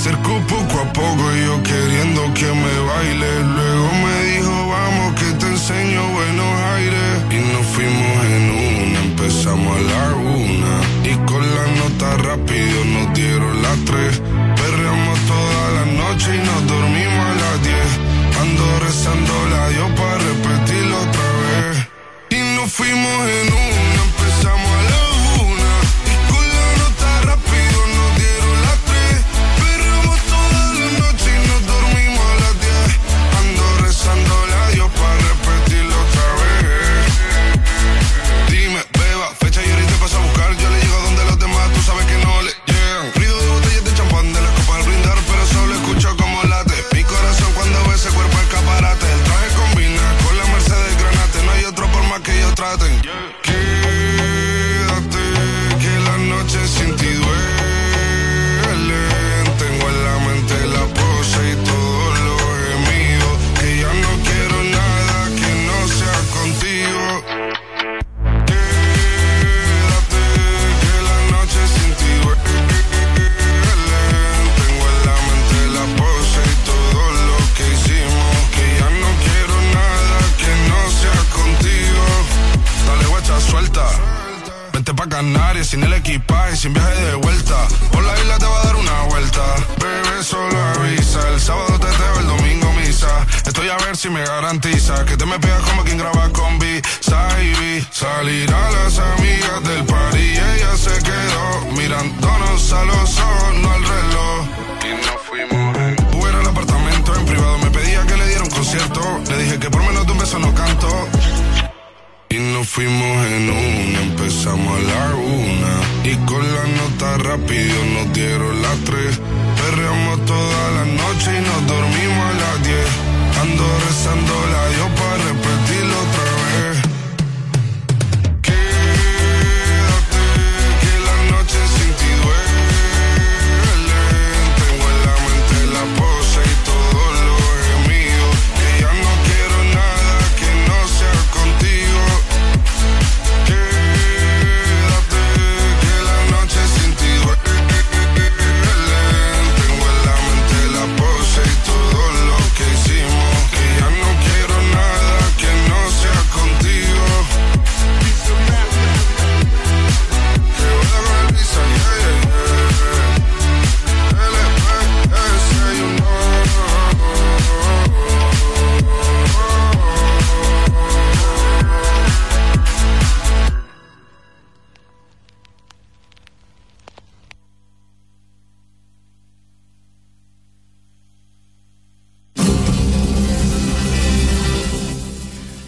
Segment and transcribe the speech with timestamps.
[0.00, 1.87] Acercó poco a poco y yo queriendo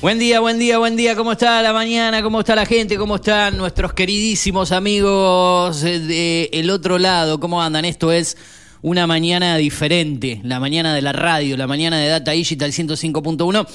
[0.03, 1.15] Buen día, buen día, buen día.
[1.15, 2.23] ¿Cómo está la mañana?
[2.23, 2.97] ¿Cómo está la gente?
[2.97, 7.39] ¿Cómo están nuestros queridísimos amigos del el otro lado?
[7.39, 7.85] ¿Cómo andan?
[7.85, 8.39] Esto es
[8.81, 13.67] una mañana diferente, la mañana de la radio, la mañana de Data Digital 105.1.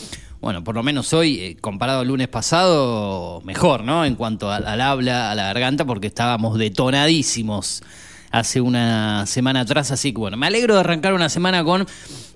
[0.41, 4.03] Bueno, por lo menos hoy, eh, comparado al lunes pasado, mejor, ¿no?
[4.03, 7.83] En cuanto al, habla, a la garganta, porque estábamos detonadísimos
[8.31, 9.91] hace una semana atrás.
[9.91, 11.85] Así que bueno, me alegro de arrancar una semana con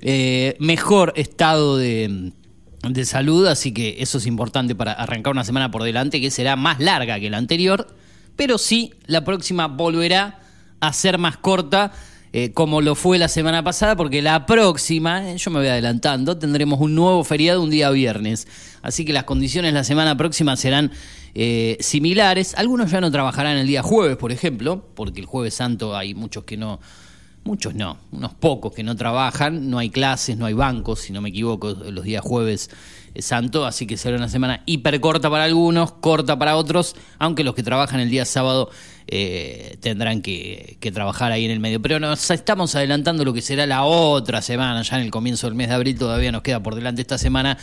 [0.02, 2.34] eh, mejor estado de
[2.84, 6.56] de salud, así que eso es importante para arrancar una semana por delante que será
[6.56, 7.88] más larga que la anterior,
[8.36, 10.40] pero sí, la próxima volverá
[10.80, 11.92] a ser más corta
[12.32, 16.38] eh, como lo fue la semana pasada, porque la próxima, eh, yo me voy adelantando,
[16.38, 18.48] tendremos un nuevo feriado un día viernes,
[18.84, 20.92] así que las condiciones la semana próxima serán
[21.34, 25.98] eh, similares, algunos ya no trabajarán el día jueves, por ejemplo, porque el jueves santo
[25.98, 26.80] hay muchos que no
[27.44, 31.22] Muchos no, unos pocos que no trabajan, no hay clases, no hay bancos, si no
[31.22, 32.70] me equivoco, los días jueves
[33.14, 37.44] eh, santo, así que será una semana hiper corta para algunos, corta para otros, aunque
[37.44, 38.70] los que trabajan el día sábado
[39.08, 41.82] eh, tendrán que, trabajar ahí en el medio.
[41.82, 45.56] Pero nos estamos adelantando lo que será la otra semana, ya en el comienzo del
[45.56, 47.58] mes de abril todavía nos queda por delante esta semana,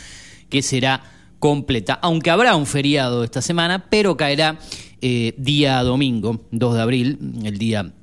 [0.49, 1.03] que será
[1.39, 4.57] completa, aunque habrá un feriado esta semana, pero caerá
[5.01, 7.93] eh, día domingo, 2 de abril, el día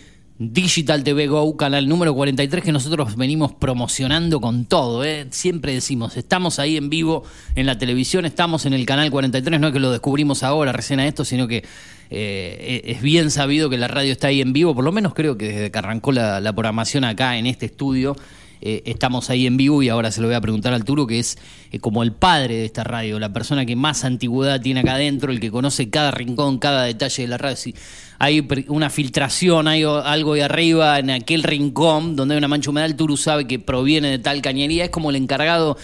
[0.43, 5.03] Digital TV Go, canal número 43 que nosotros venimos promocionando con todo.
[5.03, 5.27] ¿eh?
[5.29, 7.23] Siempre decimos, estamos ahí en vivo
[7.53, 10.99] en la televisión, estamos en el canal 43, no es que lo descubrimos ahora recién
[10.99, 11.63] a esto, sino que
[12.09, 15.37] eh, es bien sabido que la radio está ahí en vivo, por lo menos creo
[15.37, 18.15] que desde que arrancó la programación acá en este estudio.
[18.61, 21.17] Eh, estamos ahí en vivo y ahora se lo voy a preguntar al Turo, que
[21.17, 21.37] es
[21.71, 25.31] eh, como el padre de esta radio, la persona que más antigüedad tiene acá adentro,
[25.31, 27.55] el que conoce cada rincón, cada detalle de la radio.
[27.55, 27.73] Si
[28.19, 32.87] hay una filtración, hay algo de arriba en aquel rincón donde hay una mancha humedad,
[32.87, 35.75] el Turu sabe que proviene de tal cañería, es como el encargado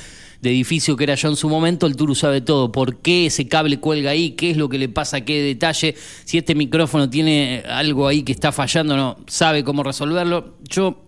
[0.41, 3.47] de edificio que era yo en su momento, el Turu sabe todo, por qué ese
[3.47, 5.95] cable cuelga ahí, qué es lo que le pasa, qué detalle,
[6.25, 10.57] si este micrófono tiene algo ahí que está fallando, no, sabe cómo resolverlo.
[10.69, 11.06] Yo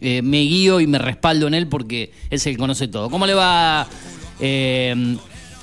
[0.00, 3.10] eh, me guío y me respaldo en él porque es el que conoce todo.
[3.10, 3.86] ¿Cómo le va
[4.40, 5.16] eh,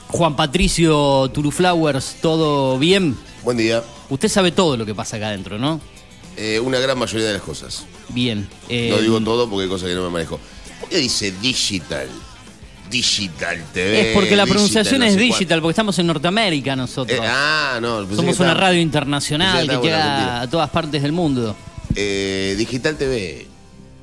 [0.08, 2.18] Juan Patricio Turuflowers?
[2.22, 3.16] ¿Todo bien?
[3.44, 3.84] Buen día.
[4.10, 5.80] Usted sabe todo lo que pasa acá adentro, ¿no?
[6.38, 7.86] Eh, una gran mayoría de las cosas.
[8.10, 8.48] Bien.
[8.70, 10.40] no digo todo porque hay cosas que no me manejo.
[10.80, 12.10] ¿Por qué dice digital?
[12.90, 14.10] Digital TV.
[14.10, 17.20] Es porque la digital pronunciación no es digital, porque estamos en Norteamérica nosotros.
[17.20, 18.06] Eh, ah, no.
[18.16, 21.56] Somos una radio internacional que llega a todas partes del mundo.
[21.96, 23.48] Eh, digital TV.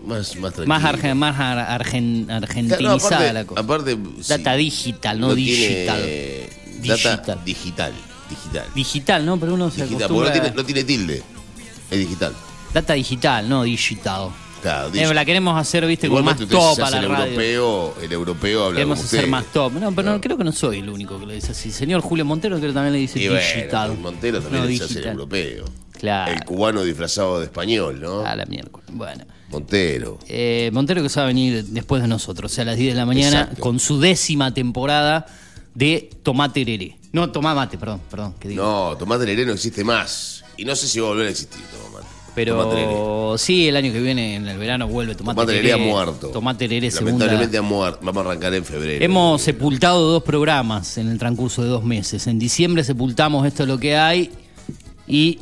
[0.05, 0.59] Más, más.
[0.67, 3.61] Más, arge- más ar- argen- Claro, no, argentinizada aparte, la cosa.
[3.61, 4.29] aparte, sí.
[4.29, 6.01] Data digital, no, tiene- digital.
[6.83, 7.45] Data Digital.
[7.45, 7.93] digital.
[8.29, 8.67] Digital.
[8.75, 9.39] Digital, ¿no?
[9.39, 10.29] Pero uno se Digital, acostumbra...
[10.29, 11.23] no tiene, no tiene tilde.
[11.91, 12.33] Es digital.
[12.73, 14.31] Data digital, no digital.
[14.63, 17.25] Claro, Eh, la queremos hacer, viste, como más top a la el radio.
[17.25, 19.31] europeo, el europeo habla Queremos como hacer usted.
[19.31, 19.73] más top.
[19.75, 21.73] No, pero no, creo que no soy el único que lo dice así.
[21.73, 23.99] Señor Julio Montero creo que también le dice Y bueno, digital.
[23.99, 25.13] Montero también No, hace el digital.
[25.13, 25.65] europeo.
[25.99, 26.33] Claro.
[26.33, 28.25] El cubano disfrazado de español, ¿no?
[28.25, 28.87] A la miércoles.
[28.93, 29.25] Bueno.
[29.51, 30.19] Montero.
[30.29, 32.95] Eh, Montero que se va a venir después de nosotros, o sea, a las 10
[32.95, 33.61] de la mañana, Exacto.
[33.63, 35.27] con su décima temporada
[35.75, 36.97] de Tomate Rere.
[37.13, 38.63] No, Tomá Mate, perdón, perdón, que digo.
[38.65, 40.45] No, Tomate Leré no existe más.
[40.57, 42.02] Y no sé si va a volver a existir Tomate.
[42.35, 42.87] Leré.
[42.87, 46.29] Pero sí, el año que viene, en el verano, vuelve Tomate, Tomate Leré ha muerto.
[46.29, 47.27] Tomate segunda.
[47.27, 47.99] Lamentablemente ha muerto.
[48.03, 49.05] Vamos a arrancar en febrero.
[49.05, 52.27] Hemos sepultado dos programas en el transcurso de dos meses.
[52.27, 54.31] En diciembre sepultamos Esto es lo que hay
[55.07, 55.41] y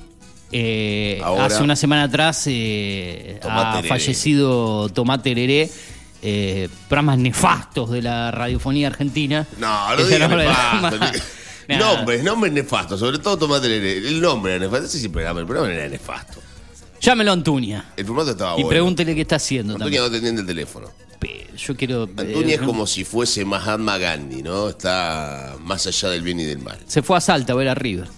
[0.53, 5.71] eh, Ahora- hace una semana atrás eh, ha fallecido Tomate Rere.
[6.23, 9.47] eh, programas nefastos de la radiofonía argentina.
[9.59, 10.99] No, no digas nombra- nefasto.
[11.69, 11.95] Nada.
[11.95, 12.99] Nombres, nombres nefastos.
[12.99, 13.99] Sobre todo Tomate Leré.
[13.99, 14.87] El nombre era nefasto.
[14.87, 15.39] Ese sí el programa.
[15.41, 16.41] El programa era nefasto.
[17.01, 18.69] Llámelo a Antuña El formato estaba y bueno.
[18.69, 20.03] pregúntele qué está haciendo Antonia también.
[20.03, 20.89] no atendiendo el teléfono.
[21.19, 22.03] Pero Yo quiero.
[22.05, 24.69] Antonia eh, es como si fuese Mahatma Gandhi, ¿no?
[24.71, 26.79] Está más allá del bien y del mal.
[26.87, 28.09] Se fue a Salta a ver a River.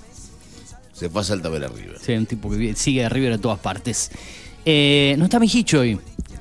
[0.93, 1.95] Se fue a Salta a ver arriba.
[2.01, 4.11] Sí, un tipo que vi- sigue a River a todas partes.
[4.65, 5.99] Eh, no está Mijicho hoy.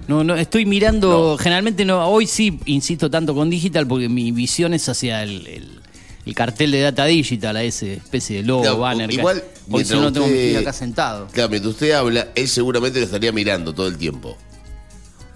[0.08, 4.74] No, no, estoy mirando, generalmente no, hoy sí insisto tanto con digital porque mi visión
[4.74, 5.81] es hacia el, el-
[6.25, 9.10] el cartel de Data Digital, a ese especie de logo, Claro, banner.
[9.10, 11.28] que- igual, hoy si mientras no tengo usted- Mijicho acá sentado.
[11.32, 14.38] Claro, mientras usted habla, él seguramente lo estaría mirando todo el tiempo.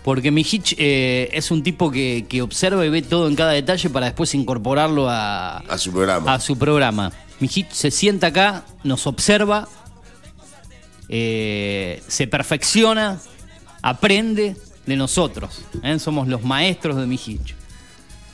[0.04, 3.90] Porque Mijich eh, es un tipo que, que observa y ve todo en cada detalle
[3.90, 6.32] para después incorporarlo a, A su programa.
[6.32, 7.12] a su programa.
[7.40, 9.68] Mijich se sienta acá, nos observa,
[11.10, 13.20] eh, se perfecciona,
[13.82, 15.62] aprende de nosotros.
[15.84, 15.98] ¿eh?
[16.00, 17.56] Somos los maestros de Mijich.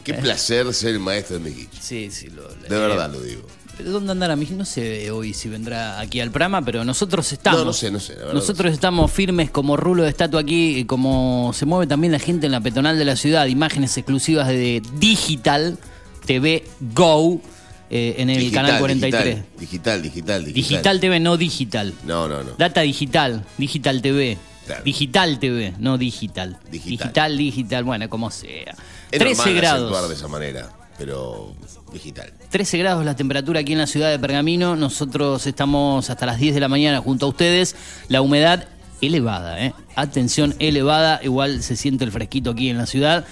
[0.04, 1.78] Qué placer ser el maestro de Mequiche.
[1.80, 3.44] Sí, sí, lo, De verdad lo digo.
[3.78, 4.56] ¿Pero ¿Dónde andará Mijich?
[4.56, 7.60] No sé hoy si vendrá aquí al programa, pero nosotros estamos.
[7.62, 10.86] No, no sé, no sé, la Nosotros estamos firmes como rulo de estatua aquí, y
[10.86, 13.46] como se mueve también la gente en la peatonal de la ciudad.
[13.48, 15.78] Imágenes exclusivas de Digital
[16.26, 17.42] TV Go
[17.90, 19.44] eh, en el Digital, canal 43.
[19.60, 20.54] Digital, digital, digital, digital.
[20.54, 21.94] Digital TV, no digital.
[22.06, 22.52] No, no, no.
[22.58, 24.38] Data digital, digital TV.
[24.66, 24.84] Claro.
[24.84, 26.58] Digital TV, no digital.
[26.70, 26.98] Digital.
[26.98, 28.76] digital, digital, bueno, como sea.
[29.12, 29.82] Es 13 normal grados.
[29.82, 31.54] acentuar de esa manera, pero
[31.92, 32.32] digital.
[32.50, 34.76] 13 grados la temperatura aquí en la ciudad de Pergamino.
[34.76, 37.76] Nosotros estamos hasta las 10 de la mañana junto a ustedes.
[38.08, 38.68] La humedad
[39.02, 39.74] elevada, ¿eh?
[39.96, 43.26] atención elevada, igual se siente el fresquito aquí en la ciudad.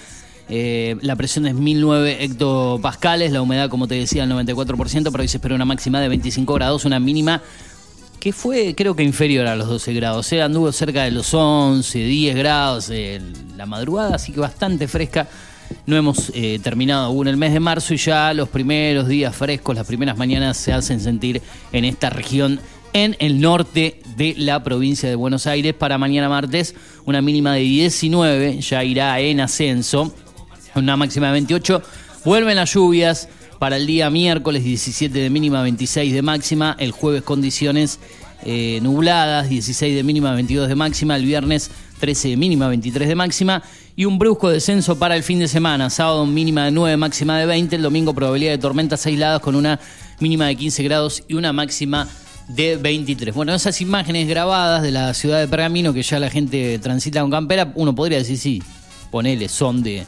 [0.52, 5.28] Eh, la presión es 1009 hectopascales, la humedad, como te decía, el 94%, pero hoy
[5.28, 7.40] se espera una máxima de 25 grados, una mínima
[8.20, 10.18] que fue creo que inferior a los 12 grados.
[10.18, 14.86] O sea, anduvo cerca de los 11, 10 grados en la madrugada, así que bastante
[14.86, 15.26] fresca.
[15.86, 19.74] No hemos eh, terminado aún el mes de marzo y ya los primeros días frescos,
[19.74, 21.40] las primeras mañanas se hacen sentir
[21.72, 22.60] en esta región
[22.92, 25.74] en el norte de la provincia de Buenos Aires.
[25.74, 26.74] Para mañana martes,
[27.06, 30.12] una mínima de 19, ya irá en ascenso,
[30.74, 31.82] una máxima de 28.
[32.24, 33.28] Vuelven las lluvias
[33.60, 36.74] para el día miércoles, 17 de mínima, 26 de máxima.
[36.78, 37.98] El jueves, condiciones
[38.42, 41.14] eh, nubladas, 16 de mínima, 22 de máxima.
[41.14, 43.62] El viernes, 13 de mínima, 23 de máxima.
[43.96, 45.90] Y un brusco descenso para el fin de semana.
[45.90, 47.76] Sábado, mínima de 9, máxima de 20.
[47.76, 49.78] El domingo, probabilidad de tormentas aisladas con una
[50.20, 52.08] mínima de 15 grados y una máxima
[52.48, 53.34] de 23.
[53.34, 57.30] Bueno, esas imágenes grabadas de la ciudad de Pergamino que ya la gente transita con
[57.30, 58.62] campera, uno podría decir, sí,
[59.10, 60.06] ponele, son de,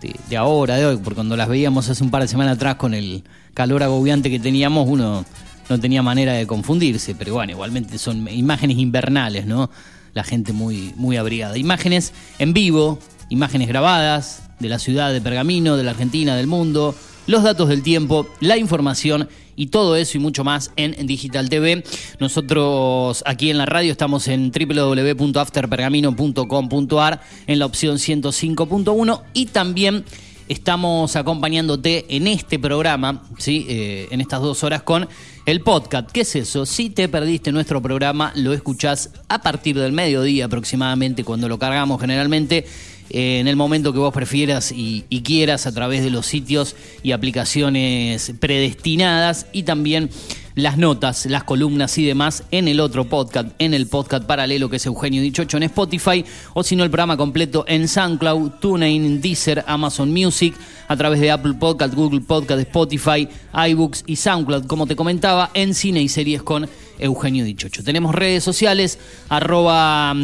[0.00, 2.76] de, de ahora, de hoy, porque cuando las veíamos hace un par de semanas atrás
[2.76, 3.22] con el
[3.54, 5.24] calor agobiante que teníamos, uno
[5.68, 9.70] no tenía manera de confundirse, pero bueno, igualmente son imágenes invernales, ¿no?
[10.14, 11.56] La gente muy, muy abrigada.
[11.56, 16.94] Imágenes en vivo, imágenes grabadas de la ciudad de Pergamino, de la Argentina, del mundo,
[17.26, 21.84] los datos del tiempo, la información y todo eso y mucho más en Digital TV.
[22.18, 30.06] Nosotros aquí en la radio estamos en www.afterpergamino.com.ar en la opción 105.1 y también
[30.50, 33.66] estamos acompañándote en este programa, ¿sí?
[33.68, 35.08] Eh, en estas dos horas con
[35.46, 36.10] el podcast.
[36.10, 36.66] ¿Qué es eso?
[36.66, 42.00] Si te perdiste nuestro programa, lo escuchás a partir del mediodía aproximadamente, cuando lo cargamos
[42.00, 42.66] generalmente
[43.10, 47.12] en el momento que vos prefieras y, y, quieras a través de los sitios y
[47.12, 50.10] aplicaciones predestinadas y también
[50.54, 54.76] las notas, las columnas y demás en el otro podcast, en el podcast paralelo que
[54.76, 56.24] es Eugenio Dichocho en Spotify
[56.54, 60.54] o si no el programa completo en SoundCloud, TuneIn, Deezer, Amazon Music,
[60.88, 63.28] a través de Apple Podcast, Google Podcast, Spotify,
[63.70, 67.82] iBooks y SoundCloud, como te comentaba, en cine y series con Eugenio Dichocho.
[67.82, 68.98] Tenemos redes sociales,
[69.28, 70.14] arroba...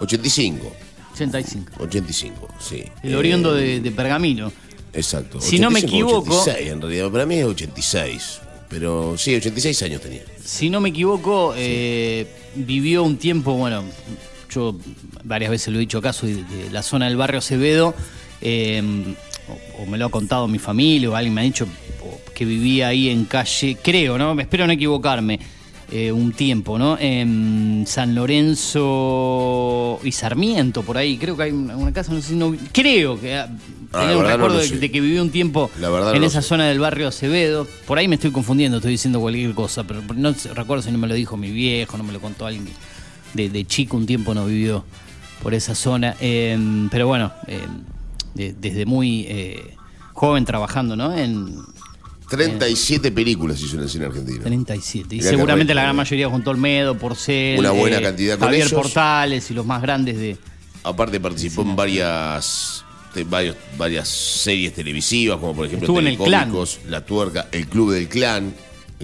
[0.00, 0.70] 85.
[1.14, 1.72] 85.
[1.80, 2.84] 85, sí.
[3.02, 4.52] El Eh, oriundo de, de Pergamino.
[4.92, 5.40] Exacto.
[5.40, 8.40] Si no me 85, equivoco- 86, en realidad, para mí es 86.
[8.68, 10.22] Pero sí, 86 años tenía.
[10.44, 13.82] Si no me equivoco, eh, vivió un tiempo, bueno,
[14.50, 14.76] yo
[15.24, 17.94] varias veces lo he dicho acá, soy de, la zona del barrio Acevedo,
[18.42, 18.82] eh,
[19.78, 21.66] o, o me lo ha contado mi familia, o alguien me ha dicho
[22.34, 24.38] que vivía ahí en calle, creo, ¿no?
[24.38, 25.40] Espero no equivocarme,
[25.90, 26.98] eh, un tiempo, ¿no?
[26.98, 32.28] En San Lorenzo y Sarmiento, por ahí, creo que hay una, una casa, no sé
[32.28, 33.44] si no, creo que...
[33.94, 36.78] ah, tenía un no recuerdo de, que vivió un tiempo no en esa zona del
[36.78, 37.66] barrio Acevedo.
[37.86, 41.06] Por ahí me estoy confundiendo, estoy diciendo cualquier cosa, pero no recuerdo si no me
[41.06, 42.68] lo dijo mi viejo, no me lo contó alguien
[43.34, 44.84] de, de chico, un tiempo no vivió
[45.42, 46.16] por esa zona.
[46.20, 46.58] Eh,
[46.90, 47.60] pero bueno, eh,
[48.34, 49.74] de- desde muy eh,
[50.12, 51.16] joven trabajando, ¿no?
[51.16, 51.56] En
[52.30, 54.42] 37 películas hizo en el cine argentino.
[54.42, 55.14] 37.
[55.14, 58.66] Y Mirá seguramente la gran mayoría junto al Medo, Porcel, Una buena cantidad con Javier
[58.66, 58.72] ellos.
[58.72, 60.36] Portales y los más grandes de...
[60.82, 62.84] Aparte participó en varias
[63.22, 66.52] varios, varias series televisivas, como por ejemplo Estuvo en el Clan.
[66.88, 68.52] La Tuerca, El Club del Clan.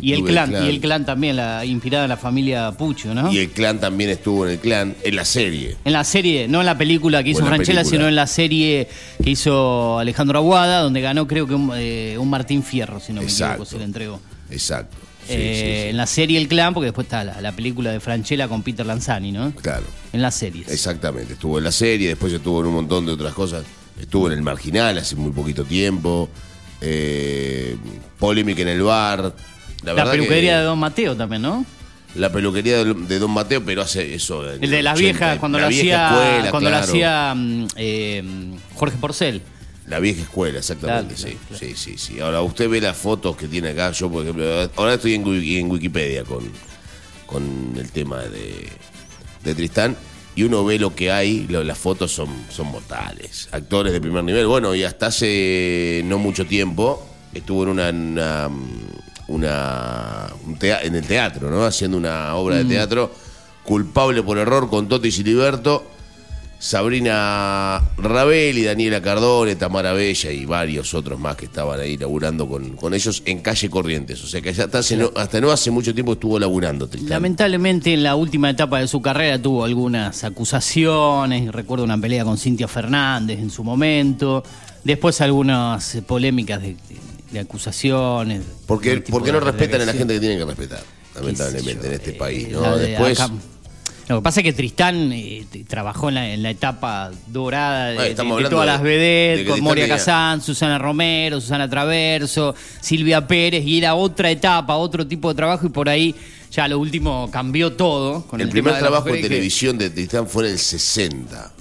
[0.03, 3.31] Y el clan, y el clan también, la, inspirada en la familia Pucho, ¿no?
[3.31, 5.77] Y el clan también estuvo en el clan, en la serie.
[5.85, 7.99] En la serie, no en la película que hizo Franchella, película.
[7.99, 8.89] sino en la serie
[9.23, 13.21] que hizo Alejandro Aguada, donde ganó creo que un, eh, un Martín Fierro, si no
[13.21, 13.55] me Exacto.
[13.65, 14.21] equivoco, se le entregó.
[14.49, 14.97] Exacto.
[15.27, 15.89] Sí, Eh, sí, sí.
[15.91, 18.87] En la serie El Clan, porque después está la, la película de Franchella con Peter
[18.87, 19.53] Lanzani, ¿no?
[19.57, 19.85] Claro.
[20.13, 20.69] En las series.
[20.69, 23.65] Exactamente, estuvo en la serie, después estuvo en un montón de otras cosas.
[24.01, 26.29] Estuvo en el Marginal hace muy poquito tiempo.
[26.83, 27.77] eh,
[28.19, 29.35] polémica en el bar.
[29.83, 31.65] La, La, peluquería que- de Don Mateo también, ¿no?
[32.15, 34.51] La peluquería de, de Don Mateo, pero hace eso.
[34.51, 36.91] El de las 80, viejas, cuando la lo vieja hacía, escuela, cuando lo claro.
[36.91, 38.25] hacía mm, eh,
[38.75, 39.43] Jorge Porcel.
[39.87, 42.21] La vieja escuela, exactamente, Claro, sí, claro, sí, sí, sí.
[42.21, 44.45] Ahora usted ve las fotos que tiene acá, yo por ejemplo,
[44.77, 46.45] ahora estoy en, en Wikipedia con,
[47.27, 48.69] con el tema de,
[49.45, 49.97] de Tristán
[50.37, 54.23] y uno ve lo que hay, lo- las fotos son, son mortales, actores de primer
[54.25, 54.47] nivel.
[54.47, 58.51] Bueno, y hasta hace no mucho tiempo estuvo en una, una,
[59.29, 61.65] una- un tea- en el teatro, ¿no?
[61.65, 63.13] Haciendo una obra de teatro,
[63.65, 65.85] culpable por error con Toto y Siliberto.
[66.61, 72.47] Sabrina Rabel y Daniela Cardone, Tamara Bella y varios otros más que estaban ahí laburando
[72.49, 74.23] con, con ellos en calle Corrientes.
[74.23, 77.11] O sea que hasta, hace no, hasta no hace mucho tiempo estuvo laburando, Tristán.
[77.11, 82.37] Lamentablemente en la última etapa de su carrera tuvo algunas acusaciones, recuerdo una pelea con
[82.37, 84.43] Cintia Fernández en su momento,
[84.85, 88.43] después algunas eh, polémicas de, de- de acusaciones.
[88.67, 90.83] Porque, tipo porque no respetan a la gente que tienen que respetar,
[91.15, 92.49] lamentablemente, en este eh, país.
[92.51, 92.77] ¿no?
[92.77, 93.19] de Después,
[94.11, 98.13] Lo que pasa es que Tristán eh, trabajó en la, en la etapa dorada de,
[98.51, 103.79] todas las de vedettes, con Moria tenía- Kazán, Susana Romero, Susana Traverso, Silvia Pérez, y
[103.79, 106.13] era otra etapa, otro tipo de trabajo, y por ahí
[106.51, 108.27] ya lo último cambió todo.
[108.27, 111.53] Con el, el, primer trabajo en que- televisión de Tristán fue en el 60.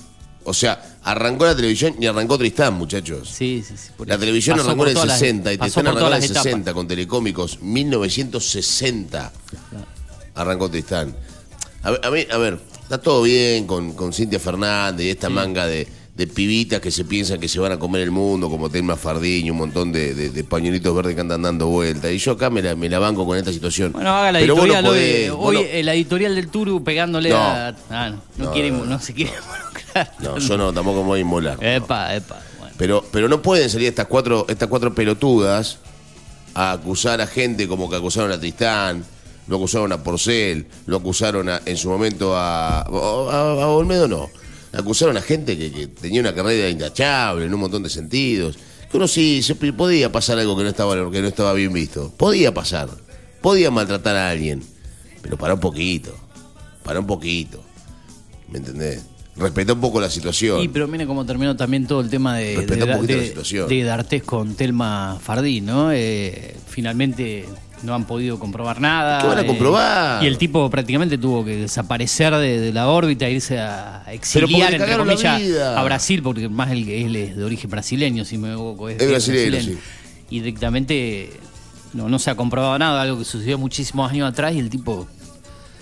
[0.45, 3.29] O sea, arrancó la televisión y arrancó Tristán, muchachos.
[3.29, 6.13] Sí, sí, sí, La televisión arrancó en el todas las- 60 y Tristán arrancó en
[6.13, 6.43] el las etapas.
[6.45, 7.59] 60 con Telecómicos.
[7.61, 9.31] 1960
[10.33, 11.13] arrancó Tristán.
[11.83, 15.29] A ver, a, mí- a ver, está todo bien con, con Cintia Fernández y esta
[15.29, 18.69] manga de, de pibitas que se piensan que se van a comer el mundo, como
[18.69, 22.11] Telma Fardín y un montón de, de- de pañuelitos verdes que andan dando vueltas.
[22.11, 23.93] Y yo acá me la, me la banco con esta situación.
[23.93, 26.47] Bueno, haga la Pero no editorial hoy, podés, vos hoy, no- eh, la editorial del
[26.49, 27.37] Turu pegándole No.
[27.37, 27.67] a.
[27.89, 30.13] Ah, no, no, No, quiere, no, no, se quiere involucrar.
[30.19, 31.57] No, yo no, tampoco me voy a inmolar.
[31.61, 31.65] no.
[31.67, 32.41] Epa, epa.
[32.59, 32.75] Bueno.
[32.77, 35.77] Pero, pero no pueden salir estas cuatro, estas cuatro pelotudas
[36.55, 39.05] a acusar a gente como que acusaron a Tristán,
[39.49, 44.29] lo acusaron a Porcel, lo acusaron a- en su momento a, a, a Olmedo, no.
[44.71, 48.57] Acusaron a gente que, que tenía una carrera intachable en un montón de sentidos.
[48.91, 52.13] Que uno sí, se- podía pasar algo que no estaba, que no estaba bien visto.
[52.15, 52.89] Podía pasar.
[53.41, 54.61] Podía maltratar a alguien.
[55.21, 56.15] Pero para un poquito.
[56.83, 57.63] Para un poquito.
[58.49, 59.01] ¿Me entendés?
[59.35, 60.61] Respeta un poco la situación.
[60.61, 63.69] Y pero mire cómo terminó también todo el tema de, de, de- la situación.
[63.69, 65.91] de D'Artés con Telma Fardín, ¿no?
[65.93, 67.45] Eh, finalmente
[67.83, 69.21] no han podido comprobar nada.
[69.21, 70.23] ¿Qué van a eh, comprobar?
[70.23, 74.97] y el tipo prácticamente tuvo que desaparecer de, de la órbita, irse a exiliar, entre
[74.97, 75.41] comillas,
[75.75, 78.89] a Brasil, porque más él, él es de origen brasileño, si me equivoco.
[78.89, 79.77] Es brasileño, sí.
[80.29, 81.31] Y directamente
[81.93, 85.07] no, no se ha comprobado nada, algo que sucedió muchísimos años atrás y el tipo...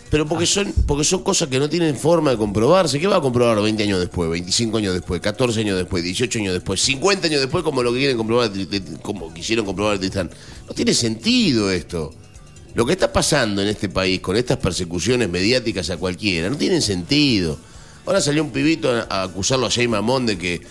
[0.10, 3.00] Pero porque son, porque son cosas que no tienen forma de comprobarse.
[3.00, 6.54] ¿Qué va a comprobar 20 años después, 25 años después, 14 años después, 18 años
[6.54, 8.52] después, 50 años después, como lo que quieren comprobar,
[9.02, 10.30] como quisieron comprobar Tristán?
[10.68, 12.14] No tiene sentido esto.
[12.74, 16.82] Lo que está pasando en este país con estas persecuciones mediáticas a cualquiera, no tienen
[16.82, 17.58] sentido.
[18.06, 20.62] Ahora salió un pibito a, a acusarlo a Jay Mamón de que.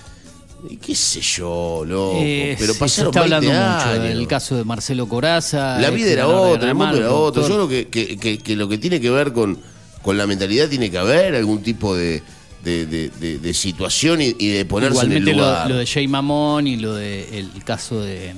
[0.85, 2.19] ¿Qué sé yo, loco?
[2.21, 4.03] Eh, pero pasaron se está 20 hablando mucho años.
[4.17, 5.79] del caso de Marcelo Coraza.
[5.81, 7.43] La vida era ganador de otra, el mundo era otro.
[7.49, 9.59] Yo creo que, que- que- que lo que tiene que ver con,
[10.03, 12.23] con la mentalidad tiene que haber algún tipo de,
[12.65, 15.71] de, de- de- de situación y, y de ponerse Igualmente en el lo, lugar.
[15.71, 18.35] lo de Jay Mamón y lo de el caso de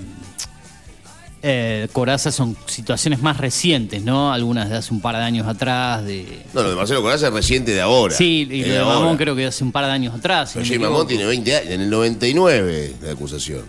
[1.43, 4.33] eh, Coraza son situaciones más recientes, ¿no?
[4.33, 6.05] Algunas de hace un par de años atrás.
[6.05, 6.43] De...
[6.55, 8.15] No, lo de Marcelo Coraza es reciente de ahora.
[8.15, 8.85] Sí, y lo de.
[8.85, 10.51] Mamón creo que de hace un par de años atrás.
[10.51, 13.63] si Pero no Jay Mamón tiene 20 años, en el 99 la acusación.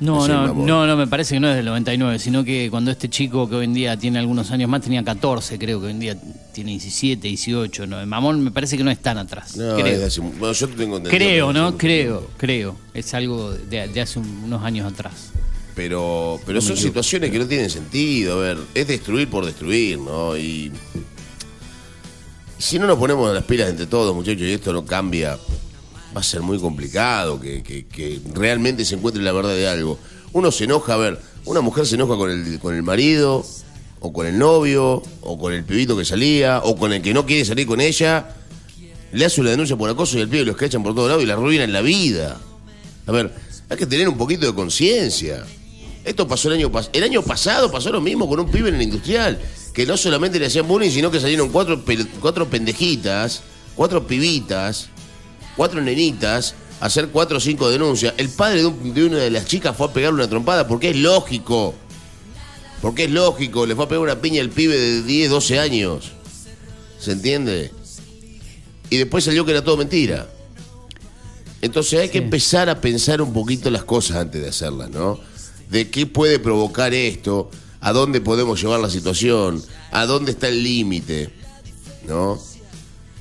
[0.00, 3.10] No, no, no, no, me parece que no es del 99, sino que cuando este
[3.10, 6.00] chico que hoy en día tiene algunos años más tenía 14, creo que hoy en
[6.00, 6.16] día
[6.54, 9.58] tiene 17, 18, no, Mamón me parece que no es tan atrás.
[9.58, 9.86] No, creo.
[9.88, 11.76] es hace- bueno, yo tengo entendido Creo, ¿no?
[11.76, 12.76] Creo, creo.
[12.94, 15.32] Es algo de, de hace un- unos años atrás.
[15.74, 18.38] Pero, pero son situaciones que no tienen sentido.
[18.38, 20.36] A ver, es destruir por destruir, ¿no?
[20.36, 20.70] Y
[22.58, 25.38] si no nos ponemos las pilas entre todos, muchachos, y esto no cambia,
[26.14, 29.98] va a ser muy complicado que, que- que realmente se encuentre la verdad de algo.
[30.32, 33.44] Uno se enoja, a ver, una mujer se enoja con el, con el marido,
[34.00, 37.24] o con el novio, o con el pibito que salía, o con el que no
[37.26, 38.36] quiere salir con ella.
[39.12, 41.22] Le hace una denuncia por acoso y el pibe los que echan por todos lados
[41.22, 42.38] y la arruinan la vida.
[43.06, 43.32] A ver,
[43.68, 45.44] hay que tener un poquito de conciencia.
[46.04, 46.90] Esto pasó el año pasado.
[46.94, 49.38] El año pasado pasó lo mismo con un pibe en el industrial.
[49.74, 51.82] Que no solamente le hacían bullying, sino que salieron cuatro,
[52.20, 53.42] cuatro pendejitas,
[53.76, 54.88] cuatro pibitas,
[55.56, 58.14] cuatro nenitas, a hacer cuatro o cinco denuncias.
[58.16, 60.90] El padre de, un- de una de las chicas fue a pegarle una trompada porque
[60.90, 61.74] es lógico.
[62.82, 66.12] Porque es lógico, le fue a pegar una piña al pibe de 10, 12 años.
[66.98, 67.70] ¿Se entiende?
[68.88, 70.28] Y después salió que era todo mentira.
[71.62, 75.20] Entonces hay que empezar a pensar un poquito las cosas antes de hacerlas, ¿no?
[75.70, 80.62] De qué puede provocar esto, a dónde podemos llevar la situación, a dónde está el
[80.62, 81.30] límite,
[82.06, 82.38] ¿no?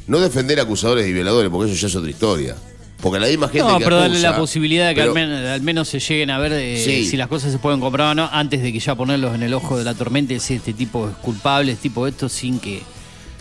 [0.08, 2.56] No defender acusadores y violadores, porque eso ya es otra historia.
[3.02, 5.16] Porque la misma gente No, que pero darle acusa, la posibilidad de que pero- al,
[5.16, 7.06] men- al menos se lleguen a ver eh, Sí.
[7.10, 9.54] si las cosas se pueden comprar o no, antes de que ya ponerlos en el
[9.54, 12.82] ojo de la tormenta y decir este tipo es culpable, este tipo esto, sin que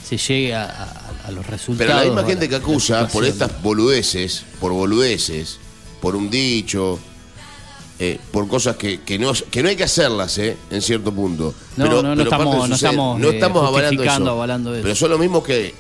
[0.05, 1.89] se llegue a, a- a los resultados.
[1.91, 5.59] Pero la misma gente la- que acusa por estas boludeces, por boludeces,
[6.01, 7.01] por un dicho,
[8.01, 10.57] eh, por cosas que, que no, que no hay que hacerlas, ¿eh?
[10.71, 11.53] En cierto punto.
[11.77, 14.29] No, pero, no, no pero estamos- aparte no sucede, estamos, no eh, estamos avalando eso.
[14.31, 14.83] avalando eso.
[14.83, 15.75] Pero son los mismos que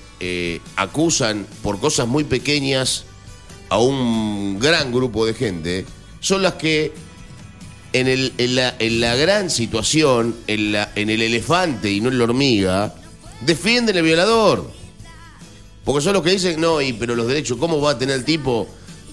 [0.76, 3.04] acusan por cosas muy pequeñas
[3.68, 5.86] a un gran grupo de gente,
[6.20, 6.92] son las que
[7.92, 12.08] en, el, en, la, en la gran situación, en, la, en el elefante y no
[12.08, 12.94] en la hormiga,
[13.42, 14.70] defienden al violador.
[15.84, 18.24] Porque son los que dicen, no, y, pero los derechos, ¿cómo va a tener el
[18.24, 18.66] tipo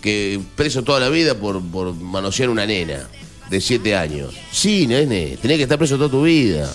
[0.05, 3.09] que preso toda la vida por, por manosear una nena
[3.49, 4.35] de 7 años?
[4.51, 6.71] Sí, nene, tenés que estar preso toda tu vida.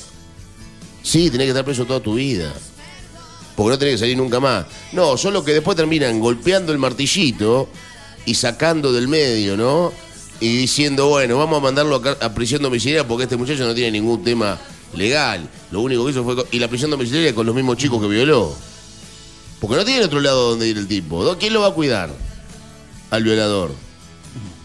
[1.04, 2.52] Sí, tenés que estar preso toda tu vida.
[3.54, 4.66] Porque no tenés que salir nunca más.
[4.90, 7.68] No, son los que después terminan golpeando el martillito
[8.26, 9.92] y sacando del medio, ¿no?
[10.40, 13.92] Y diciendo, bueno, vamos a mandarlo a, a prisión domiciliaria porque este muchacho no tiene
[13.92, 14.58] ningún tema
[14.94, 15.48] legal.
[15.70, 16.34] Lo único que hizo fue...
[16.50, 18.56] Y la prisión domiciliaria con los mismos chicos que violó.
[19.60, 21.36] Porque no tiene otro lado donde ir el tipo.
[21.38, 22.29] ¿Quién lo va a cuidar?
[23.10, 23.72] Al violador.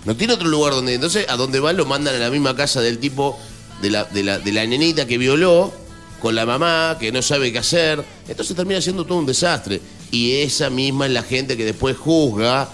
[0.05, 0.93] No tiene otro lugar donde.
[0.93, 3.39] Entonces, a donde van lo mandan a la misma casa del tipo,
[3.81, 5.73] de la, de la, de la nenita que violó,
[6.19, 8.03] con la mamá, que no sabe qué hacer.
[8.27, 9.81] Entonces termina siendo todo un desastre.
[10.11, 12.69] Y esa misma es la gente que después juzga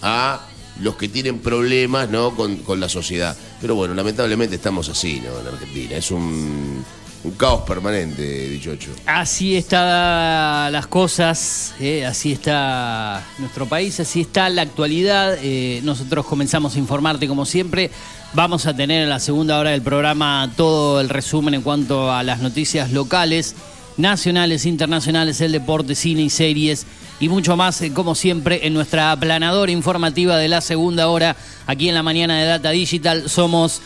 [0.00, 0.48] a
[0.80, 2.34] los que tienen problemas ¿no?
[2.34, 3.36] con, con la sociedad.
[3.60, 5.40] Pero bueno, lamentablemente estamos así, ¿no?
[5.40, 5.96] En Argentina.
[5.96, 6.84] Es un,
[7.24, 8.90] un caos permanente, dichocho.
[9.06, 15.36] Así están las cosas, eh, así está nuestro país, así está la actualidad.
[15.40, 17.90] Eh, nosotros comenzamos a informarte como siempre.
[18.34, 22.22] Vamos a tener en la segunda hora del programa todo el resumen en cuanto a
[22.22, 23.54] las noticias locales,
[23.96, 26.86] nacionales, internacionales, el deporte, cine y series
[27.20, 31.36] y mucho más, eh, como siempre, en nuestra aplanadora informativa de la segunda hora,
[31.68, 33.28] aquí en la mañana de Data Digital.
[33.28, 33.80] Somos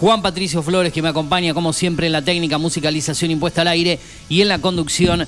[0.00, 4.00] Juan Patricio Flores, que me acompaña como siempre en la técnica musicalización impuesta al aire
[4.28, 5.26] y en la conducción,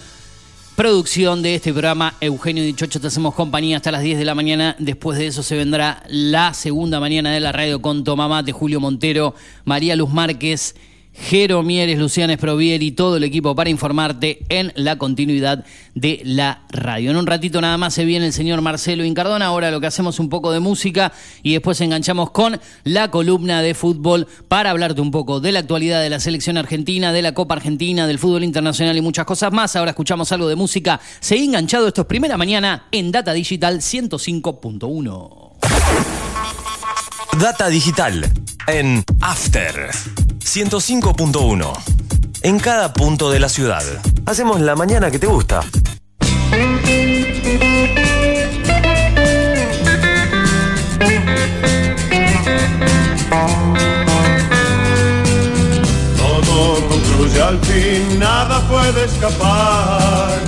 [0.74, 2.14] producción de este programa.
[2.20, 4.74] Eugenio Dichocho, te hacemos compañía hasta las 10 de la mañana.
[4.80, 9.34] Después de eso se vendrá la segunda mañana de la radio con Tomamate, Julio Montero,
[9.64, 10.74] María Luz Márquez.
[11.18, 16.62] Jero Mieres, Luciana Esprovier y todo el equipo para informarte en la continuidad de la
[16.70, 17.10] radio.
[17.10, 19.46] En un ratito nada más se viene el señor Marcelo Incardona.
[19.46, 23.74] Ahora lo que hacemos un poco de música y después enganchamos con la columna de
[23.74, 27.54] fútbol para hablarte un poco de la actualidad de la selección argentina, de la Copa
[27.54, 29.74] Argentina, del fútbol internacional y muchas cosas más.
[29.74, 31.00] Ahora escuchamos algo de música.
[31.20, 31.88] Seguí enganchado.
[31.88, 35.46] Esto es primera mañana en Data Digital 105.1.
[37.38, 38.32] Data Digital
[38.66, 39.90] en After
[40.46, 41.72] 105.1.
[42.42, 43.82] En cada punto de la ciudad.
[44.26, 45.60] Hacemos la mañana que te gusta.
[56.16, 60.38] Todo concluye al fin, nada puede escapar.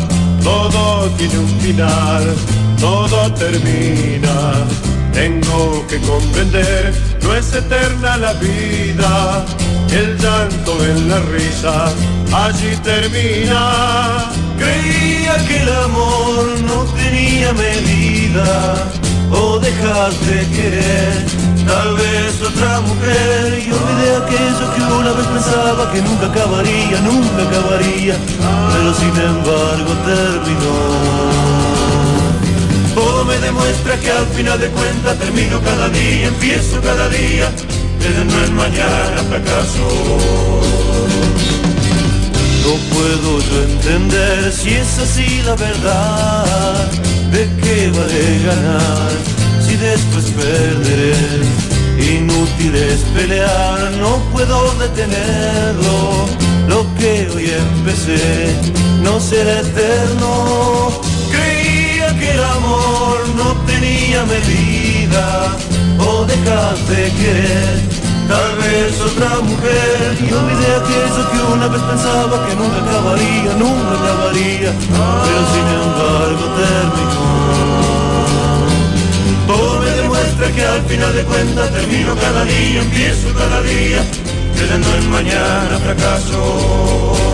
[0.44, 2.36] Todo tiene un final,
[2.78, 4.64] todo termina.
[5.12, 9.44] Tengo que comprender, no es eterna la vida.
[9.90, 11.86] El llanto en la risa,
[12.32, 14.30] allí termina.
[14.58, 18.74] Creía que el amor no tenía medida.
[19.30, 21.26] O dejar de querer,
[21.66, 23.64] tal vez otra mujer.
[23.66, 28.16] Y olvidé aquello que una vez pensaba que nunca acabaría, nunca acabaría.
[28.72, 31.48] Pero sin embargo terminó.
[32.94, 37.48] Todo me demuestra que al final de cuentas termino cada día, empiezo cada día,
[37.98, 39.88] desde no es mañana fracaso.
[42.64, 46.90] No puedo yo entender si es así la verdad,
[47.32, 49.10] de qué vale ganar
[49.66, 51.14] si después perderé.
[51.98, 56.26] Inútil es pelear, no puedo detenerlo.
[56.68, 58.54] Lo que hoy empecé
[59.02, 61.17] no será eterno.
[62.32, 65.56] El amor no tenía medida
[65.98, 67.80] o dejar de querer.
[68.28, 70.16] tal vez otra mujer.
[70.20, 74.70] Y olvidé aquello que una vez pensaba que nunca acabaría, nunca acabaría,
[75.24, 77.28] pero sin embargo terminó.
[79.46, 84.00] Todo me demuestra que al final de cuentas termino cada día, empiezo cada día,
[84.54, 87.27] creyendo en mañana fracaso.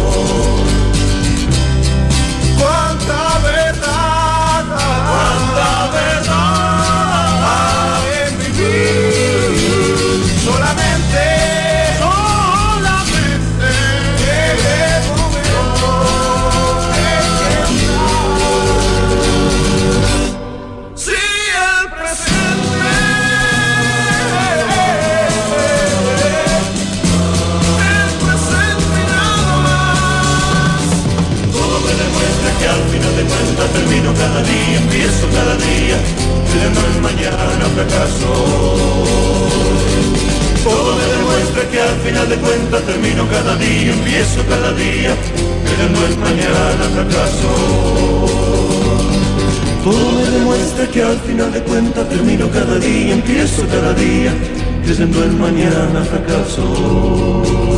[55.05, 57.74] Creyendo en mañana fracaso.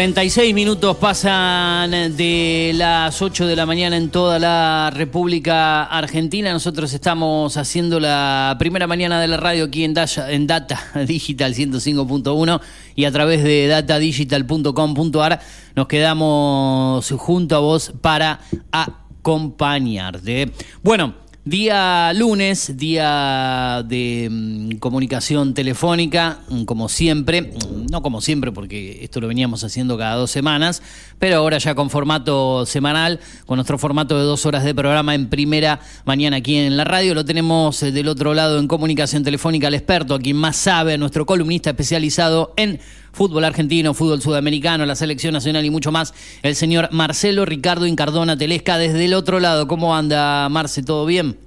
[0.00, 6.50] 36 minutos pasan de las 8 de la mañana en toda la República Argentina.
[6.54, 11.52] Nosotros estamos haciendo la primera mañana de la radio aquí en, Daya- en Data Digital
[11.54, 12.60] 105.1
[12.96, 15.38] y a través de datadigital.com.ar
[15.76, 18.40] nos quedamos junto a vos para
[18.72, 20.50] acompañarte.
[20.82, 21.12] Bueno,
[21.50, 29.02] día lunes, día de mm, comunicación telefónica, mm, como siempre, mm, no como siempre porque
[29.02, 30.80] esto lo veníamos haciendo cada dos semanas,
[31.18, 35.28] pero ahora ya con formato semanal, con nuestro formato de dos horas de programa en
[35.28, 39.66] primera mañana aquí en la radio, lo tenemos eh, del otro lado en comunicación telefónica
[39.66, 42.78] al experto, a quien más sabe, nuestro columnista especializado en
[43.12, 48.36] fútbol argentino, fútbol sudamericano, la selección nacional y mucho más, el señor Marcelo Ricardo Incardona
[48.36, 49.66] Telesca desde el otro lado.
[49.66, 50.82] ¿Cómo anda, Marce?
[50.82, 51.38] ¿Todo bien?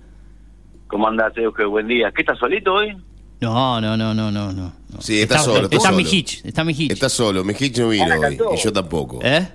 [0.87, 1.65] ¿Cómo andás, Euge?
[1.65, 2.11] Buen día.
[2.15, 2.95] ¿Qué estás solito hoy?
[3.41, 4.73] No, no, no, no, no, no.
[4.99, 5.63] Sí, está, solo.
[5.63, 5.97] Está, Está solo.
[5.97, 6.91] Mijich, está Mijich.
[6.91, 7.43] Está solo.
[7.43, 8.39] Mijich no vino hoy.
[8.53, 9.19] Y yo tampoco.
[9.21, 9.47] ¿Eh?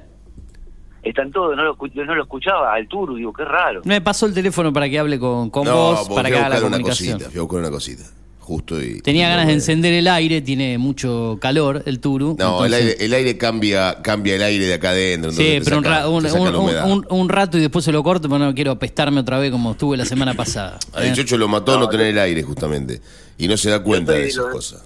[1.02, 3.80] Están todos, no lo, no lo escuchaba al Turu, digo, qué raro.
[3.84, 6.56] Me pasó el teléfono para que hable con, con no, vos, para que haga la
[6.56, 7.12] buscar una comunicación.
[7.14, 7.30] cosita.
[7.30, 8.02] Fui a buscar una cosita.
[8.48, 9.02] Justo y.
[9.02, 12.34] Tenía y ganas no de encender el aire, tiene mucho calor el Turu.
[12.38, 15.32] No, el aire, el aire cambia, cambia el aire de acá adentro.
[15.32, 18.26] Sí, pero un, saca- ra- un- un- un- un rato y después se lo corto,
[18.26, 20.78] pero no quiero apestarme otra vez como estuve la semana pasada.
[20.94, 21.12] A ¿eh?
[21.12, 23.02] Chocho lo mató no, tener el aire, justamente.
[23.37, 24.84] Y no se da cuenta de de esas los- cosas.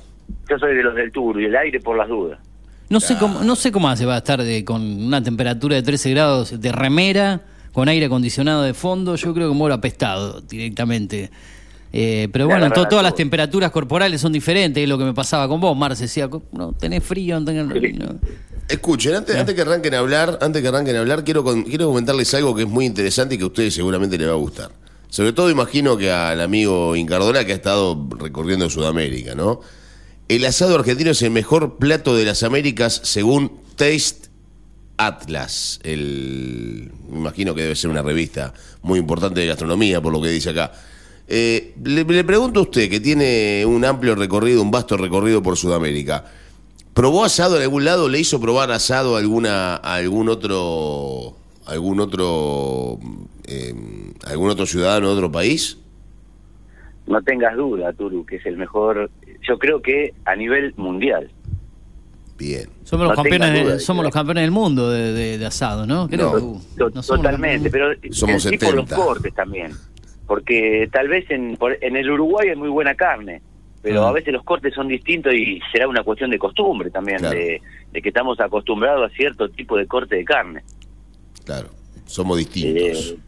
[0.50, 2.40] Yo soy de los del Turu y el aire por las dudas.
[2.88, 5.82] No sé cómo, no sé cómo hace, va a estar de- con una temperatura de
[5.82, 11.30] 13 grados de remera, con aire acondicionado de fondo, yo creo que muero apestado directamente.
[11.92, 15.46] Eh, pero bueno, to- todas las temperaturas corporales son diferentes, es lo que me pasaba
[15.46, 17.66] con vos, Marce, decía, no, tenés frío, no tenés...
[17.98, 18.18] no.
[18.68, 21.88] Escuchen, antes, antes que arranquen a hablar, antes que arranquen a hablar, quiero, con- quiero
[21.88, 24.70] comentarles algo que es muy interesante y que a ustedes seguramente les va a gustar.
[25.10, 29.60] Sobre todo imagino que al amigo Incardona que ha estado recorriendo Sudamérica, ¿no?
[30.28, 34.30] El asado argentino es el mejor plato de las Américas según Taste
[34.96, 35.80] Atlas.
[35.82, 40.28] El, me imagino que debe ser una revista muy importante de gastronomía, por lo que
[40.30, 40.72] dice acá.
[41.28, 45.56] Eh, le, le pregunto a usted, que tiene un amplio recorrido, un vasto recorrido por
[45.56, 46.24] Sudamérica.
[46.94, 48.08] ¿Probó asado en algún lado?
[48.08, 52.98] ¿Le hizo probar asado a alguna, a algún otro, algún otro,
[53.46, 53.74] eh,
[54.26, 55.78] algún otro ciudadano de otro país?
[57.06, 59.10] No tengas duda, Turu, que es el mejor,
[59.48, 61.30] yo creo que a nivel mundial.
[62.36, 62.68] Bien.
[62.84, 65.38] Somos, los No campeones, duda de- de somos que- los campeones del mundo de, de-
[65.38, 66.08] de asado, ¿no?
[66.08, 66.44] Creo No.
[66.44, 68.96] uh, To- no somos Totalmente, pero Somos sí por los 70.
[68.96, 69.72] cortes también.
[70.32, 73.42] Porque tal vez en, por- en el Uruguay hay muy buena carne,
[73.82, 74.08] pero Ah.
[74.08, 77.36] a veces los cortes son distintos y será una cuestión de costumbre también, Claro.
[77.36, 77.60] de,
[77.92, 80.62] de que estamos acostumbrados a cierto tipo de corte de carne.
[81.44, 81.68] Claro.
[82.06, 83.12] Somos distintos.
[83.12, 83.18] Eh,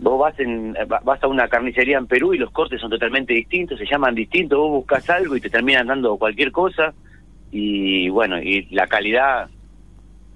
[0.00, 3.32] vos vas en va- vas a una carnicería en Perú y los cortes son totalmente
[3.32, 6.92] distintos, se llaman distintos, vos buscas algo y te terminan dando cualquier cosa
[7.52, 9.48] y bueno, y la calidad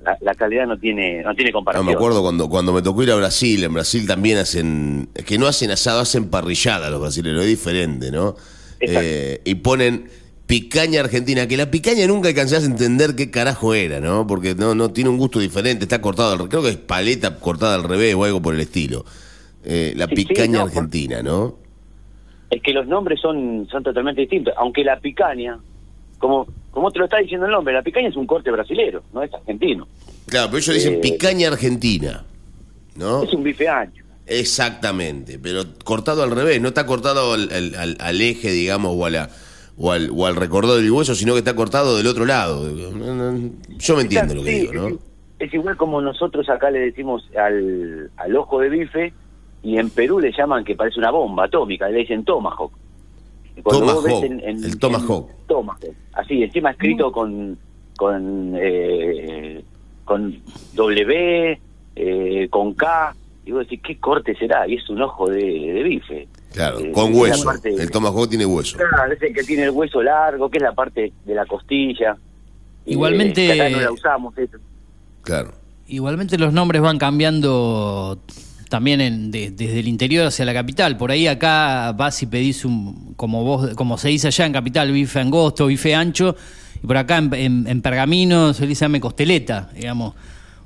[0.02, 1.86] la, la calidad no tiene no tiene No, comparación.
[1.86, 3.62] me acuerdo cuando, cuando me tocó ir a Brasil.
[3.64, 5.08] En Brasil también hacen.
[5.14, 7.42] Es que no hacen asado, hacen parrillada los brasileños.
[7.42, 8.36] Es diferente, ¿no?
[8.80, 10.08] Eh, y ponen
[10.46, 11.46] picaña argentina.
[11.48, 14.26] Que la picaña nunca alcanzás a entender qué carajo era, ¿no?
[14.26, 15.84] Porque no, no tiene un gusto diferente.
[15.84, 16.32] Está cortado.
[16.32, 19.04] al- Creo que es paleta cortada al revés o algo por el estilo.
[19.64, 21.56] Eh, la Sí, sí, picaña no, argentina, ¿no?
[22.50, 25.58] Es que los nombres son son totalmente distintos, aunque la picaña
[26.18, 29.22] como como te lo está diciendo el nombre, la picaña es un corte brasilero, no
[29.22, 29.86] es argentino.
[30.26, 32.24] Claro, pero ellos dicen Eh, picaña argentina,
[32.96, 33.22] ¿no?
[33.22, 34.02] Es un bife ancho.
[34.26, 39.30] Exactamente, pero cortado al revés, no está cortado al, al- eje, digamos, o, a la-
[39.76, 42.66] o al, o al recordado del hueso, sino que está cortado del otro lado.
[43.78, 44.88] Yo me entiendo lo que Sí, digo, ¿no?
[44.88, 44.94] es,
[45.40, 49.12] es igual como nosotros acá le decimos al, al ojo de bife
[49.62, 52.72] y en Perú le llaman que parece una bomba atómica, le dicen tomahawk.
[53.56, 55.30] Y cuando vos Tomahawk, ves en- en- el tomahawk.
[55.30, 55.94] en- tomahawk.
[56.14, 57.58] Así, encima escrito con
[57.96, 59.62] con eh,
[60.04, 60.36] con
[60.74, 61.60] W,
[61.96, 63.14] eh, con K,
[63.46, 64.66] y vos decís, ¿qué corte será?
[64.68, 66.28] Y es un ojo de, de bife.
[66.52, 67.44] Claro, Eh, con hueso.
[67.44, 68.76] parte- El tomahawk tiene hueso.
[68.76, 72.16] Claro, es el que tiene el hueso largo, que es la parte de la costilla.
[72.86, 74.36] Y, Igualmente- eh, que acá no la usamos.
[74.38, 74.58] eso.
[75.22, 75.52] Claro.
[75.86, 78.18] Igualmente los nombres van cambiando
[78.74, 80.96] también en- de- desde el interior hacia la capital.
[80.96, 84.90] Por ahí acá vas y pedís un, como vos, como se dice allá en capital,
[84.90, 86.34] bife angosto, bife ancho,
[86.82, 90.14] y por acá en, en- en Pergamino se le dice dame costeleta, digamos.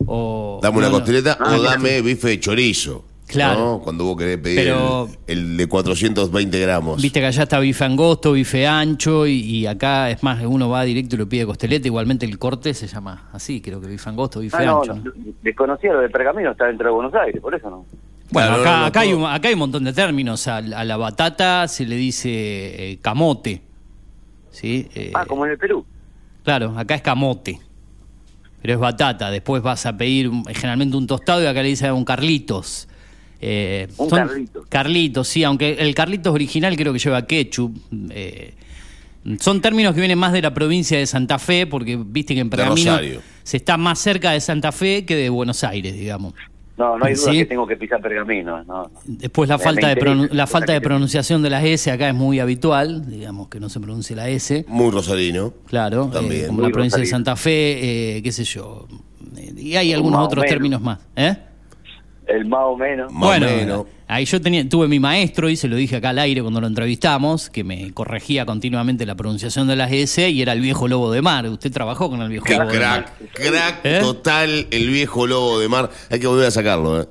[0.07, 1.71] O, Dame una no, costeleta Ah, o mira.
[1.73, 3.05] dame bife de chorizo.
[3.29, 3.61] Claro.
[3.61, 3.81] ¿no?
[3.81, 7.01] Cuando vos querés pedir Pero- el, el de 420 gramos.
[7.03, 10.83] Viste que allá está bife angosto, bife ancho, y, y acá es más, uno va
[10.85, 11.87] directo y lo pide costeleta.
[11.87, 14.95] Igualmente el corte se llama así, creo que bife angosto, bife Ah, no, ancho.
[14.95, 15.12] no,
[15.43, 17.85] desconocía lo de Pergamino, está dentro de Buenos Aires, por eso no.
[18.31, 20.49] Bueno, Claro, acá, no, no, acá, hay un, acá hay un montón de términos.
[20.49, 22.29] A, a la batata se le dice
[22.93, 23.62] eh, camote.
[24.51, 24.89] ¿Sí?
[24.95, 25.85] Eh, Ah, como en el Perú.
[26.45, 27.61] Claro, acá es camote.
[28.61, 29.31] Pero es batata.
[29.31, 32.89] Después vas a pedir generalmente un tostado y acá le dicen un carlitos.
[33.41, 34.66] Eh, Un Carlitos.
[34.68, 37.76] Carlitos, sí, aunque el carlitos original creo que lleva ketchup.
[38.11, 38.55] eh,
[39.41, 42.49] son términos que vienen más de la provincia de Santa Fe, porque viste que en
[42.51, 43.20] Pergamino Rosario.
[43.43, 46.32] se está más cerca de Santa Fe que de Buenos Aires, digamos.
[46.78, 47.39] No, no hay duda ¿Sí?
[47.39, 48.62] que tengo que pisar pergamino.
[48.64, 48.89] No.
[49.05, 52.14] Después la Me- falta me de, la falta de pronunciación de las S acá es
[52.14, 54.64] muy habitual, digamos que no se pronuncie la S.
[54.68, 55.53] Muy rosarino.
[55.66, 56.45] Claro, También.
[56.45, 57.07] eh, como Muy la provincia de.
[57.07, 58.86] Santa Fe, eh, qué sé yo.
[59.57, 60.55] Y hay algunos otros menos.
[60.55, 61.01] términos más.
[61.16, 61.36] ¿eh?
[62.29, 63.11] El más o menos.
[63.12, 63.87] Más o bueno, menos.
[64.07, 66.66] ahí yo tenía, tuve mi maestro y se lo dije acá al aire cuando lo
[66.66, 71.11] entrevistamos, que me corregía continuamente la pronunciación de las S y era el viejo lobo
[71.11, 71.47] de mar.
[71.49, 73.12] Usted trabajó con el viejo Qué lobo de mar.
[73.18, 73.99] crack, crack ¿Eh?
[74.01, 75.91] total el viejo lobo de mar.
[76.11, 77.07] Hay que volver a sacarlo, ¿eh?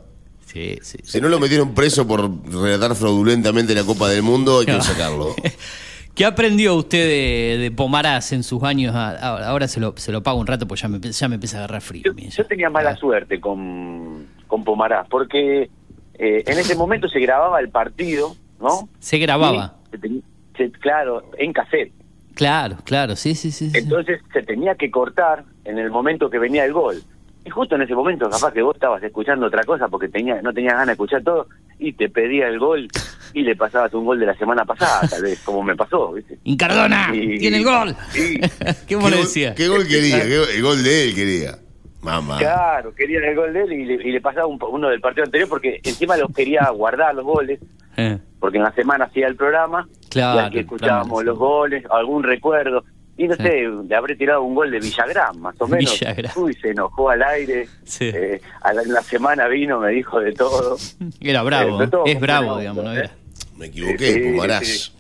[0.46, 0.98] Sí, sí.
[1.04, 4.82] Si no lo metieron preso por relatar fraudulentamente la Copa del Mundo, hay que No.
[4.82, 5.36] sacarlo.
[6.16, 8.96] ¿Qué aprendió usted de, de Pomarás en sus años?
[8.96, 11.36] a- Ahora, ahora se, lo, se lo pago un rato, pues ya me, ya me
[11.36, 12.12] empieza a agarrar frío.
[12.36, 15.70] Yo, tenía mala suerte con, con Pomarás, porque
[16.16, 18.90] eh, en ese momento se grababa el partido, ¿no?
[19.00, 19.76] Se grababa.
[19.92, 20.24] Se ten-
[20.56, 21.92] se- claro, en cassette.
[22.34, 23.70] Claro, claro, sí, sí, sí.
[23.72, 23.78] sí.
[23.78, 27.02] Entonces se tenía que cortar en el momento que venía el gol.
[27.46, 30.52] Y justo en ese momento, capaz que vos estabas escuchando otra cosa porque tenía, no
[30.54, 31.48] tenías ganas de escuchar todo
[31.80, 32.88] y te pedía el gol
[33.34, 36.38] y le pasabas un gol de la semana pasada, tal vez, como me pasó, ¿viste?
[36.44, 37.96] Incardona, Y- tiene el gol.
[38.12, 38.40] Sí.
[38.88, 39.56] ¿Qué le gol- decía?
[39.56, 40.22] ¿Qué gol quería?
[40.24, 41.58] ¿Qué gol- el gol de él quería.
[42.02, 42.38] Mamá.
[42.38, 45.26] Claro, quería el gol de él y le, y le pasaba un, uno del partido
[45.26, 47.60] anterior porque encima los quería guardar los goles,
[47.98, 52.24] Eh, porque en la semana hacía el programa Claro, y aquí escuchábamos los goles, algún
[52.24, 52.84] recuerdo.
[53.18, 53.42] Y no Sí.
[53.42, 56.00] sé, le habré tirado un gol de Villagrán, más o menos.
[56.00, 56.32] Villagrán.
[56.36, 57.68] Uy, se enojó al aire.
[57.84, 58.06] Sí.
[58.14, 60.78] Eh, a la, en la semana vino, me dijo de todo.
[61.20, 62.94] Era bravo, Eh, todo, es bravo, digamos, ¿no?
[62.94, 63.10] Era.
[63.58, 64.68] Me equivoqué, Sí, Pumarás.
[64.68, 64.92] sí.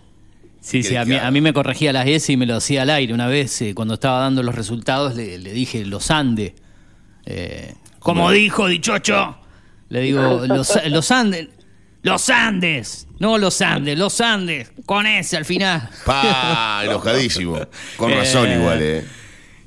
[0.60, 2.89] Sí, sí, a mí, a mí me corregía las S y me lo hacía al
[2.89, 3.14] aire.
[3.14, 6.54] Una vez, eh, cuando estaba dando los resultados, le, le dije los Andes.
[7.30, 9.38] Eh, como dijo Dichocho,
[9.89, 11.49] le digo los, los Andes.
[12.03, 15.89] Los Andes, no los Andes, los Andes, con S al final.
[16.05, 17.59] Pa, enojadísimo.
[17.97, 19.05] Con razón Eh, igual, ¿eh?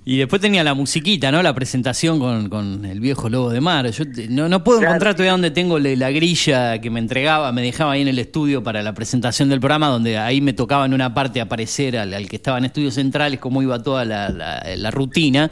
[0.07, 1.43] Y después tenía la musiquita, ¿no?
[1.43, 3.91] La presentación con, con el viejo lobo de mar.
[3.91, 4.93] Yo te- no, no puedo Claro.
[4.95, 8.63] encontrar todavía donde tengo la grilla que me entregaba, me dejaba ahí en el estudio
[8.63, 12.27] para la presentación del programa, donde ahí me tocaba en una parte aparecer al, al
[12.29, 15.51] que estaba en estudios centrales, cómo iba toda la, la- la rutina.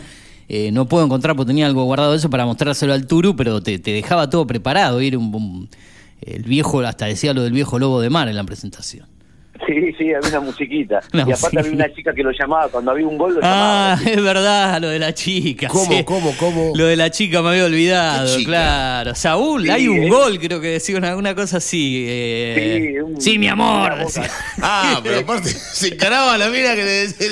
[0.49, 3.63] Eh, no puedo encontrar porque tenía algo guardado de eso para mostrárselo al Turu, pero
[3.63, 5.01] te, te dejaba todo preparado.
[5.01, 5.69] Era un, un-
[6.23, 9.07] el viejo, hasta decía lo del viejo lobo de mar en la presentación.
[9.67, 11.01] Sí, sí, había una musiquita.
[11.13, 14.11] Y aparte había una chica que lo llamaba, cuando había un gol lo Ah, llamaba.
[14.19, 15.69] es verdad, lo de la chica.
[15.69, 16.05] ¿Cómo, sí.
[16.05, 16.73] cómo, cómo?
[16.75, 19.15] Lo de la chica me había olvidado, claro.
[19.17, 20.09] Saúl, Sí, hay un eh.
[20.09, 22.05] gol, creo que decía una, una cosa así.
[22.09, 23.93] eh, Sí, un- sí, mi amor.
[24.63, 27.27] Ah, pero aparte se encaraba la mina que le decía.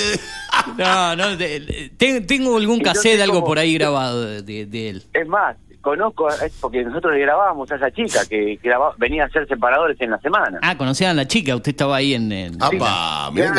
[0.76, 5.02] No, no, de- de- ten- tengo algún cassette, algo por ahí grabado de, él.
[5.12, 9.26] Es más, conozco, es porque nosotros le grabábamos a esa chica que grababa- venía a
[9.26, 10.58] hacer separadores en la semana.
[10.62, 12.32] Ah, conocían a la chica, usted estaba ahí en...
[12.32, 13.30] en- ¡Apa!
[13.32, 13.52] Mirá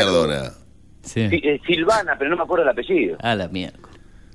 [1.03, 1.27] sí.
[1.29, 3.17] Sí, eh, Silvana, pero no me acuerdo el apellido.
[3.21, 3.77] A la mierda.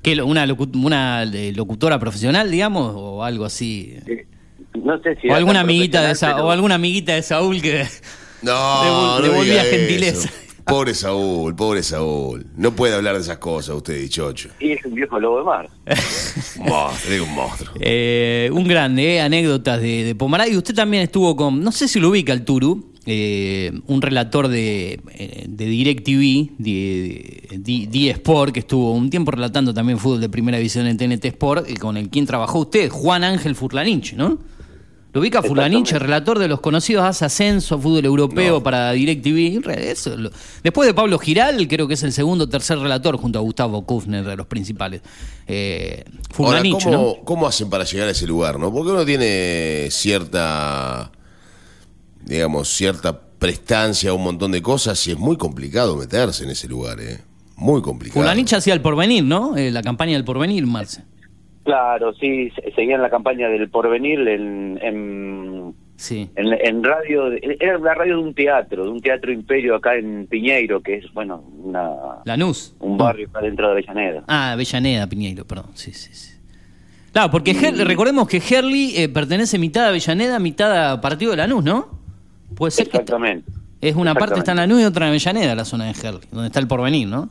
[0.03, 3.97] ¿Qué, una, locu- una eh, locutora profesional, digamos, o algo así?
[4.07, 4.27] Eh,
[4.75, 7.61] No sé si O alguna amiguita de profesional, Sa- pero- o alguna amiguita de Saúl
[7.61, 7.85] que...
[8.41, 8.51] No,
[8.83, 10.29] Devol- no devolvía gentileza.
[10.29, 10.39] eso.
[10.65, 12.47] Pobre Saúl, pobre Saúl.
[12.57, 14.51] No puede hablar de esas cosas usted, dichocho.
[14.61, 15.69] Y es un viejo lobo de mar.
[16.59, 17.73] Un monstruo, digo un monstruo.
[17.81, 20.47] Eh, un grande, eh, anécdotas de, de Pomará.
[20.49, 24.47] Y usted también estuvo con, no sé si lo ubica el Turu, eh, un relator
[24.47, 30.21] de, eh, de DirecTV, de, de, de Sport, que estuvo un tiempo relatando también fútbol
[30.21, 34.15] de primera división en TNT Sport, y con el quien trabajó usted, Juan Ángel Furlanich,
[34.15, 34.39] ¿no?
[35.15, 35.99] ¿Lo ubica Exactamente.
[35.99, 38.63] relator de los conocidos Hace Ascenso, fútbol europeo No.
[38.63, 39.61] para DirecTV?
[39.63, 40.31] Re- eso lo-
[40.63, 43.85] Después de Pablo Giral, creo que es el segundo o tercer relator junto a Gustavo
[43.85, 45.03] Kufner, de los principales.
[45.47, 46.03] Eh,
[46.39, 47.15] Ahora, ¿cómo, ¿no?
[47.25, 48.73] ¿cómo hacen para llegar a ese lugar, no?
[48.73, 51.13] Porque uno tiene cierta,
[52.25, 56.69] digamos, cierta prestancia a un montón de cosas y es muy complicado meterse en ese
[56.69, 57.21] lugar, ¿eh?
[57.57, 58.21] Muy complicado.
[58.23, 59.57] Fulanich hacía el porvenir, ¿no?
[59.57, 61.03] Eh, la campaña del porvenir, Marce.
[61.65, 66.29] Claro, sí, se- seguían la campaña del porvenir en, en, Sí.
[66.35, 70.27] en, en radio, era la radio de un teatro, de un teatro imperio acá en
[70.27, 71.89] Piñeiro, que es, bueno, una,
[72.25, 72.75] Lanús.
[72.81, 74.25] un barrio acá dentro de Avellaneda.
[74.27, 75.67] Ah, Avellaneda, Piñeiro, perdón.
[75.75, 76.33] Sí, sí, sí.
[77.13, 81.37] Claro, porque Her- recordemos que Herley eh, pertenece mitad a Avellaneda, mitad a Partido de
[81.37, 81.89] Lanús, ¿no?
[82.57, 83.53] Puede ser que está- Exactamente.
[83.81, 84.69] es una parte está en Exactamente.
[84.75, 87.29] Lanús y otra en Avellaneda, la zona de Herley, donde está el porvenir, ¿no?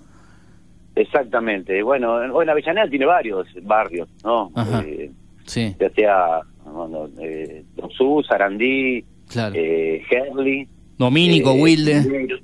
[0.96, 1.82] Exactamente.
[1.84, 4.52] Bueno, en- bueno, Avellaneda tiene varios barrios, ¿no?
[4.86, 5.12] Eh,
[5.46, 9.54] Sí, ya sea bueno, eh, Dosú, Sarandí, claro.
[9.58, 10.68] eh, Herley,
[10.98, 12.02] Domínico, eh, Wilde.
[12.04, 12.38] Piñeiro,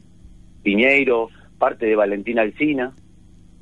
[0.63, 2.93] Piñeiro, parte de Valentina Alcina,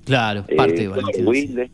[0.05, 1.27] Claro, eh, parte de Valentín.
[1.27, 1.69] Wilde,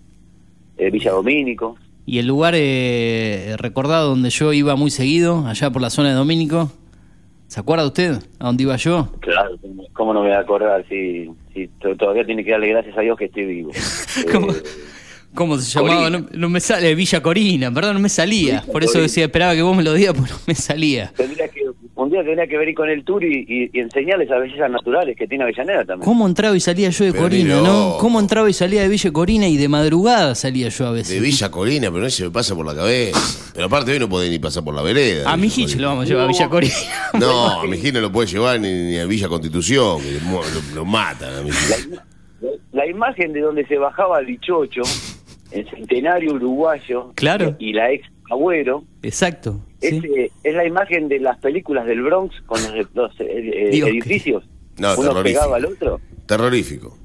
[0.77, 1.77] eh, Villa Domínico.
[2.05, 6.15] Y el lugar eh, recordado donde yo iba muy seguido, allá por la zona de
[6.15, 6.71] Domínico.
[7.51, 9.11] ¿Se acuerda usted a dónde iba yo?
[9.19, 12.69] Claro, ¿cómo- ¿cómo no me voy a acordar si, si to- todavía tiene que darle
[12.69, 13.71] gracias a Dios que estoy vivo?
[14.31, 14.51] ¿Cómo?
[14.53, 14.63] Eh,
[15.35, 16.09] ¿Cómo se llamaba?
[16.09, 18.61] No, no me sale, Villa Corina, perdón, no me salía.
[18.61, 19.03] Villa Por eso Corina.
[19.07, 21.11] decía, esperaba que vos me lo digas, porque no me salía.
[21.17, 21.59] Tendría que,
[22.11, 25.15] un día tendría que venir con el tour y, y- y enseñarles las bellezas naturales
[25.17, 26.05] que tiene Avellaneda también.
[26.05, 27.97] ¿Cómo entraba y salía yo de Pero Corina, no?
[27.99, 31.13] ¿Cómo entraba y salía de Villa Corina y de madrugada salía yo a veces?
[31.15, 33.19] De Villa Corina, pero no se me pasa por la cabeza.
[33.53, 35.31] Pero aparte hoy no podés ni pasar por la vereda.
[35.31, 36.73] A mi Hitch lo vamos a llevar a Villa Corina.
[37.19, 40.31] No, a mi Hitch no lo puede llevar ni, ni a Villa Constitución, que lo,
[40.41, 41.89] lo- lo matan a mi Hitch.
[42.73, 44.81] La imagen de donde se bajaba el bichocho,
[45.51, 47.55] el centenario uruguayo Claro.
[47.59, 49.59] y la ex Agüero, Exacto.
[49.81, 50.07] Es, sí.
[50.17, 53.89] eh, es la imagen de las películas del Bronx con los, los, eh, eh, Dios,
[53.89, 54.43] edificios.
[54.77, 55.23] No, Uno terrorífico.
[55.23, 55.99] pegaba al otro.
[56.25, 56.97] Terrorífico.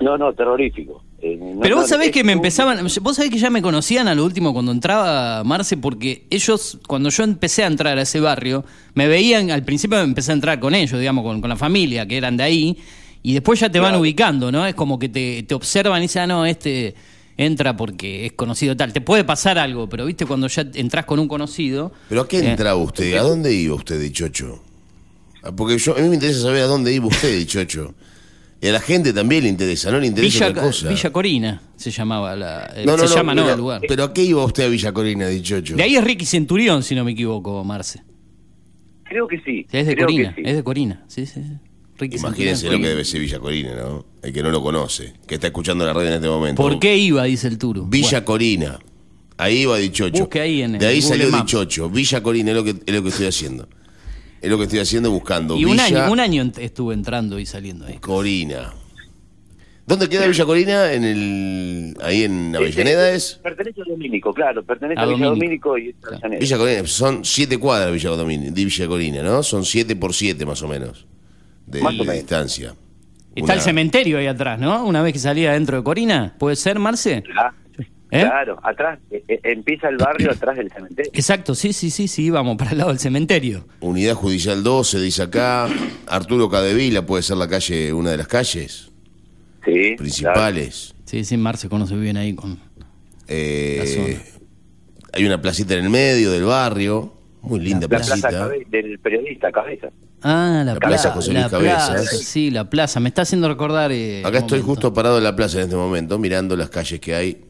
[0.00, 1.02] No, no, terrorífico.
[1.20, 3.50] Eh, no, Pero no, vos sabés es que me un- empezaban, vos sabés que ya
[3.50, 7.98] me conocían a lo último cuando entraba Marce, porque ellos, cuando yo empecé a entrar
[7.98, 8.64] a ese barrio,
[8.94, 12.16] me veían, al principio empecé a entrar con ellos, digamos, con, con la familia, que
[12.16, 12.78] eran de ahí,
[13.24, 14.64] y después ya te van ubicando, ¿no?
[14.64, 16.94] Es como que te, te observan y dicen, ah, no, este
[17.38, 18.92] entra porque es conocido tal.
[18.92, 21.92] Te puede pasar algo, pero viste, cuando ya entras con un conocido...
[22.10, 23.16] ¿Pero a qué eh, entraba usted?
[23.16, 24.62] ¿A dónde iba usted, dichocho?
[25.42, 27.94] Ah, Porque yo, a mí me interesa saber a dónde iba usted, dichocho.
[28.60, 30.88] Y a la gente también le interesa, no le interesa Villa, otra cosa.
[30.88, 32.72] Villa Corina se llamaba la...
[32.74, 33.80] eh, no, no, se no, llama, no, pero, el lugar.
[33.86, 35.76] pero ¿a qué iba usted a Villa Corina, dichocho?
[35.76, 38.02] De ahí es Ricky Centurión, si no me equivoco, Marce.
[39.04, 39.64] Creo que sí.
[39.70, 40.50] Es de creo Corina, que sí.
[40.50, 41.04] es de Corina.
[41.06, 41.52] Sí, sí, sí.
[41.98, 44.06] Ricky Imagínense lo que debe ser Villa Corina, ¿no?
[44.22, 46.62] El que no lo conoce, que está escuchando la radio en este momento.
[46.62, 47.24] ¿Por qué iba?
[47.24, 47.86] Dice el Turu.
[47.86, 48.78] Villa Corina.
[49.36, 50.20] Ahí iba Dichocho.
[50.20, 51.46] Busque ahí en de ahí Google salió Maps.
[51.46, 51.90] Dichocho.
[51.90, 53.68] Villa Corina es lo que es lo que estoy haciendo.
[54.40, 55.56] Es lo que estoy haciendo buscando.
[55.56, 57.98] Y un Villa año, un año estuve entrando y saliendo ahí.
[57.98, 58.72] Corina.
[59.86, 60.92] ¿Dónde queda Villa Corina?
[60.92, 63.40] En el ahí en Avellaneda es.
[63.42, 65.70] Pertenece a Domínico, claro, pertenece A a, Villa Domínico.
[65.70, 66.40] Domínico y Avellaneda.
[66.40, 69.42] Villa Corina, son siete cuadras Villa de Villa Corina, ¿no?
[69.42, 71.06] Son siete por siete más o menos
[71.70, 72.74] de, distancia.
[73.34, 74.84] Está el cementerio ahí atrás, ¿no?
[74.84, 76.34] Una vez que salía dentro de Corina.
[76.38, 77.22] ¿Puede ser, Marce?
[77.36, 77.52] Ah,
[78.10, 78.22] ¿Eh?
[78.22, 81.10] Claro, atrás, eh, eh, empieza el barrio atrás del cementerio.
[81.14, 83.66] Exacto, sí, sí, sí, sí, vamos para el lado del cementerio.
[83.80, 85.68] Unidad Judicial 12, dice acá.
[86.06, 88.90] Arturo Cadevila puede ser la calle, una de las calles
[89.62, 89.96] Sí, claro.
[89.98, 90.94] principales.
[91.04, 92.58] Sí, sí, Marce conoce bien ahí con...
[93.26, 94.18] Eh,
[95.12, 97.12] hay una placita en el medio del barrio,
[97.42, 98.48] muy linda La plaza placita.
[98.70, 99.88] Del periodista Cabeza.
[100.22, 101.90] Ah, la, La plaza, Plaza José Luis la Cabezas.
[101.90, 103.00] plaza, sí, la plaza.
[103.00, 103.92] Me está haciendo recordar...
[103.92, 107.14] eh, Acá estoy justo parado en la plaza en este momento, mirando las calles que
[107.14, 107.44] hay.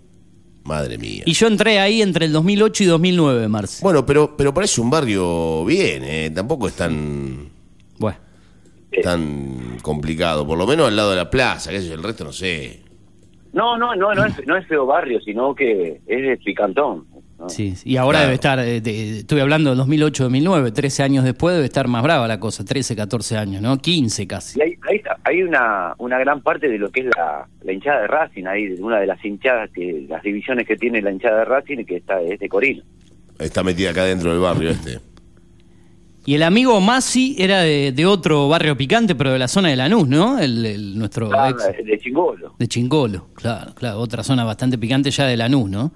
[0.64, 1.22] Madre mía.
[1.24, 3.78] Y yo entré ahí entre el 2008 y 2009, Marce.
[3.82, 6.30] Bueno, pero, pero parece un barrio bien, ¿eh?
[6.34, 7.48] tampoco es tan,
[7.98, 8.18] Bueno.
[9.02, 12.24] tan complicado, por lo menos al lado de la plaza, qué sé yo, el resto
[12.24, 12.82] no sé.
[13.54, 17.06] No, no, no, no es, no es feo barrio, sino que es de picantón.
[17.38, 17.48] ¿No?
[17.48, 18.26] Sí, y ahora Claro.
[18.26, 22.26] debe estar, eh, de- estoy hablando del 2008-2009, 13 años después debe estar más brava
[22.26, 23.78] la cosa, 13, 14 años, ¿no?
[23.78, 24.58] 15 casi.
[24.58, 28.00] Y hay, hay, hay una, una gran parte de lo que es la, la hinchada
[28.02, 31.38] de Racing, ahí, de una de las hinchadas, que las divisiones que tiene la hinchada
[31.38, 32.82] de Racing, que está es de Corina.
[33.38, 34.98] Está metida acá dentro del barrio este.
[36.26, 39.76] Y el amigo Masi era de, de otro barrio picante, pero de la zona de
[39.76, 40.38] Lanús, ¿no?
[40.38, 42.54] El, el- nuestro Ah, ex de Chingolo.
[42.58, 45.90] de Chingolo, claro, claro, otra zona bastante picante ya de Lanús, ¿no?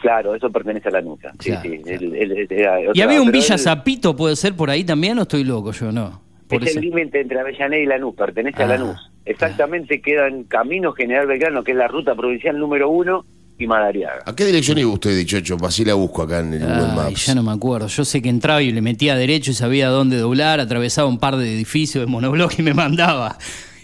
[0.00, 1.32] Claro, eso pertenece a la nuca.
[1.40, 1.78] Sí, Claro, sí.
[1.82, 1.98] claro.
[2.04, 5.22] él- él- él ¿Y había un Villa él- Zapito, puede ser por ahí también o
[5.22, 5.90] estoy loco yo?
[5.92, 6.20] No.
[6.48, 8.96] Por es ese- el límite entre Avellaneda y Lanús, pertenece Ah, a Lanús.
[9.26, 13.24] Exactamente queda en Camino General Belgrano, que es la ruta provincial número uno,
[13.58, 14.22] y Madariaga.
[14.24, 15.56] ¿A qué dirección iba usted, dichocho?
[15.66, 17.26] Así la busco acá en el Google Ay, Maps.
[17.26, 17.88] ya no me acuerdo.
[17.88, 21.36] Yo sé que entraba y le metía derecho y sabía dónde doblar, atravesaba un par
[21.36, 23.36] de edificios de monobloc y me mandaba.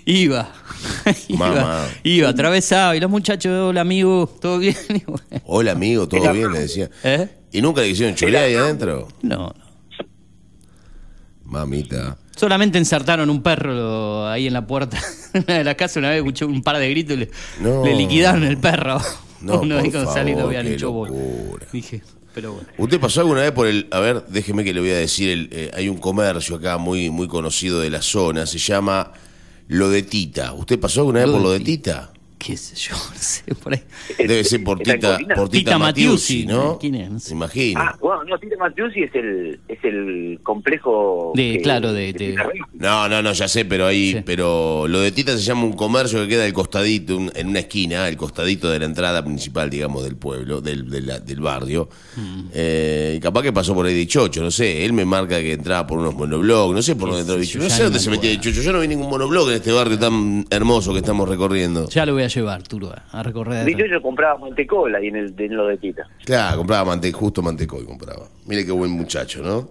[0.07, 0.53] Iba.
[1.29, 1.89] iba, Mamá.
[2.03, 2.95] iba, atravesaba.
[2.97, 4.77] Y los muchachos, hola amigo, ¿todo bien?
[5.07, 6.53] Bueno, Hola amigo, ¿todo bien?
[6.53, 6.91] Le decía.
[7.03, 7.29] ¿Eh?
[7.53, 9.09] ¿Y nunca le quisieron chorear ahí adentro?
[9.23, 9.55] No, no.
[11.45, 12.17] Mamita.
[12.37, 14.99] Solamente ensartaron un perro ahí en la puerta
[15.47, 15.99] de las casas.
[15.99, 17.31] Una vez escuché un par de gritos y le,
[17.61, 17.85] No.
[17.85, 19.01] le liquidaron el perro.
[19.41, 21.05] No, Uno por favor, habían qué hecho.
[21.73, 22.03] Dije,
[22.35, 22.69] pero bueno.
[22.79, 23.87] ¿Usted pasó alguna vez por el...
[23.91, 27.11] A ver, déjeme que le voy a decir, el, eh, hay un comercio acá muy,
[27.11, 29.13] muy conocido de la zona, se llama
[29.69, 30.53] Lo de Tita.
[30.53, 32.14] ¿Usted pasó alguna vez por Lo de Tita.
[32.45, 32.47] Tita?
[32.47, 33.83] Qué sé yo, no sé, por ahí.
[34.19, 36.79] Debe ser por ¿Está en Tita, por Tita, Tita Matiusi, Matiusi, ¿no?
[36.79, 37.11] ¿quién es?
[37.11, 37.29] No sé.
[37.29, 37.81] Se imagina.
[37.81, 41.33] Ah, bueno, no, Tito Matiusi es el, es el complejo...
[41.35, 42.47] De- que- claro, de- de- Tita.
[42.75, 44.23] No, no, no, ya sé, pero ahí, Sí.
[44.25, 47.61] pero lo de Tita se llama un comercio que queda al costadito, un- en una
[47.61, 51.89] esquina, el costadito de la entrada principal, digamos, del pueblo, del, de la- del barrio.
[52.17, 52.41] Mm.
[52.53, 55.87] Eh, y capaz que pasó por ahí Dichocho, no sé, él me marca que entraba
[55.87, 58.11] por unos monoblogs, no sé por dónde entró sé Dichocho, yo, no sé dónde se
[58.11, 58.43] metía acuerdo.
[58.51, 61.89] Dichocho, yo no vi ningún monoblog en este barrio tan hermoso que estamos recorriendo.
[61.89, 63.65] Ya lo voy a llevar, Turo, a recorrer.
[63.65, 66.03] Dicho yo compraba mantecola ahí en, el, en lo de Tita.
[66.25, 68.27] Claro, compraba mante, justo mantecol compraba.
[68.47, 69.69] Mire qué buen muchacho, ¿no?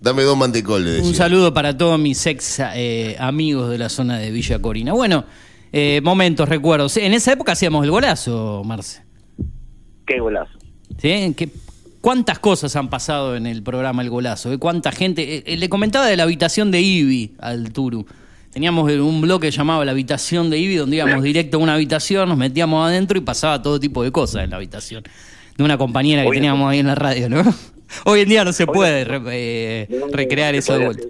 [0.00, 1.08] Dame dos mantecol, le decía.
[1.08, 4.92] Un saludo para todos mis ex eh, amigos de la zona de Villa Corina.
[4.92, 5.24] Bueno,
[5.74, 6.98] Eh, momentos, recuerdos.
[6.98, 9.02] En esa época hacíamos el golazo, Marce.
[10.06, 10.52] Qué golazo.
[10.98, 11.32] ¿Sí?
[11.36, 11.48] ¿Qué-
[12.02, 14.52] ¿Cuántas cosas han pasado en el programa El Golazo?
[14.52, 14.58] eh?
[14.58, 15.36] ¿Cuánta gente?
[15.36, 18.04] eh, eh, le comentaba de la habitación de Ibi al Turu.
[18.52, 22.36] Teníamos un bloque llamado La habitación de Ibi, donde íbamos directo a una habitación, nos
[22.36, 25.02] metíamos adentro y pasaba todo tipo de cosas en la habitación.
[25.56, 27.42] De una compañera que Hoy teníamos ahí en la radio, ¿no?
[28.04, 31.02] Hoy en día no se puede re- eh, recrear eso de vuelta.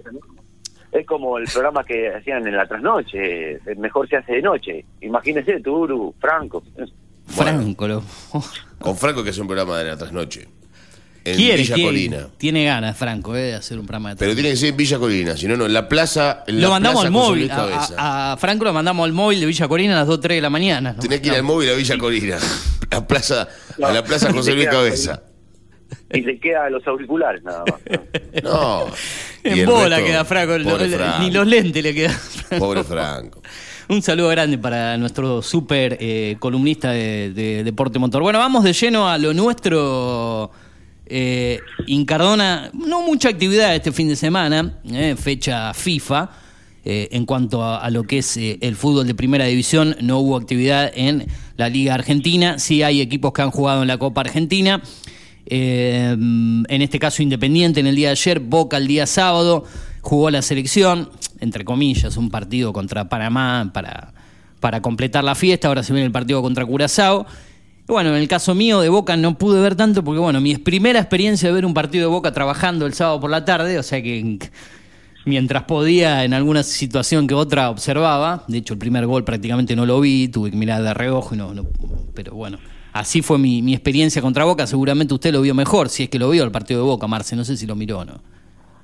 [0.91, 4.85] Es como el programa que hacían en la trasnoche, eh, mejor se hace de noche.
[5.01, 6.63] Imagínese, Turu, Franco.
[7.25, 8.03] Franco, lo-
[8.79, 10.47] Con Franco que hace un programa de la trasnoche.
[11.25, 11.89] En quiere, Villa quiere.
[11.89, 12.27] Colina.
[12.37, 14.99] Tiene ganas, Franco, eh, de hacer un programa de Pero tiene que ser en Villa
[14.99, 15.65] Colina, si no, no.
[15.65, 16.43] En la plaza.
[16.47, 17.51] En Lo la mandamos plaza al móvil.
[17.51, 17.93] A, Cabeza.
[17.97, 20.41] a- a Franco lo mandamos al móvil de Villa Corina a las 2 3 de
[20.41, 20.93] la mañana.
[20.93, 20.99] ¿no?
[21.01, 22.37] Tenés que ir al móvil a Villa Colina.
[22.91, 23.47] La plaza,
[23.81, 25.23] a la plaza José Luis Cabeza.
[26.11, 27.79] Y le queda los auriculares nada más.
[28.43, 28.85] No.
[29.45, 31.29] En bola resto, queda Franco, pobre ni Franco.
[31.31, 32.15] los lentes le quedan.
[32.59, 33.41] Pobre Franco.
[33.89, 38.21] Un saludo grande para nuestro súper eh, columnista de, de deporte motor.
[38.21, 40.51] Bueno, vamos de lleno a lo nuestro.
[41.05, 46.29] Eh, Incardona, no mucha actividad este fin de semana, eh, fecha FIFA.
[46.85, 50.35] Eh, en cuanto a, a lo que es el fútbol de primera división, no hubo
[50.35, 52.59] actividad en la Liga Argentina.
[52.59, 54.81] Sí hay equipos que han jugado en la Copa Argentina.
[55.45, 59.63] En este caso Independiente en el día de ayer, Boca el día sábado,
[60.01, 64.13] jugó la selección, entre comillas, un partido contra Panamá para,
[64.59, 67.25] para completar la fiesta, ahora se viene el partido contra Curazao.
[67.87, 70.99] Bueno, en el caso mío de Boca no pude ver tanto porque, bueno, mi primera
[70.99, 74.01] experiencia de ver un partido de Boca trabajando el sábado por la tarde, o sea
[74.01, 74.39] que
[75.25, 79.85] mientras podía en alguna situación que otra observaba, de hecho el primer gol prácticamente no
[79.85, 81.65] lo vi, tuve que mirar de reojo y no, no-
[82.13, 82.57] pero bueno,
[82.93, 86.19] así fue mi, mi experiencia contra Boca, seguramente usted lo vio mejor, si es que
[86.19, 88.21] lo vio el partido de Boca, Marce, no sé si lo miró o no.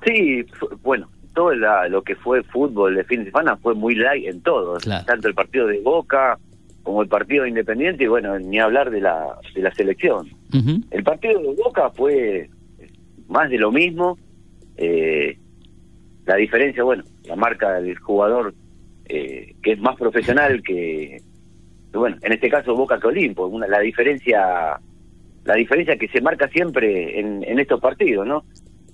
[0.06, 0.46] Sí,
[0.84, 4.42] bueno, todo la- lo que fue fútbol de fin de semana fue muy light en
[4.42, 4.76] todo.
[4.78, 5.06] Claro.
[5.06, 6.38] Tanto el partido de Boca
[6.90, 10.28] como el partido de Independiente y bueno, ni hablar de la, de la selección.
[10.90, 12.50] El partido de Boca fue
[13.28, 14.18] más de lo mismo.
[14.76, 15.38] eh,
[16.26, 18.56] la diferencia, bueno, la marca del jugador
[19.06, 21.22] eh, que es más profesional que,
[21.92, 23.46] que, bueno, en este caso Boca que Olimpo.
[23.46, 24.80] Una, la diferencia
[25.46, 28.46] la diferencia que se marca siempre en, en estos partidos, ¿no?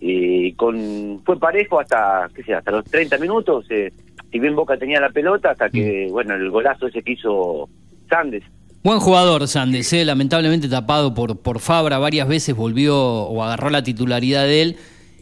[0.02, 3.66] Y con fue parejo hasta, qué sé, hasta los 30 minutos.
[3.70, 3.94] eh,
[4.32, 7.70] si bien Boca tenía la pelota, hasta que, bueno, el golazo ese que hizo
[8.10, 8.44] Sandes.
[8.84, 13.82] Buen jugador Sandes, eh, lamentablemente tapado por, por Fabra, varias veces volvió o agarró la
[13.84, 14.78] titularidad de él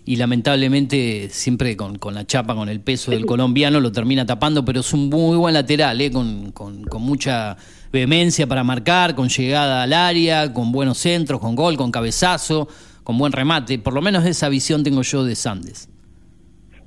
[0.06, 4.66] y lamentablemente siempre con, con la chapa, con el peso del colombiano lo termina tapando,
[4.66, 7.56] pero es un muy buen lateral, eh, con, con- con mucha
[7.94, 12.68] vehemencia para marcar, con llegada al área, con buenos centros, con gol, con cabezazo,
[13.06, 15.88] con buen remate, por lo menos esa visión tengo yo de Sandes.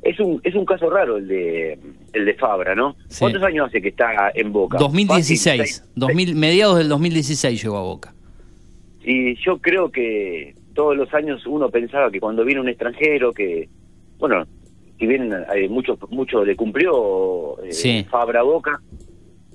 [0.09, 1.78] Es un es un caso raro el de
[2.12, 2.96] el de Fabra, ¿no?
[3.09, 3.20] Sí.
[3.20, 4.78] ¿Cuántos años hace que está en Boca?
[4.78, 8.14] 2016, Fácil, seis- 2000, mediados del 2016 llegó a Boca.
[9.04, 13.68] Y yo creo que todos los años uno pensaba que cuando viene un extranjero que,
[14.18, 14.44] bueno,
[14.98, 18.07] si bien eh, mucho mucho le cumplió eh, Sí.
[18.11, 18.80] Fabra Boca,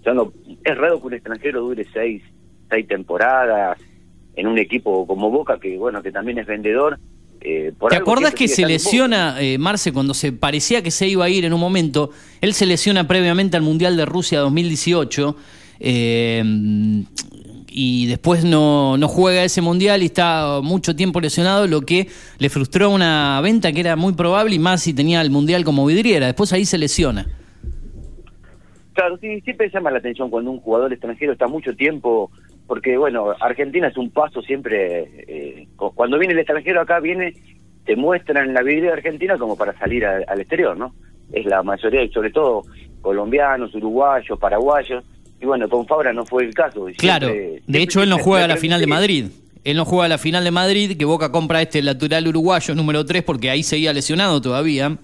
[0.06, 0.34] ya no,
[0.64, 2.24] es raro que un extranjero dure seis,
[2.70, 3.78] seis temporadas
[4.36, 6.97] en un equipo como Boca, que bueno, que también es vendedor.
[7.44, 11.26] Eh, por ¿Te acordás que se lesiona, eh, Marce, cuando se parecía que se iba
[11.26, 12.12] a ir en un momento?
[12.39, 15.36] Él se lesiona previamente al Mundial de Rusia 2018
[15.80, 16.44] eh,
[17.68, 22.50] y después no, no juega ese Mundial y está mucho tiempo lesionado, lo que le
[22.50, 26.28] frustró una venta que era muy probable y más si tenía el Mundial como vidriera.
[26.28, 27.28] Después ahí se lesiona.
[28.94, 32.30] Claro, sí, siempre llama la atención cuando un jugador extranjero está mucho tiempo,
[32.72, 37.34] porque bueno, Argentina es un paso siempre, eh, cu- cuando viene el extranjero acá viene,
[37.86, 40.95] te muestran la vida de Argentina como para salir a- al exterior, ¿no?
[41.34, 42.63] Es la mayoría, y sobre todo
[43.01, 45.03] colombianos, uruguayos, paraguayos,
[45.41, 46.86] y bueno, con Fabra no fue el caso.
[46.97, 49.26] Claro, de hecho él no juega me la final de Madrid.
[49.65, 53.22] Él no juega la final de Madrid, que Boca compra este lateral uruguayo número 3
[53.24, 54.95] porque ahí seguía lesionado todavía.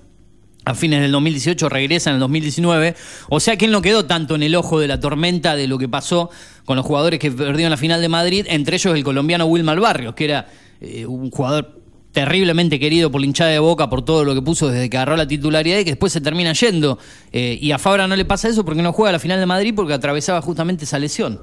[0.68, 2.94] A fines del 2018 regresa en el 2019.
[3.30, 5.78] O sea que él no quedó tanto en el ojo de la tormenta de lo
[5.78, 6.30] que pasó
[6.66, 10.14] con los jugadores que perdieron la final de Madrid, entre ellos el colombiano Wilmar Barrios,
[10.14, 10.48] que era
[10.82, 11.80] eh, un jugador
[12.12, 15.16] terriblemente querido por la hinchada de Boca por todo lo que puso desde que agarró
[15.16, 16.98] la titularidad y que después se termina yendo.
[17.32, 19.74] Eh, y a Fabra no le pasa eso porque no juega la final de Madrid
[19.74, 21.40] porque atravesaba justamente esa lesión.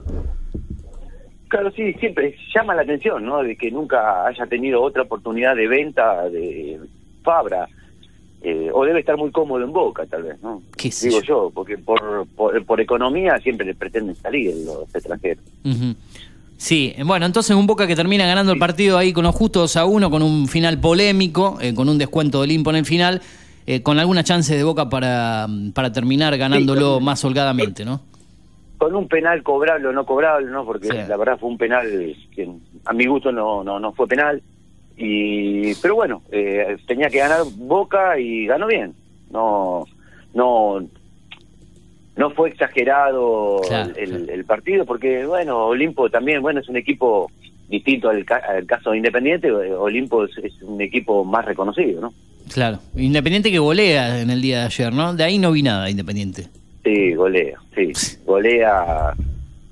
[1.49, 3.43] Claro, sí, siempre llama la atención, ¿no?
[3.43, 6.79] De que nunca haya tenido otra oportunidad de venta de
[7.23, 7.67] Fabra.
[8.47, 10.63] Eh, o debe estar muy cómodo en Boca, tal vez, ¿no?
[10.77, 11.27] Qué Digo yo.
[11.47, 15.43] yo, porque por, por, por economía siempre le pretenden salir los extranjeros.
[16.57, 19.87] Sí, bueno, entonces un Boca que termina ganando el partido ahí con los justos a
[19.87, 23.23] uno, con un final polémico, eh, con un descuento del Limpo en el final,
[23.67, 28.01] eh, con alguna chance de Boca para, para terminar ganándolo más holgadamente, ¿no?
[28.77, 30.67] con un penal cobrable o no cobrable, ¿no?
[30.67, 30.95] Porque Sí.
[31.09, 31.87] la verdad fue un penal
[32.35, 32.51] que
[32.85, 34.43] a mi gusto no, no, no fue penal.
[34.97, 38.93] Y Pero bueno, eh, tenía que ganar Boca y ganó bien.
[39.31, 39.85] No,
[40.35, 40.87] no,
[42.17, 44.25] no fue exagerado Claro, el, claro.
[44.33, 47.31] el partido porque, bueno, Olimpo también, bueno, es un equipo
[47.69, 49.51] distinto al, ca- al caso de Independiente.
[49.51, 52.15] Olimpo es, es un equipo más reconocido, ¿no?
[52.53, 52.79] Claro.
[52.95, 55.15] Independiente que volea en el día de ayer, ¿no?
[55.15, 56.47] De ahí no vi nada, Independiente.
[56.85, 57.93] Sí, golea, sí,
[58.27, 59.15] golea.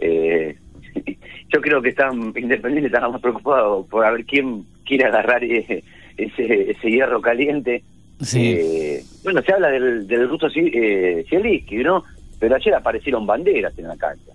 [0.01, 0.57] Eh,
[1.53, 5.83] yo creo que están Independiente estaba más preocupado por a ver quién quiere agarrar eh,
[6.17, 7.83] ese, ese hierro caliente.
[8.21, 8.55] Sí.
[8.57, 12.05] Eh, bueno, se habla del, del ruso eh, Zielinski, ¿no?
[12.39, 14.33] Pero ayer aparecieron banderas en la cancha.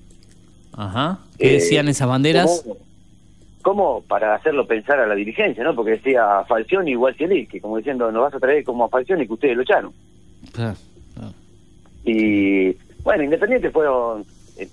[0.74, 1.20] Ajá.
[1.38, 2.64] ¿Qué Eh, decían esas banderas?
[2.66, 2.78] ¿Cómo,
[3.62, 5.76] cómo para hacerlo pensar a la dirigencia, no?
[5.76, 9.34] Porque decía Falcioni igual Zielinski, como diciendo, nos vas a traer como a Falcioni que
[9.34, 9.91] ustedes lo echaron.
[12.06, 14.26] Y bueno, Independiente fueron.
[14.58, 14.68] eh,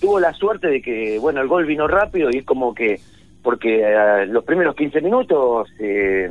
[0.00, 3.00] tuvo la suerte de que, bueno, el gol vino rápido y es como que.
[3.42, 6.28] Porque eh, los primeros 15 minutos, eh,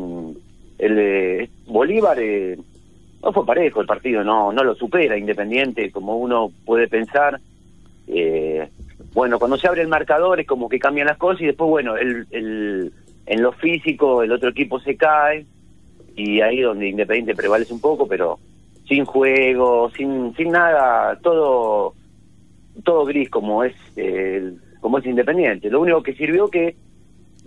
[0.78, 2.18] el eh, Bolívar.
[2.20, 2.58] eh,
[3.22, 7.40] no fue parejo el partido, no no lo supera Independiente como uno puede pensar.
[8.08, 8.68] Eh,
[9.14, 11.98] bueno, cuando se abre el marcador es como que cambian las cosas y después, bueno,
[11.98, 12.94] el, el,
[13.26, 15.46] en lo físico el otro equipo se cae
[16.16, 18.40] y ahí donde Independiente prevalece un poco, pero
[18.88, 21.94] sin juego, sin sin nada, todo
[22.84, 25.70] todo gris como es eh, como es Independiente.
[25.70, 26.76] Lo único que sirvió que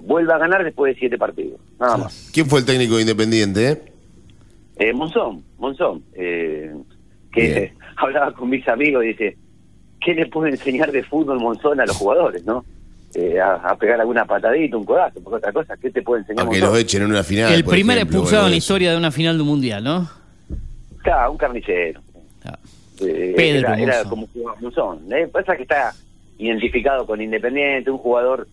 [0.04, 2.30] vuelva a ganar después de siete partidos, nada más.
[2.32, 3.70] ¿Quién fue el técnico de Independiente?
[3.70, 3.82] eh?
[4.76, 6.74] Eh, Monzón, Monzón, eh,
[7.32, 7.72] que Bien.
[7.96, 9.36] hablaba con mis amigos y dice,
[10.00, 12.64] ¿qué le puede enseñar de fútbol Monzón a los jugadores, no?
[13.14, 16.46] Eh, a, a pegar alguna patadita, un codazo, porque otra cosa, ¿qué te puede enseñar
[16.46, 16.70] A que Monzón?
[16.70, 17.52] los echen en una final.
[17.52, 20.08] el por primer ejemplo, expulsado en la historia de una final de un mundial, ¿no?
[21.02, 22.00] Claro, un carnicero.
[22.44, 22.58] Ah.
[23.00, 25.00] Eh, Pedro era, como jugaba Monzón.
[25.12, 25.92] Eh, pasa que está
[26.38, 28.48] identificado con Independiente, un jugador,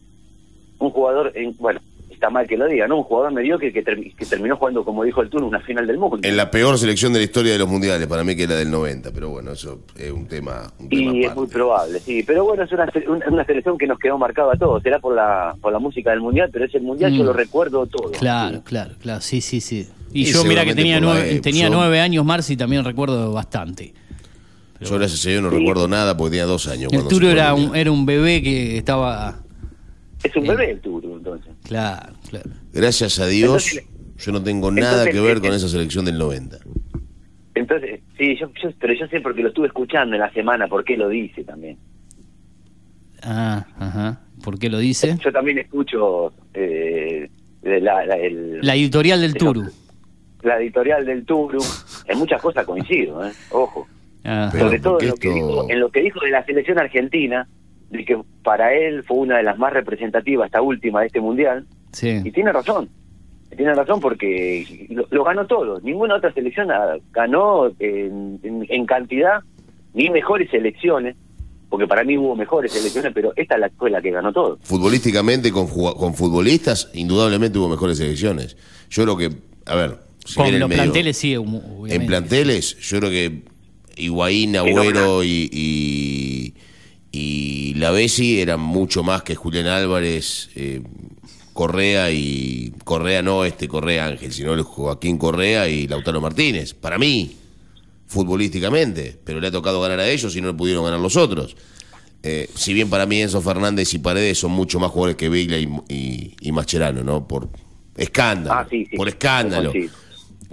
[0.79, 2.97] un jugador, en, bueno, está mal que lo diga, ¿no?
[2.97, 5.97] Un jugador mediocre que, termi- que terminó jugando, como dijo el Tuno, una final del
[5.97, 6.17] mundo.
[6.21, 8.69] En la peor selección de la historia de los mundiales, para mí que era del
[8.69, 12.23] 90, pero bueno, eso es un tema, un tema Y es muy probable, sí.
[12.27, 14.83] Pero bueno, es una, una, una selección que nos quedó marcada a todos.
[14.83, 17.27] Será por la, por la música del Mundial, pero ese Mundial yo Mm.
[17.27, 18.11] lo recuerdo todo.
[18.11, 19.21] Claro, claro, claro.
[19.21, 19.87] Sí, sí, sí.
[20.11, 23.31] Y Y yo, mira que tenía la nueve, tenía yo- nueve años, Marci, también recuerdo
[23.31, 23.93] bastante.
[24.81, 26.83] Yo gracias a Dios no recuerdo nada porque tenía dos años.
[26.91, 29.39] El cuando se Turo fue era un, era un bebé que estaba...
[30.23, 31.53] Es un bebé el Turo, entonces.
[31.63, 32.49] Claro, claro.
[32.73, 36.17] Gracias a Dios, Entonces- yo no tengo nada entonces- que ver con esa selección del
[36.17, 36.57] 90.
[37.55, 40.83] Entonces, sí, yo, yo- pero yo sé porque lo estuve escuchando en la semana, por
[40.83, 41.77] qué lo dice también.
[43.21, 44.21] Ah, ajá.
[44.43, 45.17] ¿Por qué lo dice?
[45.23, 47.29] Yo también escucho eh,
[47.63, 49.69] la, la- el- La editorial del Turu.
[50.43, 51.59] la editorial del Turu.
[52.07, 53.31] En muchas cosas coincido, ¿eh?
[53.51, 53.87] ojo.
[54.23, 56.45] Ah, Pero Sobre todo en lo, que esto- dijo, en lo que dijo de la
[56.45, 57.47] selección argentina,
[57.89, 61.65] de que para él fue una de las más representativas, esta última de este mundial.
[61.93, 62.31] Y sí.
[62.33, 62.89] tiene razón.
[63.55, 65.79] Tiene razón porque lo, lo ganó todo.
[65.81, 66.67] Ninguna otra selección
[67.11, 69.39] ganó en, en- en cantidad
[69.95, 71.15] ni mejores selecciones,
[71.67, 74.59] porque para mí hubo mejores selecciones, pero esta es la fue la que ganó todo.
[74.61, 78.55] Futbolísticamente, con, con futbolistas, indudablemente hubo mejores selecciones.
[78.91, 79.29] Yo creo que,
[79.65, 81.95] a ver, si Con bien en los medio- planteles sí, obviamente.
[81.95, 83.41] En planteles, yo creo que
[83.97, 86.53] Higuaín, Agüero y, y,
[87.11, 90.81] y la Bessi eran mucho más que Julián Álvarez, eh,
[91.53, 92.73] Correa y.
[92.83, 96.73] Correa no este Correa Ángel, sino Joaquín Correa y Lautaro Martínez.
[96.73, 97.35] Para mí,
[98.07, 101.55] futbolísticamente, pero le ha tocado ganar a ellos y no le pudieron ganar los otros.
[102.21, 105.57] Eh, si bien para mí Enzo Fernández y Paredes son mucho más jugadores que Biglia
[105.57, 107.27] y, y, y Mascherano, ¿no?
[107.27, 107.49] Por
[107.95, 108.59] escándalo.
[108.59, 108.95] Ah, sí, sí.
[108.95, 109.71] Por escándalo.
[109.71, 109.89] Sí.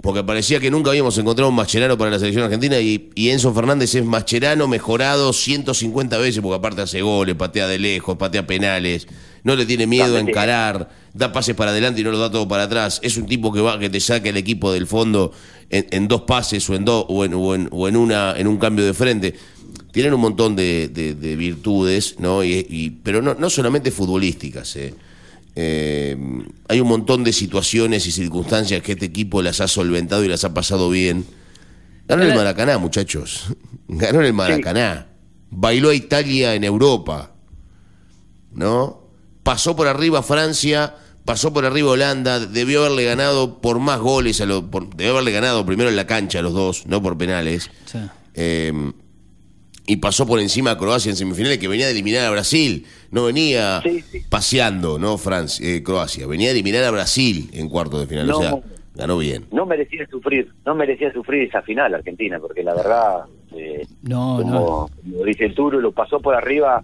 [0.01, 3.51] Porque parecía que nunca habíamos encontrado un Mascherano para la selección argentina y, y Enzo
[3.53, 9.07] Fernández es Mascherano mejorado 150 veces porque aparte hace goles, patea de lejos, patea penales,
[9.43, 12.47] no le tiene miedo a encarar, da pases para adelante y no lo da todo
[12.47, 12.99] para atrás.
[13.01, 15.31] Es un tipo que va que te saca el equipo del fondo
[15.71, 18.45] en, en dos pases o en dos o en, o en, o en una en
[18.47, 19.33] un cambio de frente.
[19.91, 22.43] Tienen un montón de, de- de virtudes, ¿no?
[22.43, 24.93] Y, y- pero no, no solamente futbolísticas, ¿eh?
[25.59, 26.15] Eh,
[26.67, 30.43] hay un montón de situaciones y circunstancias que este equipo las ha solventado y las
[30.43, 31.25] ha pasado bien.
[32.07, 33.45] Ganó el Maracaná, muchachos.
[33.87, 35.07] Ganó el Maracaná.
[35.49, 37.31] Bailó a Italia en Europa.
[38.53, 39.01] ¿No?
[39.43, 40.95] Pasó por arriba Francia,
[41.25, 45.31] pasó por arriba Holanda, debió haberle ganado por más goles, a los, por- debió haberle
[45.31, 47.69] ganado primero en la cancha a los dos, no por penales.
[47.85, 47.97] Sí.
[48.35, 48.91] Eh,
[49.87, 52.85] y pasó por encima a Croacia en semifinales que venía de eliminar a Brasil.
[53.09, 54.21] No venía Sí, sí.
[54.29, 55.17] paseando, ¿no?
[55.17, 56.27] Francia, eh, Croacia.
[56.27, 58.27] Venía de eliminar a Brasil en cuartos de final.
[58.27, 58.37] No.
[58.37, 58.53] O sea,
[58.95, 59.45] ganó bien.
[59.51, 63.23] No merecía sufrir, no merecía sufrir esa final Argentina, porque la verdad
[63.55, 64.89] Eh, No, como, no.
[65.11, 66.81] como dice el Turo, lo pasó por arriba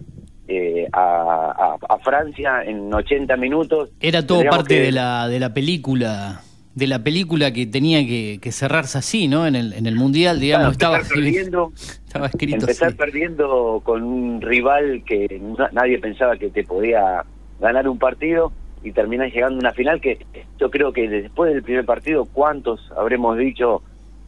[0.48, 3.90] eh, a, a- a Francia en 80 minutos.
[4.00, 6.40] Era todo parte que- de la, de la película,
[6.74, 9.46] de la película que tenía que, que cerrarse así, ¿no?
[9.46, 11.72] En el, en el mundial, digamos, estaba, perdiendo,
[12.06, 12.96] estaba escrito empezar así.
[12.96, 17.24] perdiendo con un rival que na- nadie pensaba que te podía
[17.60, 18.52] ganar un partido
[18.82, 20.18] y terminar llegando a una final que
[20.58, 23.82] yo creo que después del primer partido, ¿cuántos habremos dicho?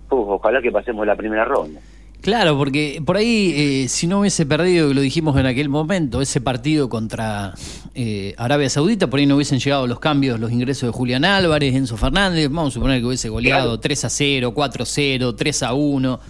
[0.09, 1.80] "Uf, ojalá que pasemos la primera ronda.
[2.27, 3.55] Claro, porque por ahí,
[3.85, 7.55] eh, si no hubiese perdido, lo dijimos en aquel momento, ese partido contra
[7.95, 11.72] eh, Arabia Saudita, por ahí no hubiesen llegado los cambios, los ingresos de Julián Álvarez,
[11.72, 13.79] Enzo Fernández, vamos a suponer que hubiese goleado Claro.
[13.81, 16.20] 3 a 0, 4 a 0, 3 a 1.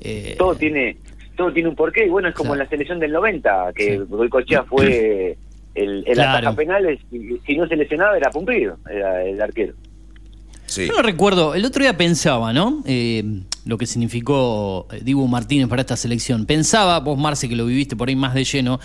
[0.00, 0.96] Eh, todo tiene
[1.36, 2.60] todo tiene un porqué y bueno es como Claro.
[2.62, 4.02] en la selección del 90 que Sí.
[4.08, 5.38] Goicochea fue
[5.76, 6.38] el, el Claro.
[6.48, 9.74] ataja penales y si no se lesionaba era Pumpido era el arquero
[10.72, 10.86] Sí.
[10.86, 12.82] Yo no recuerdo, el otro día pensaba, ¿no?
[12.86, 16.46] Eh, lo que significó eh, Dibu Martínez para esta selección.
[16.46, 18.80] Pensaba, vos Marce, que lo viviste por ahí más de lleno,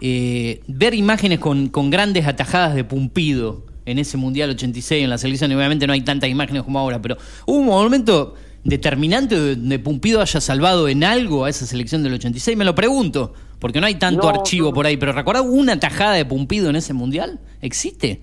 [0.00, 5.18] eh, ver imágenes con, con grandes atajadas de Pumpido en ese Mundial 86 en la
[5.18, 5.50] selección.
[5.52, 10.20] Y obviamente no hay tantas imágenes como ahora, pero hubo un momento determinante donde Pumpido
[10.22, 12.56] haya salvado en algo a esa selección del 86.
[12.56, 16.14] Me lo pregunto, porque no hay tanto No, archivo por ahí, pero ¿recordás una tajada
[16.14, 17.40] de Pumpido en ese Mundial?
[17.60, 18.22] ¿Existe?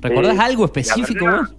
[0.00, 1.50] ¿Recordás Eh, algo la específico verdad- vos?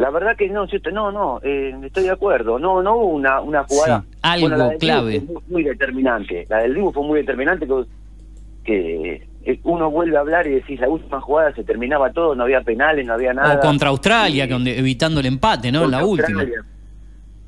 [0.00, 3.64] La verdad que no no no eh, estoy de acuerdo no no hubo una una
[3.64, 5.20] jugada Sí, algo Dibu clave.
[5.20, 7.84] fue muy, muy determinante la del Dibu fue muy determinante que,
[8.64, 12.44] que eh, uno vuelve a hablar y decís la última jugada se terminaba todo no
[12.44, 15.86] había penales no había nada O contra Australia, evitando el empate, ¿no?
[15.86, 16.40] La última.
[16.40, 16.64] Australia.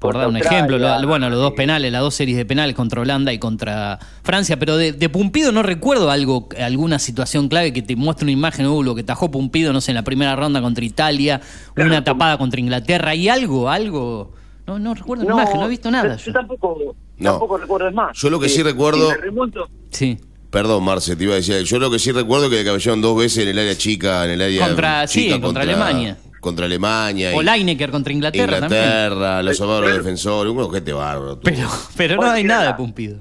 [0.02, 2.74] Por dar un Contra ejemplo, lo- bueno, los dos penales, las dos series de penales
[2.74, 7.72] contra Holanda y contra Francia, pero de, de Pumpido no recuerdo algo, alguna situación clave
[7.72, 10.34] que te muestre una imagen, uh, lo que tajó Pumpido, no sé, en la primera
[10.34, 11.40] ronda contra Italia,
[11.76, 14.32] una tapada contra Inglaterra y algo, algo.
[14.66, 16.16] No, no recuerdo la imagen, no he visto nada.
[16.16, 16.32] Yo, yo.
[16.32, 17.30] tampoco, No.
[17.30, 18.18] tampoco recuerdo es más.
[18.18, 20.18] Yo lo que sí Eh, recuerdo- si me remonto- Sí.
[20.50, 21.62] Perdón, Marce, te iba a decir.
[21.62, 24.24] Yo lo que sí recuerdo es que le cabellaron dos veces en el área chica,
[24.24, 26.18] en el área Contra- sí, chica contra Alemania.
[26.42, 27.30] Contra Alemania.
[27.36, 28.82] O y- Lineker contra Inglaterra, también.
[28.82, 31.36] Inglaterra, los salvaron los defensores, un ojete bárbaro.
[31.36, 31.42] todo.
[31.44, 33.20] Pero, pero no hay nada de la- Pumpido.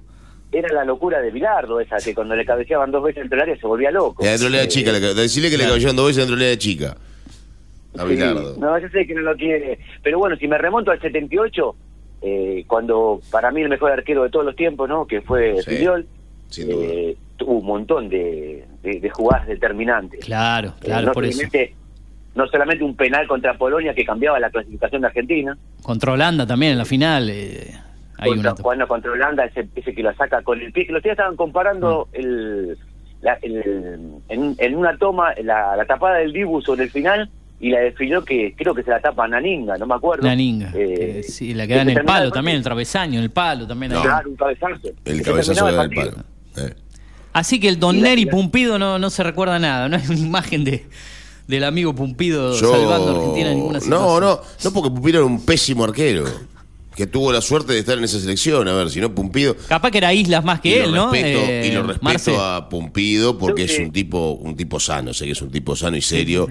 [0.51, 3.61] era la locura de Bilardo esa, que cuando le cabeceaban dos veces dentro del área
[3.61, 4.23] se volvía loco.
[4.23, 6.49] Y adentro de la Eh, chica, le decirle que le cabellaron dos veces dentro de
[6.49, 6.97] la chica.
[7.95, 8.55] A sí, Bilardo.
[8.57, 9.77] No, yo sé que no lo quiere.
[10.01, 11.75] Pero bueno, si me remonto al 78,
[12.23, 15.05] eh, cuando para mí el mejor arquero de todos los tiempos, ¿no?
[15.05, 16.07] Que fue Sí, Filiol,
[16.49, 16.85] sin duda.
[16.87, 20.25] eh, tuvo un montón de, de- de jugadas determinantes.
[20.25, 21.41] Claro, Eh, claro, no por eso.
[22.35, 26.73] No solamente un penal contra Polonia que cambiaba la clasificación de Argentina, Contra Holanda también
[26.73, 27.29] en la final.
[27.29, 27.73] eh,
[28.17, 28.61] hay contra, una.
[28.61, 31.35] jugando contra Holanda, ese, ese que lo saca con el pie, que los días estaban
[31.35, 32.15] comparando Mm.
[32.19, 32.77] el,
[33.21, 37.29] la- el- en, en una toma la, la tapada del Dibu sobre el final
[37.59, 40.25] y la de Filló que creo que se la tapa Naninga, no me acuerdo.
[40.27, 40.71] Naninga.
[40.73, 43.91] Eh, sí, la que da en el palo el también, el travesaño, el palo también.
[43.91, 44.01] No.
[44.01, 44.89] Claro, un cabezazo.
[45.05, 46.11] El cabezazo el palo.
[46.57, 46.73] Eh.
[47.33, 49.87] Así que el Don Neri Pumpido no, no se recuerda nada.
[49.89, 50.85] No hay una imagen de
[51.51, 54.21] del amigo Pumpido Yo- salvando a Argentina en ninguna No, situación.
[54.21, 56.25] no, no porque Pumpido era un pésimo arquero.
[56.95, 58.67] Que tuvo la suerte de estar en esa selección.
[58.67, 59.55] A ver, si no Pumpido.
[59.69, 61.11] Capaz que era Islas más y que lo él, ¿no?
[61.11, 62.35] respeto, Eh, y lo respeto Marce.
[62.37, 65.95] a Pumpido porque es un tipo, un tipo sano, sé que es un tipo sano
[65.95, 66.47] y serio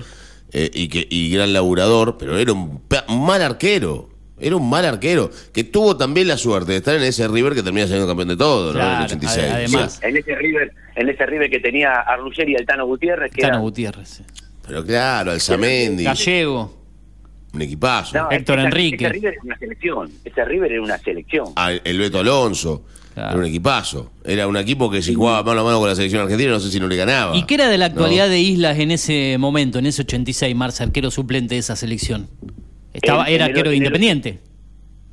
[0.52, 4.08] eh, y que y gran laburador, pero era un, mal arquero.
[4.42, 7.62] Era un mal arquero que tuvo también la suerte de estar en ese River que
[7.62, 8.80] termina siendo campeón de todo, ¿no?
[8.80, 9.44] En Claro, el 86.
[9.46, 10.00] ade- además.
[10.02, 13.42] En ese River, en ese River que tenía a Ruggeri y el Tano Gutiérrez, que
[13.42, 14.08] Tano eran- Gutiérrez.
[14.08, 14.22] sí.
[14.70, 16.72] Pero claro, Alzamendi, Gallego.
[17.52, 18.16] un equipazo.
[18.16, 19.04] No, Héctor Enrique.
[19.04, 20.10] Ese River era una selección.
[20.24, 21.46] Ese River era una selección.
[21.56, 22.84] Ah, el Beto Alonso.
[23.14, 23.30] Claro.
[23.30, 24.12] Era un equipazo.
[24.24, 26.70] Era un equipo que si jugaba mano a mano con la selección argentina, no sé
[26.70, 27.36] si no le ganaba.
[27.36, 28.30] ¿Y qué era de la actualidad ¿No?
[28.30, 32.28] de Islas en ese momento, en ese 86, Marce, arquero suplente de esa selección?
[32.92, 34.38] Estaba, era arquero el- Independiente.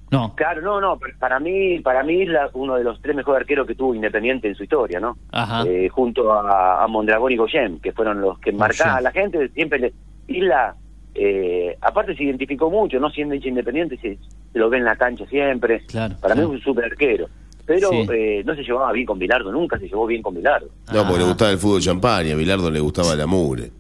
[0.10, 0.34] No.
[0.36, 3.68] Claro, no, no, pero para mí, para mí Isla uno de los tres mejores arqueros
[3.68, 5.18] que tuvo Independiente en su historia, ¿no?
[5.32, 5.64] Ajá.
[5.68, 9.50] Eh, junto a, a Mondragón y Goyem, que fueron los que marcaban a la gente,
[9.50, 9.94] siempre le,
[10.28, 10.76] Isla,
[11.14, 14.18] eh, aparte se identificó mucho, no siendo hincha Independiente, se,
[14.54, 16.50] se lo ve en la cancha siempre, Claro, para claro.
[16.50, 17.28] mí es un super arquero,
[17.66, 18.08] pero Sí.
[18.14, 20.70] eh, no se llevaba bien con Bilardo, nunca se llevó bien con Bilardo.
[20.94, 21.28] No, porque le Ah.
[21.28, 23.72] gustaba el fútbol champaña, a Bilardo le gustaba la mugre.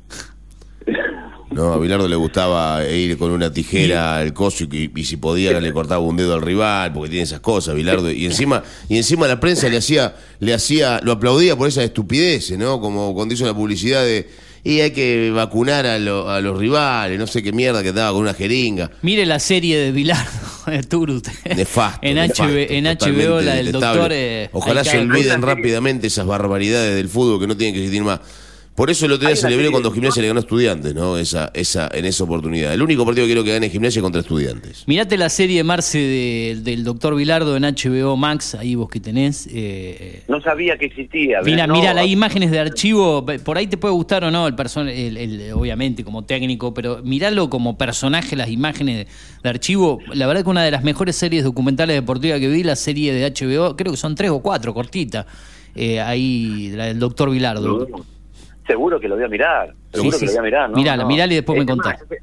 [1.49, 5.59] No, a Bilardo le gustaba ir con una tijera al coso y, y si podía
[5.59, 8.11] le cortaba un dedo al rival, porque tiene esas cosas, Bilardo.
[8.11, 12.57] Y encima, y encima la prensa le hacía, le hacía, lo aplaudía por esas estupideces,
[12.59, 12.81] ¿no?
[12.81, 14.29] Como cuando hizo la publicidad de
[14.63, 18.11] y hay que vacunar a, lo- a los rivales, no sé qué mierda que estaba
[18.11, 18.91] con una jeringa.
[19.01, 20.29] Mire la serie de Bilardo,
[20.67, 21.25] de Turut.
[21.55, 21.99] Nefasto.
[22.05, 23.71] en, nefasto, HB, en HBO, la del detestable.
[23.71, 24.11] doctor.
[24.13, 28.19] eh, Ojalá se olviden rápidamente esas barbaridades del fútbol que no tienen que existir más.
[28.77, 31.17] Por eso el otro día celebré cuando Gimnasia le ganó a Estudiantes, ¿no?
[31.17, 32.71] Esa, esa, en esa oportunidad.
[32.75, 34.83] El único partido que quiero que gane Gimnasia es contra Estudiantes.
[34.85, 39.49] Mirate la serie Marce de- del doctor Vilardo en HBO Max, ahí vos que tenés.
[39.51, 41.39] eh, No sabía que existía.
[41.43, 44.53] Mira, no, mira, hay imágenes de archivo, por ahí te puede gustar o no el
[44.53, 49.07] person el, el- obviamente como técnico, pero miralo como personaje, las imágenes
[49.41, 49.97] de, archivo.
[50.13, 53.25] La verdad que una de las mejores series documentales deportivas que vi, la serie de
[53.25, 55.25] HBO, creo que son tres o cuatro, cortita.
[55.73, 57.87] eh, ahí, la del doctor Vilardo.
[58.67, 59.73] Seguro que lo voy a mirar.
[59.93, 60.75] Seguro Sí, que sí, lo voy a mirar, ¿no?
[60.77, 61.09] Mirala, No.
[61.09, 61.99] mirala y después me contás.
[62.01, 62.19] más,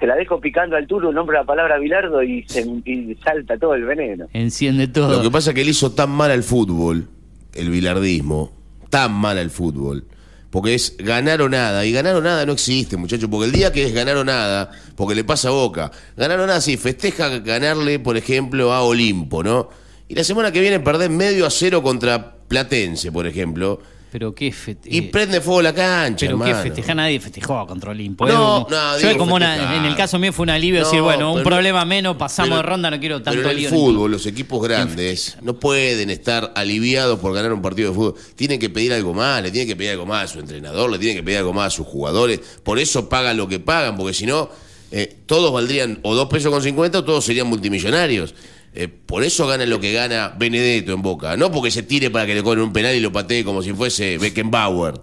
[0.00, 3.74] Te la dejo picando al turno, nombra la palabra Bilardo y, se, y salta todo
[3.74, 4.26] el veneno.
[4.32, 5.16] Enciende todo.
[5.18, 7.06] Lo que pasa es que él hizo tan mal al fútbol,
[7.54, 8.50] el bilardismo,
[8.88, 10.04] tan mal al fútbol,
[10.50, 11.84] porque es ganar o nada.
[11.84, 14.70] Y ganar o nada no existe, muchachos, porque el día que es ganar o nada,
[14.96, 19.42] porque le pasa a boca, ganar o nada sí, festeja ganarle, por ejemplo, a Olimpo,
[19.42, 19.68] ¿no?
[20.08, 23.80] Y la semana que viene perder medio a cero contra Platense, por ejemplo.
[24.12, 26.62] Pero qué fete- Y prende fuego la cancha, Pero qué hermano.
[26.64, 28.26] festejar, nadie festejó contra Olimpo.
[28.26, 30.86] No, Es como- no, digo como una- en el caso mío fue un alivio No,
[30.86, 33.56] decir, bueno, un pero- problema menos, pasamos pero- de ronda, no quiero tanto Pero en
[33.56, 33.70] el lío.
[33.70, 38.14] fútbol, los equipos grandes no pueden estar aliviados por ganar un partido de fútbol.
[38.34, 40.98] Tienen que pedir algo más, le tienen que pedir algo más a su entrenador, le
[40.98, 42.40] tienen que pedir algo más a sus jugadores.
[42.64, 44.50] Por eso pagan lo que pagan, porque si no,
[44.90, 48.34] eh, todos valdrían o dos pesos con 50 o todos serían multimillonarios.
[48.72, 51.36] Eh, por eso gana lo que gana Benedetto en Boca.
[51.36, 53.72] No porque se tire para que le cobren un penal y lo patee como si
[53.72, 54.94] fuese Beckenbauer,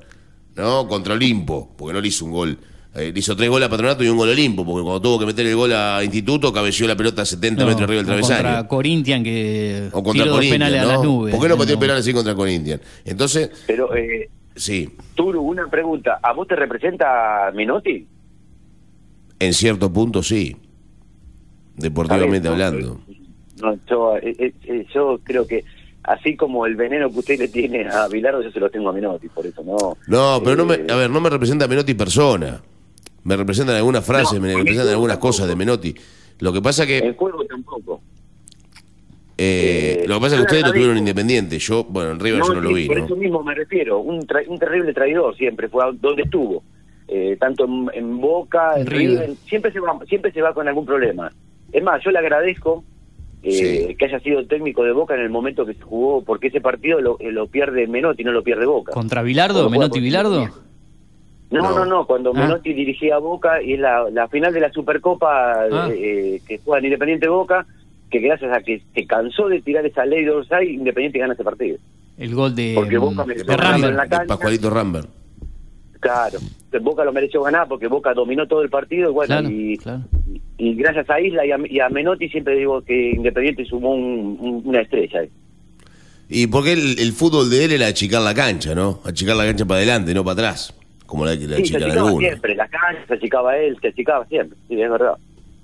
[0.55, 0.88] ¿no?
[0.88, 2.57] Contra Olimpo, porque no le hizo un gol.
[2.95, 5.20] Eh, le hizo tres goles a Patronato y un gol a Olimpo, porque cuando tuvo
[5.20, 8.05] que meter el gol a Instituto, cabeció la pelota a 70 No, metros arriba del
[8.07, 8.43] travesaño.
[8.43, 10.91] Contra Corinthians que O contra Corinthians, penales a ¿no?
[10.93, 11.36] las nubes.
[11.36, 11.80] ¿Por qué no pateó No.
[11.82, 12.82] penal así contra Corinthians?
[13.05, 16.20] Entonces, Pero, eh, sí, Turu, una pregunta.
[16.24, 18.07] ¿A vos te representa Menotti?
[19.39, 20.55] en cierto punto sí.
[21.76, 23.01] Deportivamente no, hablando.
[23.62, 25.64] No, yo, eh, eh, eh, yo creo que
[26.03, 28.93] así como el veneno que usted le tiene a Bilardo, yo se lo tengo a
[28.93, 29.97] Menotti, por eso no.
[30.08, 32.62] No, pero no me, a ver, no me representa Menotti persona.
[33.24, 35.95] Me representan algunas frases, No, me en representan el algunas juego cosas de Menotti.
[36.39, 37.99] Lo que pasa que En juego tampoco.
[39.38, 41.60] eh, eh, lo que pasa es que ustedes lo tuvieron independiente.
[41.60, 43.05] Yo, bueno, en River yo no lo vi, por ¿no?
[43.05, 43.99] eso mismo me refiero.
[43.99, 46.64] Un, tra- un terrible traidor siempre fue a donde estuvo.
[47.10, 49.20] Eh, tanto en, en Boca, en En River.
[49.22, 51.32] River, siempre se va siempre se va con algún problema.
[51.72, 52.84] Es más, yo le agradezco
[53.44, 53.96] eh, Sí.
[53.96, 57.00] que haya sido técnico de Boca en el momento que se jugó, porque ese partido
[57.02, 58.92] lo, eh, lo pierde Menotti, no lo pierde Boca.
[58.94, 60.48] ¿Contra juega ¿Menotti Vilardo?
[61.50, 61.72] No, No.
[61.72, 62.40] no, no, cuando Ah.
[62.40, 65.90] Menotti dirigía a Boca y es la, la final de la Supercopa Ah.
[65.94, 67.66] eh, que juega en Independiente Boca,
[68.10, 71.44] que gracias a que se cansó de tirar esa ley de Orsay, Independiente gana ese
[71.44, 71.78] partido.
[72.18, 73.92] El gol de, Porque Boca mm, de Rambert.
[73.92, 74.28] en la De.
[74.28, 75.08] Pascualito Rambert.
[76.00, 76.39] Claro,
[76.82, 80.02] Boca lo mereció ganar porque Boca dominó todo el partido y bueno, Claro, y, claro.
[80.28, 83.91] y- y gracias a Isla y a, y a Menotti siempre digo que Independiente sumó
[83.95, 85.22] un- un- una estrella.
[86.30, 89.00] Y porque el, el fútbol de él era achicar la cancha, ¿no?
[89.06, 90.74] Achicar la cancha para adelante, no para atrás.
[91.06, 94.26] Como la que la Sí, se achicaba siempre, la cancha se achicaba él, se achicaba
[94.28, 95.14] siempre, sí, es verdad.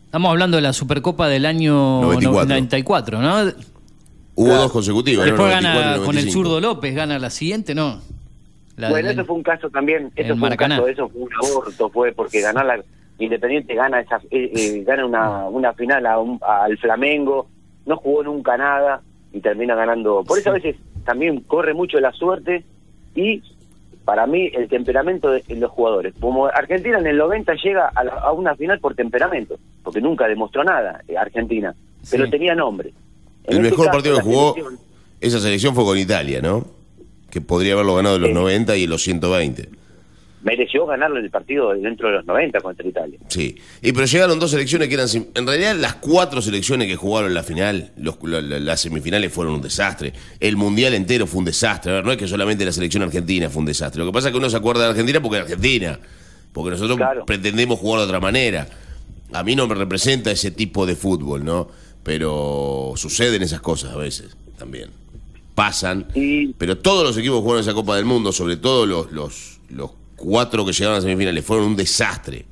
[0.06, 2.48] Estamos hablando de la Supercopa del año 94.
[2.48, 3.52] 94, ¿no?
[4.36, 4.62] Hubo Claro.
[4.64, 5.32] dos consecutivas, ¿no?
[5.34, 6.32] Después 94 y gana con el 95.
[6.34, 8.00] zurdo López, gana la siguiente, ¿no?
[8.78, 11.22] La bueno, del eso fue un caso también, eso en fue un caso, eso fue
[11.22, 12.84] un aborto, fue porque ganar la
[13.20, 17.48] Independiente gana esa, eh, eh, gana una, una final a un- al Flamengo,
[17.86, 19.02] no jugó nunca nada
[19.32, 20.24] y termina ganando.
[20.24, 22.64] Por eso a veces también corre mucho la suerte
[23.14, 23.44] y
[24.04, 26.16] para mí el temperamento de de los jugadores.
[26.20, 30.28] Como Argentina en el 90 llega a, la- a una final por temperamento, porque nunca
[30.28, 31.76] demostró nada eh, Argentina,
[32.10, 32.90] pero tenía nombre.
[33.44, 34.80] En El este mejor caso, partido que jugó selección-
[35.22, 36.66] esa selección fue con Italia, ¿no?
[37.34, 38.36] Que podría haberlo ganado en los Sí.
[38.36, 39.70] 90 y en los 120.
[40.44, 43.18] mereció ganarlo en el partido dentro de los 90 contra Italia.
[43.30, 43.56] Sí.
[43.82, 45.08] Y pero llegaron dos selecciones que eran.
[45.36, 49.54] En realidad, las cuatro selecciones que jugaron la final, los- la- la- las semifinales fueron
[49.54, 50.12] un desastre.
[50.42, 51.94] El mundial entero fue un desastre.
[51.94, 54.00] A ver, no es que solamente la selección argentina fue un desastre.
[54.02, 55.98] Lo que pasa es que uno se acuerda de Argentina porque es Argentina.
[56.52, 57.26] Porque nosotros Claro.
[57.26, 58.68] pretendemos jugar de otra manera.
[59.32, 61.70] A mí no me representa ese tipo de fútbol, ¿no?
[62.04, 64.90] Pero suceden esas cosas a veces también.
[65.56, 66.08] Pasan.
[66.16, 69.60] Y Pero todos los equipos que jugaron esa Copa del Mundo, sobre todo los, los,
[69.70, 72.46] los cuatro que llegaron a semifinales, fueron un desastre.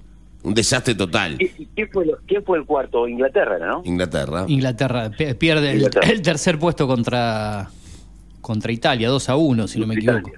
[0.43, 1.37] Un desastre total.
[1.37, 3.07] ¿Qué, qué fue lo- qué fue el cuarto?
[3.07, 3.81] Inglaterra, ¿no?
[3.85, 4.45] Inglaterra.
[4.47, 6.09] Inglaterra pierde el, Inglaterra.
[6.09, 7.69] el tercer puesto contra,
[8.41, 10.33] contra Italia, 2 a 1, si no me Italia.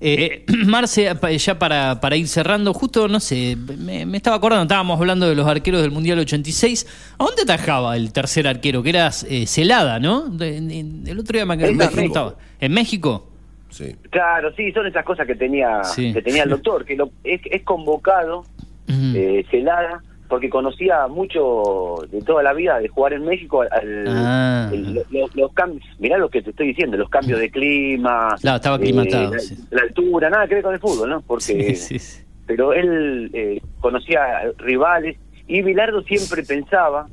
[0.00, 5.00] Eh, Marce, ya para, para ir cerrando, justo, no sé, me, me estaba acordando, estábamos
[5.00, 7.14] hablando de los arqueros del Mundial 86.
[7.18, 8.82] ¿A dónde atajaba el tercer arquero?
[8.82, 10.28] Que era eh, Celada, ¿no?
[10.28, 12.36] De- de- el otro día me, me preguntaba.
[12.60, 13.28] ¿En México?
[13.70, 13.94] Sí.
[14.10, 16.12] Claro, sí, son esas cosas que tenía Sí.
[16.12, 18.44] que tenía el doctor, que lo, es, es convocado
[18.88, 23.62] eh, Celada porque conocía mucho de toda la vida de jugar en México.
[23.62, 24.70] Al, Ah.
[24.72, 28.36] el- lo- lo- los cambios, mirá lo que te estoy diciendo, los cambios de clima.
[28.40, 29.56] Claro, estaba eh, aclimatado, la, sí.
[29.70, 31.20] la altura, nada que ver con el fútbol, ¿no?
[31.22, 34.20] Porque, Sí, sí, pero él eh, conocía
[34.58, 35.16] rivales
[35.46, 37.06] y Bilardo siempre pensaba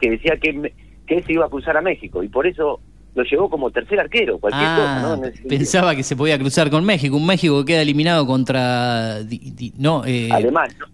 [0.00, 0.72] que decía que,
[1.06, 2.80] que él se iba a cruzar a México y por eso
[3.14, 5.08] lo llevó como tercer arquero, cualquier cosa, ¿no?
[5.08, 5.48] Ah, ese sentido.
[5.48, 7.16] pensaba que se podía cruzar con México.
[7.16, 9.20] Un México que queda eliminado contra.
[9.22, 10.86] di- di- no, eh, Alemán, no,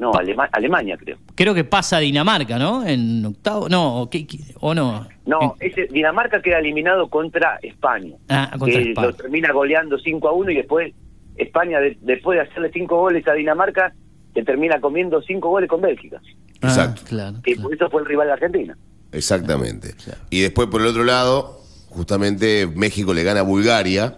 [0.00, 1.18] no, Alema- Alemania creo.
[1.34, 2.84] creo que pasa a Dinamarca, ¿no?
[2.86, 3.68] En octavo.
[3.68, 5.06] No, o, qué- qué- o no.
[5.26, 8.16] No, En- ese Dinamarca queda eliminado contra España.
[8.28, 9.06] Ah, contra que España.
[9.08, 10.92] lo termina goleando 5 a 1 y después
[11.36, 13.94] España, de- después de hacerle 5 goles a Dinamarca,
[14.34, 16.20] se termina comiendo 5 goles con Bélgica.
[16.62, 17.02] Ah, Exacto.
[17.08, 17.62] claro, Que claro.
[17.68, 18.76] por eso fue el rival de Argentina.
[19.12, 19.94] Exactamente.
[20.30, 24.16] Y después, por el otro lado, justamente México le gana a Bulgaria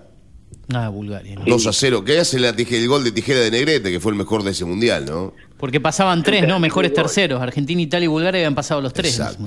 [0.75, 1.35] Ah, Bulgaria.
[1.37, 1.45] ¿no?
[1.47, 2.05] 2 a 0.
[2.05, 4.51] Que hace la tije- el gol de tijera de Negrete, que fue el mejor de
[4.53, 5.33] ese mundial, ¿no?
[5.63, 6.59] Porque pasaban tres, ¿no?
[6.59, 7.41] Mejores terceros.
[7.41, 9.17] Argentina, Italia y Bulgaria habían pasado los tres.
[9.17, 9.45] Exacto.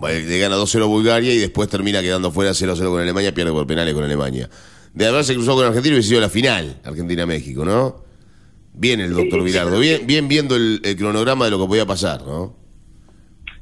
[0.00, 3.66] Le gana 2-0 a Bulgaria y después termina quedando fuera 0-0 con Alemania, pierde por
[3.66, 4.48] penales con Alemania.
[4.94, 8.02] De haberse cruzado con Argentina hubiese sido la final, Argentina-México, ¿no?
[8.72, 9.82] Bien el doctor Vilardo, sí.
[9.82, 12.56] bien, bien viendo el, el cronograma de lo que podía pasar, ¿no?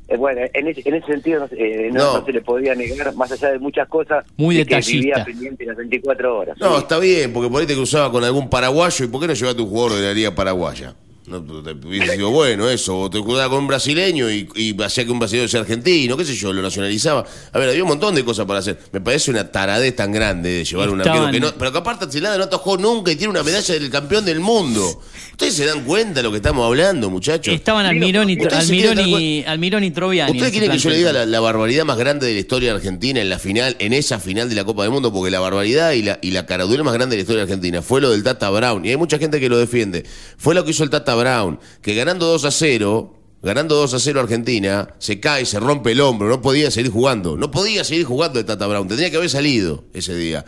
[0.07, 2.19] Eh, bueno, en ese, en ese sentido no, se- eh, no- No.
[2.21, 5.65] no se le podía negar, más allá de muchas cosas, Muy de que vivía pendiente
[5.67, 6.57] las 24 horas.
[6.61, 6.83] No, Sí.
[6.83, 9.61] está bien, porque por ahí te cruzaba con algún paraguayo y ¿por qué no llevaste
[9.61, 10.95] un jugador de la liga paraguaya?
[11.27, 15.05] No, te hubiese sido bueno eso, o te cruzaba con un brasileño y, y hacía
[15.05, 17.25] que un brasileño sea argentino, qué sé yo, lo nacionalizaba.
[17.53, 18.79] A ver, había un montón de cosas para hacer.
[18.93, 22.07] Me parece una taradez tan grande de llevar un arquero que no, pero que aparte
[22.11, 25.03] Celada no atajó nunca y tiene una medalla del campeón del mundo.
[25.33, 27.53] ¿Ustedes se dan cuenta de lo que estamos hablando, muchachos?
[27.53, 30.31] Estaban Almirón y, Almirón y, Almirón y Troviani.
[30.31, 32.77] ¿Ustedes quieren que yo le diga la, la barbaridad más grande de la historia de
[32.77, 35.13] Argentina en la final, en esa final de la Copa del Mundo?
[35.13, 37.83] Porque la barbaridad y la, y la caradura más grande de la historia de Argentina
[37.83, 38.85] fue lo del Tata Brown.
[38.87, 40.05] Y hay mucha gente que lo defiende.
[40.39, 43.99] Fue lo que hizo el Tata Brown, que ganando 2 a 0, ganando 2 a
[43.99, 47.37] 0 Argentina, se cae, se rompe el hombro, no podía seguir jugando.
[47.37, 50.45] No podía seguir jugando el Tata Brown, tendría que haber salido ese día.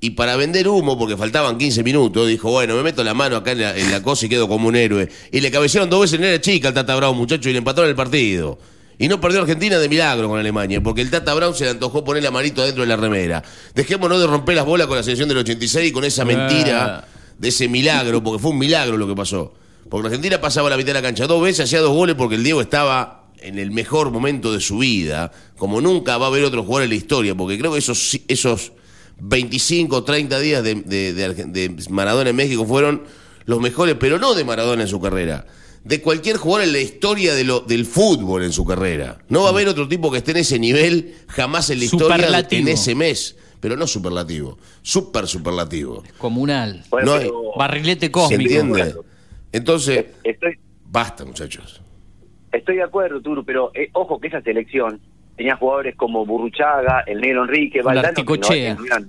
[0.00, 3.52] Y para vender humo, porque faltaban 15 minutos, dijo, bueno, me meto la mano acá
[3.52, 5.08] en la, en la cosa y quedo como un héroe.
[5.30, 7.88] Y le cabecearon dos veces en era chica al Tata Brown, muchacho, y le empataron
[7.88, 8.58] el partido.
[8.98, 12.04] Y no perdió Argentina de milagro con Alemania, porque el Tata Brown se le antojó
[12.04, 13.42] poner la manito adentro de la remera.
[13.74, 17.06] Dejémonos de romper las bolas con la selección del 86 y con esa mentira
[17.38, 19.54] de ese milagro, porque fue un milagro lo que pasó.
[19.92, 22.42] Porque Argentina pasaba la mitad de la cancha dos veces, hacía dos goles porque el
[22.42, 26.62] Diego estaba en el mejor momento de su vida, como nunca va a haber otro
[26.62, 28.72] jugador en la historia, porque creo que esos, esos
[29.18, 33.02] 25 o 30 días de, de- de Argen- de Maradona en México fueron
[33.44, 35.46] los mejores, pero no de Maradona en su carrera,
[35.84, 39.18] de cualquier jugador en la historia de lo, del fútbol en su carrera.
[39.28, 42.46] No va a haber otro tipo que esté en ese nivel jamás en la historia
[42.50, 46.02] en ese mes, pero no superlativo, super superlativo.
[46.18, 46.82] Comunal.
[46.88, 48.42] Bueno, no hay- Barrilete ¿Se cósmico.
[48.54, 48.94] entiende?
[49.52, 51.80] Entonces, estoy, basta muchachos.
[52.50, 55.00] Estoy de acuerdo, Turu, pero eh, ojo que esa selección
[55.36, 59.08] tenía jugadores como Burruchaga, el Negro Enrique, Valdano, que no- eran-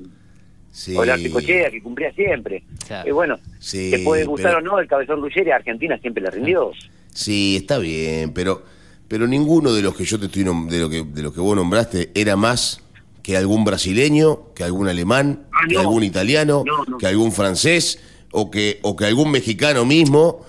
[0.71, 0.95] Sí.
[0.95, 2.63] o el Articochea, que cumplía siempre.
[2.87, 3.07] Claro.
[3.07, 6.23] Eh, bueno, Sí, te puede gustar pero- o no, el cabezón Ruggeri a Argentina siempre
[6.23, 6.71] le rindió.
[7.13, 8.63] Sí, está bien, pero,
[9.07, 11.41] pero ninguno de los que yo te estoy nom- de lo que de lo que
[11.41, 12.81] vos nombraste era más
[13.21, 16.97] que algún brasileño, que algún alemán, Ah, que algún italiano, No, no.
[16.97, 18.01] que algún francés
[18.33, 20.41] o que o que algún mexicano mismo.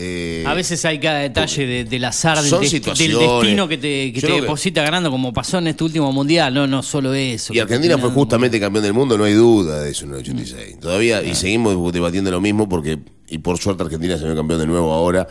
[0.00, 4.12] eh, A veces hay cada detalle de- del azar, del, dest- del destino que te,
[4.12, 6.54] que te deposita ganando, como pasó en este último mundial.
[6.54, 7.52] No, no solo eso.
[7.52, 10.78] Y Argentina fue justamente campeón del mundo, no hay duda de eso en el 86.
[10.78, 14.66] Todavía, y seguimos debatiendo lo mismo porque, y por suerte Argentina se ve campeón de
[14.66, 15.26] nuevo ahora,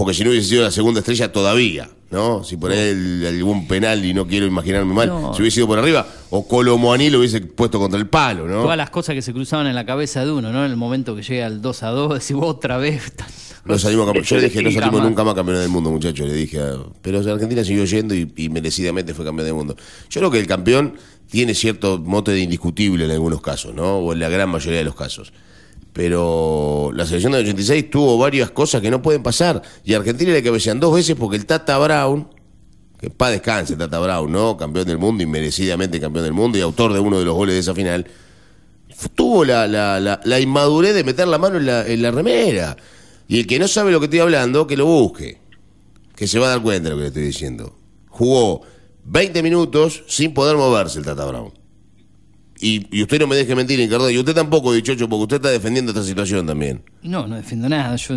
[0.00, 2.42] porque si no hubiese sido la segunda estrella todavía, ¿no?
[2.42, 5.34] Si por ahí el- algún penal, y no quiero imaginarme mal, No.
[5.34, 8.62] si hubiese sido por arriba, o Colomoaní lo hubiese puesto contra el palo, ¿no?
[8.62, 10.64] Todas las cosas que se cruzaban en la cabeza de uno, ¿no?
[10.64, 13.12] En el momento que llega el 2 a 2, decís vos otra vez.
[13.62, 16.26] No salimos Yo le dije, no salimos nunca más campeones del mundo, muchachos.
[16.26, 19.76] Le dije, a- pero Argentina siguió yendo y, y merecidamente fue campeón del mundo.
[20.08, 20.94] Yo creo que el campeón
[21.30, 23.98] tiene cierto mote de indiscutible en algunos casos, ¿no?
[23.98, 25.34] O en la gran mayoría de los casos.
[25.92, 29.62] Pero la selección del 86 tuvo varias cosas que no pueden pasar.
[29.84, 32.28] Y Argentina le cabecean dos veces porque el Tata Brown,
[32.98, 34.56] que pa' descanse Tata Brown, ¿no?
[34.56, 37.60] Campeón del mundo, inmerecidamente campeón del mundo y autor de uno de los goles de
[37.60, 38.06] esa final,
[39.14, 42.76] tuvo la, la, la, la inmadurez de meter la mano en la, en la remera.
[43.26, 45.40] Y el que no sabe lo que estoy hablando, que lo busque.
[46.14, 47.76] Que se va a dar cuenta de lo que le estoy diciendo.
[48.08, 48.62] Jugó
[49.04, 51.59] 20 minutos sin poder moverse el Tata Brown.
[52.60, 55.50] Y, y usted no me deje mentir, Ricardo, y usted tampoco, dichocho, porque usted está
[55.50, 56.82] defendiendo esta situación también.
[57.02, 57.96] No, no defiendo nada.
[57.96, 58.14] Yo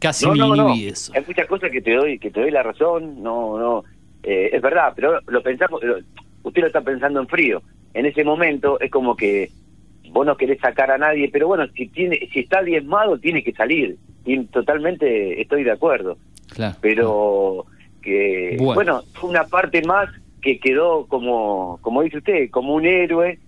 [0.00, 0.74] casi No, ni, no, ni no.
[0.74, 1.12] vi eso.
[1.14, 3.84] Hay muchas cosas que te doy, que te doy la razón, no, no,
[4.22, 5.98] eh, es verdad, pero lo pensamos, lo-
[6.42, 7.62] usted lo está pensando en frío.
[7.94, 9.50] En ese momento es como que
[10.10, 13.52] vos no querés sacar a nadie, pero bueno, si tiene, si está diezmado tiene que
[13.52, 13.96] salir.
[14.26, 16.16] Y totalmente estoy de acuerdo.
[16.48, 16.76] Claro.
[16.80, 17.66] pero
[18.02, 18.74] que Bueno.
[18.74, 19.02] bueno.
[19.14, 20.08] fue una parte más
[20.42, 23.38] que quedó como como dice usted como un héroe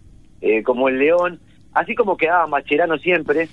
[0.47, 1.41] eh, como el león
[1.73, 3.49] así como quedaba Macherano siempre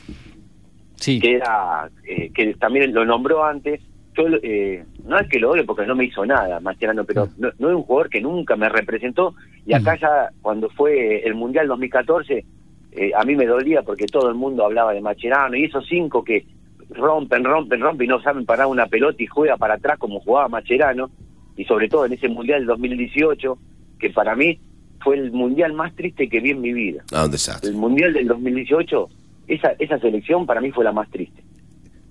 [0.96, 1.20] Sí.
[1.20, 3.82] que era eh, que también lo nombró antes
[4.16, 7.50] yo eh, no es que lo odio porque no me hizo nada Mascherano pero no,
[7.60, 9.34] no es un jugador que nunca me representó
[9.66, 12.46] y acá ya cuando fue el mundial 2014
[12.92, 16.24] eh, a mí me dolía porque todo el mundo hablaba de Macherano y esos cinco
[16.24, 16.46] que
[16.92, 20.48] rompen rompen rompen y no saben parar una pelota y juega para atrás como jugaba
[20.48, 21.10] Macherano
[21.58, 23.58] y sobre todo en ese mundial del 2018
[24.00, 24.60] que para mí
[25.04, 27.70] fue el mundial más triste que vi en mi vida Ah, un desastre.
[27.70, 29.10] el mundial del 2018
[29.48, 31.42] esa esa selección para mí fue la más triste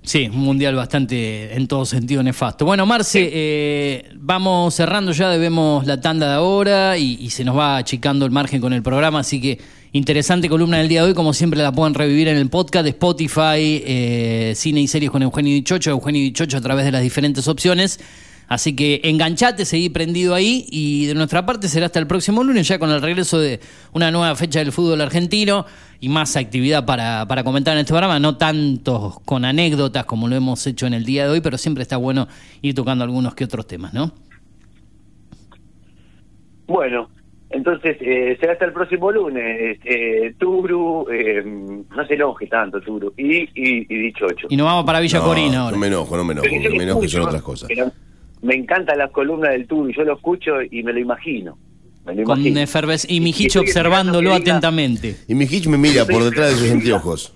[0.04, 2.64] Sí, un mundial bastante en todo sentido nefasto.
[2.64, 7.56] Bueno, Marce, eh, vamos cerrando ya, debemos la tanda de ahora y, y se nos
[7.56, 9.60] va achicando el margen con el programa, así que
[9.92, 12.90] interesante columna del día de hoy, como siempre la pueden revivir en el podcast de
[12.90, 17.46] Spotify, eh, Cine y Series con Eugenio Dichocho, Eugenio Dichocho a través de las diferentes
[17.46, 18.00] opciones.
[18.52, 22.68] Así que enganchate, seguí prendido ahí y de nuestra parte será hasta el próximo lunes
[22.68, 23.60] ya con el regreso de
[23.94, 25.64] una nueva fecha del fútbol argentino
[26.00, 30.36] y más actividad para, para comentar en este programa, no tanto con anécdotas como lo
[30.36, 32.28] hemos hecho en el día de hoy, pero siempre está bueno
[32.60, 34.12] ir tocando algunos que otros temas, ¿no?
[36.66, 37.08] Bueno,
[37.48, 39.78] entonces eh, será hasta el próximo lunes.
[39.82, 43.14] Eh, Turu, eh, no se enoje tanto, Turu.
[43.16, 44.48] Y, y, y Dichocho.
[44.50, 45.72] Y nos vamos para Villa No, Corina ahora.
[45.74, 46.48] No me enojo, no me enojo.
[46.76, 47.70] Me enojo son otras cosas.
[48.42, 49.90] Me encantan las columnas del Turu.
[49.92, 51.56] Yo lo escucho y me lo imagino.
[52.04, 52.60] Me lo Con imagino.
[52.60, 55.16] eferves y mi Y Hicho estoy esperando observándolo atentamente.
[55.28, 57.34] Y mi Hitch me mira por detrás de sus anteojos.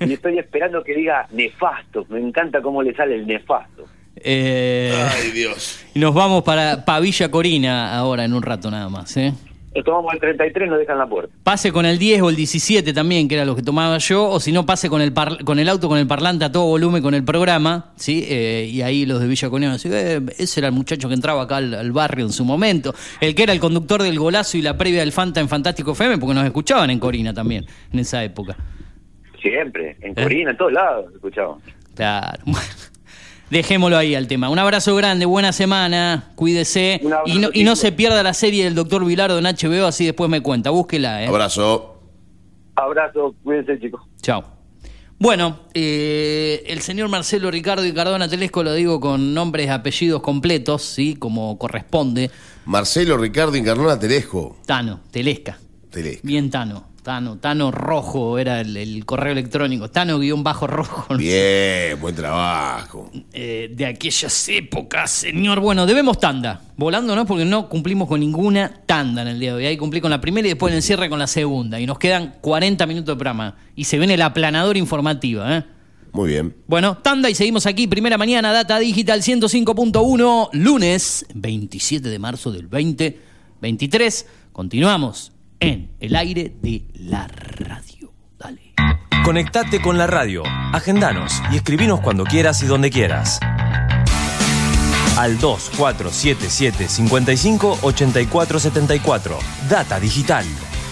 [0.00, 2.06] Y estoy esperando que diga nefasto.
[2.10, 3.86] Me encanta cómo le sale el nefasto.
[4.16, 5.80] Eh, Ay, Dios.
[5.94, 9.32] y nos vamos para, para Villa Corina ahora en un rato nada más, ¿eh?
[9.72, 11.32] Nos tomamos el 33 nos dejan la puerta.
[11.44, 14.40] Pase con el 10 o el 17 también, que era lo que tomaba yo, o
[14.40, 17.02] si no, pase con el, par- con el auto, con el parlante a todo volumen
[17.02, 18.24] con el programa, ¿sí?
[18.28, 21.42] Eh, y ahí los de Villa Corina decían, eh, ese era el muchacho que entraba
[21.42, 24.62] acá al, al barrio en su momento, el que era el conductor del golazo y
[24.62, 28.24] la previa del Fanta en Fantástico FM, porque nos escuchaban en Corina también, en esa
[28.24, 28.56] época.
[29.40, 29.96] Siempre.
[30.00, 30.22] En ¿Eh?
[30.22, 31.62] Corina, en todos lados escuchamos.
[31.94, 32.42] Claro.
[32.44, 32.66] Bueno,
[33.50, 34.48] Dejémoslo ahí al tema.
[34.48, 37.00] Un abrazo grande, buena semana, cuídese.
[37.02, 39.86] Un abrazo, Y no, y no se pierda la serie del Doctor Vilardo en HBO,
[39.86, 40.70] así después me cuenta.
[40.70, 41.26] Búsquela, ¿eh?
[41.26, 42.00] Abrazo.
[42.76, 44.00] Abrazo, cuídense chicos.
[44.22, 44.44] Chao.
[45.18, 50.22] Bueno, eh, el señor Marcelo Ricardo y Cardona Telesco lo digo con nombres y apellidos
[50.22, 51.14] completos, ¿sí?
[51.14, 52.30] Como corresponde.
[52.64, 54.56] Marcelo Ricardo Encarnona Terejo.
[54.64, 55.58] Tano, Telesca.
[55.90, 56.26] Telesco.
[56.26, 56.89] Bien Tano.
[57.10, 59.90] Tano, Tano Rojo era el, el correo electrónico.
[59.90, 61.12] Tano guion bajo rojo.
[61.18, 63.10] Bien, buen trabajo.
[63.32, 65.58] Eh, de aquellas épocas, señor.
[65.58, 66.60] Bueno, debemos tanda.
[66.76, 67.26] Volando, ¿no?
[67.26, 69.66] Porque no cumplimos con ninguna tanda en el día de hoy.
[69.66, 71.80] Ahí cumplí con la primera y después el encierre con la segunda.
[71.80, 73.56] Y nos quedan 40 minutos de programa.
[73.74, 75.64] Y se viene la aplanadora informativa, ¿eh?
[76.12, 76.54] Muy bien.
[76.68, 77.88] Bueno, tanda y seguimos aquí.
[77.88, 84.26] Primera mañana, Data Digital 105.1, lunes 27 de marzo del 2023.
[84.52, 88.12] Continuamos en el aire de la radio.
[88.38, 88.74] Dale.
[89.24, 90.42] Conectate con la radio,
[90.72, 93.38] agendanos y escribinos cuando quieras y donde quieras.
[95.16, 99.38] Al 2477 55 84 74.
[99.68, 100.46] Data Digital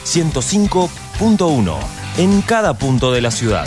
[0.04, 1.78] 105.1.
[2.18, 3.66] En cada punto de la ciudad.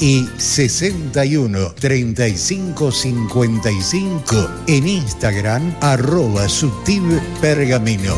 [0.00, 6.46] y 61 35 55 en Instagram arroba
[7.40, 8.14] pergamino.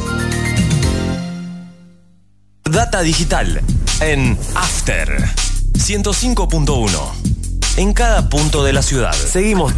[2.64, 3.60] Data digital
[4.00, 5.18] en After
[5.74, 6.88] 105.1.
[7.76, 9.12] En cada punto de la ciudad.
[9.12, 9.72] Seguimos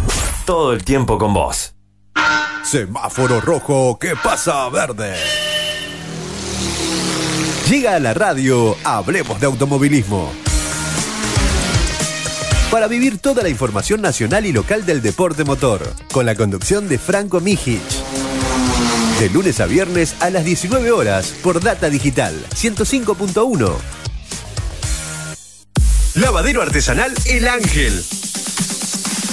[0.45, 1.75] todo el tiempo con vos.
[2.65, 5.15] Semáforo rojo, ¿qué pasa verde?
[7.69, 10.44] Llega a la radio, hablemos de automovilismo.
[12.75, 16.99] Para vivir toda la información nacional y local del deporte motor, con la conducción de
[16.99, 17.81] Franco Mijic.
[19.21, 23.77] De lunes a viernes a las 19 horas por Data Digital 105.1.
[26.17, 28.03] Lavadero artesanal El Ángel.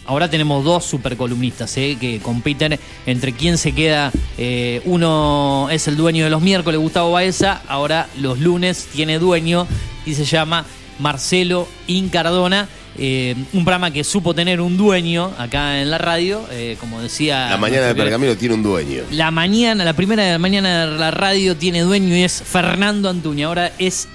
[0.10, 4.12] Ahora tenemos dos supercolumnistas eh, que compiten entre quién se queda.
[4.40, 7.62] eh, uno es el dueño de los miércoles, Gustavo Baeza.
[7.68, 9.68] Ahora los lunes tiene dueño
[10.08, 10.66] y se llama
[10.98, 12.68] Marcelo Incardona.
[12.98, 17.48] Eh, un programa que supo tener un dueño acá en la radio, eh, como decía.
[17.48, 19.04] La mañana de Pergamino tiene un dueño.
[19.12, 23.10] la mañana, la primera de la mañana de la radio tiene dueño y es Fernando
[23.10, 23.46] Antuña.
[23.46, 24.08] Ahora es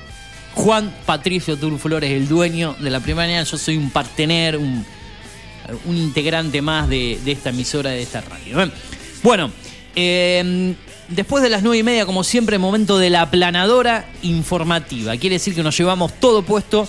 [0.55, 3.45] Juan Patricio Tur Flores, el dueño de la primera mañana.
[3.45, 4.85] Yo soy un partener, un,
[5.85, 8.63] un integrante más de, de esta emisora, de esta radio.
[8.63, 8.71] ¿eh?
[9.23, 9.51] Bueno,
[9.97, 10.75] eh,
[11.09, 15.17] después de las nueve y media, como siempre, momento de la aplanadora informativa.
[15.17, 16.89] Quiere decir que nos llevamos todo puesto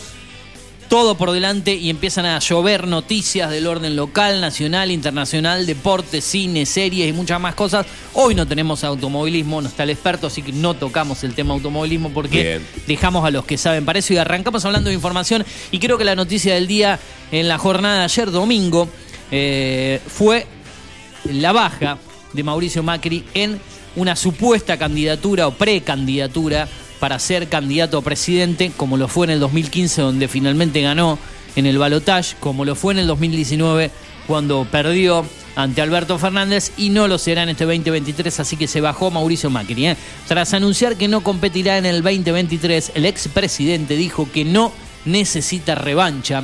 [0.90, 6.66] todo por delante y empiezan a llover noticias del orden local, nacional, internacional, deporte, cine,
[6.66, 7.86] series y muchas más cosas.
[8.14, 12.12] Hoy no tenemos automovilismo, no está el experto, así que no tocamos el tema automovilismo
[12.12, 12.68] porque Bien.
[12.88, 15.46] dejamos a los que saben para eso y arrancamos hablando de información.
[15.72, 17.00] Y creo que la noticia del día
[17.32, 18.88] en la jornada de ayer, domingo,
[19.32, 20.46] eh, fue
[21.26, 21.98] la baja
[22.34, 23.60] de Mauricio Macri en
[23.96, 26.68] una supuesta candidatura o precandidatura
[27.06, 31.20] para ser candidato a presidente, como lo fue en el 2015, donde finalmente ganó
[31.56, 33.92] en el balotaje, como lo fue en el 2019,
[34.26, 35.24] cuando perdió
[35.56, 39.52] ante Alberto Fernández, y no lo será en este 2023, así que se bajó Mauricio
[39.52, 39.86] Macri.
[39.86, 39.98] ¿eh?
[40.28, 44.72] Tras anunciar que no competirá en el 2023, el expresidente dijo que no
[45.06, 46.44] necesita revancha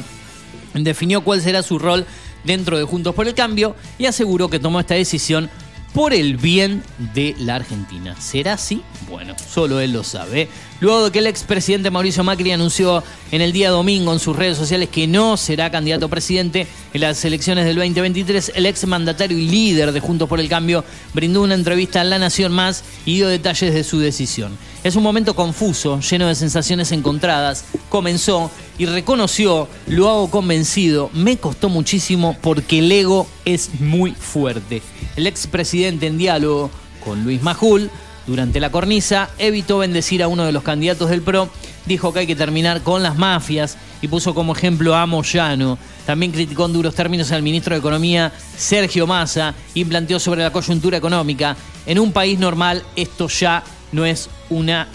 [0.75, 2.05] definió cuál será su rol
[2.43, 5.49] dentro de Juntos por el Cambio y aseguró que tomó esta decisión
[5.93, 8.15] por el bien de la Argentina.
[8.19, 8.81] ¿Será así?
[9.09, 10.49] Bueno, solo él lo sabe.
[10.81, 14.57] Luego de que el expresidente Mauricio Macri anunció en el día domingo en sus redes
[14.57, 19.37] sociales que no será candidato a presidente en las elecciones del 2023, el ex mandatario
[19.37, 20.83] y líder de Juntos por el Cambio
[21.13, 24.57] brindó una entrevista a La Nación Más y dio detalles de su decisión.
[24.83, 27.65] Es un momento confuso, lleno de sensaciones encontradas.
[27.89, 28.49] Comenzó
[28.79, 34.81] y reconoció, lo hago convencido, me costó muchísimo porque el ego es muy fuerte.
[35.15, 36.71] El expresidente en diálogo
[37.05, 37.91] con Luis Majul
[38.31, 41.49] durante la cornisa evitó bendecir a uno de los candidatos del PRO,
[41.85, 45.77] dijo que hay que terminar con las mafias y puso como ejemplo a Moyano.
[46.05, 50.51] También criticó en duros términos al ministro de Economía, Sergio Massa, y planteó sobre la
[50.51, 51.57] coyuntura económica.
[51.85, 54.87] En un país normal esto ya no es una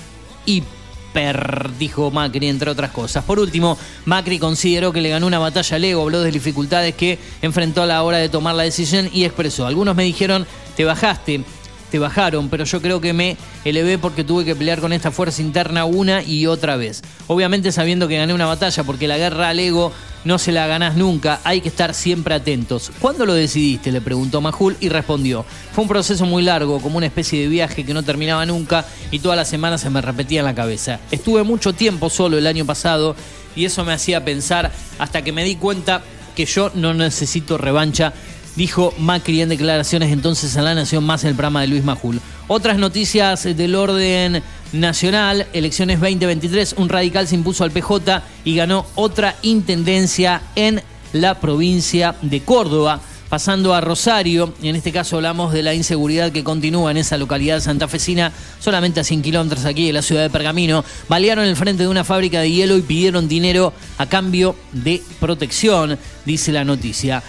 [0.46, 3.22] hiper, dijo Macri, entre otras cosas.
[3.22, 3.76] Por último,
[4.06, 7.86] Macri consideró que le ganó una batalla al ego, habló de dificultades que enfrentó a
[7.86, 9.66] la hora de tomar la decisión y expresó.
[9.66, 11.44] Algunos me dijeron, te bajaste,
[11.90, 15.42] te bajaron, pero yo creo que me elevé porque tuve que pelear con esta fuerza
[15.42, 17.02] interna una y otra vez.
[17.26, 19.92] Obviamente sabiendo que gané una batalla, porque la guerra al ego
[20.24, 22.90] no se la ganás nunca, hay que estar siempre atentos.
[23.00, 23.92] ¿Cuándo lo decidiste?
[23.92, 25.44] le preguntó Majul y respondió.
[25.72, 29.20] Fue un proceso muy largo, como una especie de viaje que no terminaba nunca y
[29.20, 30.98] todas las semanas se me repetía en la cabeza.
[31.12, 33.14] Estuve mucho tiempo solo el año pasado
[33.54, 36.02] y eso me hacía pensar hasta que me di cuenta
[36.34, 38.12] que yo no necesito revancha
[38.56, 42.20] dijo Macri en declaraciones entonces a La Nación más el programa de Luis Majul.
[42.48, 44.42] Otras noticias del orden
[44.72, 51.38] nacional, elecciones 2023, un radical se impuso al PJ y ganó otra intendencia en la
[51.38, 53.00] provincia de Córdoba.
[53.28, 57.18] Pasando a Rosario, y en este caso hablamos de la inseguridad que continúa en esa
[57.18, 58.30] localidad santafesina,
[58.60, 62.04] solamente a 100 kilómetros aquí de la ciudad de Pergamino, balearon el frente de una
[62.04, 67.20] fábrica de hielo y pidieron dinero a cambio de protección, dice la noticia.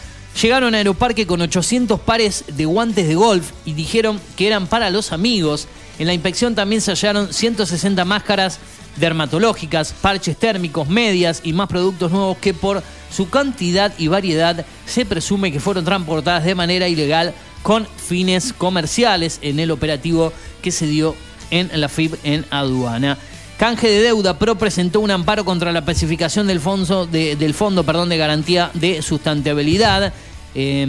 [0.41, 4.91] Llegaron a Aeroparque con 800 pares de guantes de golf y dijeron que eran para
[4.91, 5.67] los amigos.
[5.97, 8.59] En la inspección también se hallaron 160 máscaras
[8.97, 15.05] dermatológicas, parches térmicos, medias y más productos nuevos que por su cantidad y variedad se
[15.05, 17.33] presume que fueron transportadas de manera ilegal
[17.63, 20.31] con fines comerciales en el operativo
[20.61, 21.15] que se dio
[21.49, 23.17] en la FIB en aduana.
[23.57, 27.83] Canje de deuda, PRO presentó un amparo contra la especificación del fondo de, del fondo
[27.83, 30.13] perdón, de garantía de sustentabilidad.
[30.53, 30.87] Eh,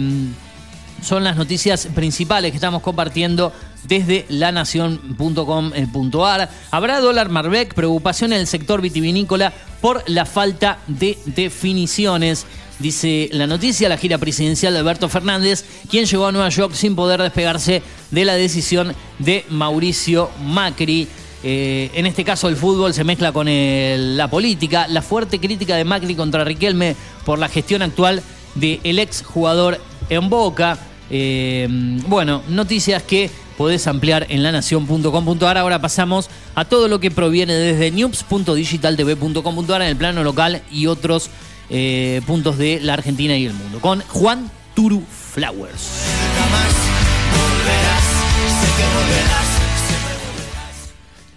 [1.01, 3.51] son las noticias principales que estamos compartiendo
[3.87, 6.49] desde lanación.com.ar.
[6.71, 12.45] Habrá dólar Marbeck, preocupación en el sector vitivinícola por la falta de definiciones.
[12.79, 16.95] Dice la noticia, la gira presidencial de Alberto Fernández, quien llegó a Nueva York sin
[16.95, 17.81] poder despegarse
[18.11, 21.07] de la decisión de Mauricio Macri.
[21.43, 24.87] Eh, en este caso el fútbol se mezcla con la política.
[24.87, 26.95] La fuerte crítica de Macri contra Riquelme
[27.25, 28.21] por la gestión actual
[28.55, 29.79] del ex jugador
[30.09, 30.77] en Boca.
[31.09, 31.67] Eh,
[32.07, 35.57] bueno, noticias que podés ampliar en lanación.com.ar.
[35.57, 41.29] Ahora pasamos a todo lo que proviene desde news.digitaltv.com.ar en el plano local y otros
[41.69, 43.79] eh, puntos de la Argentina y el mundo.
[43.79, 45.03] Con Juan Turu
[45.33, 45.89] Flowers.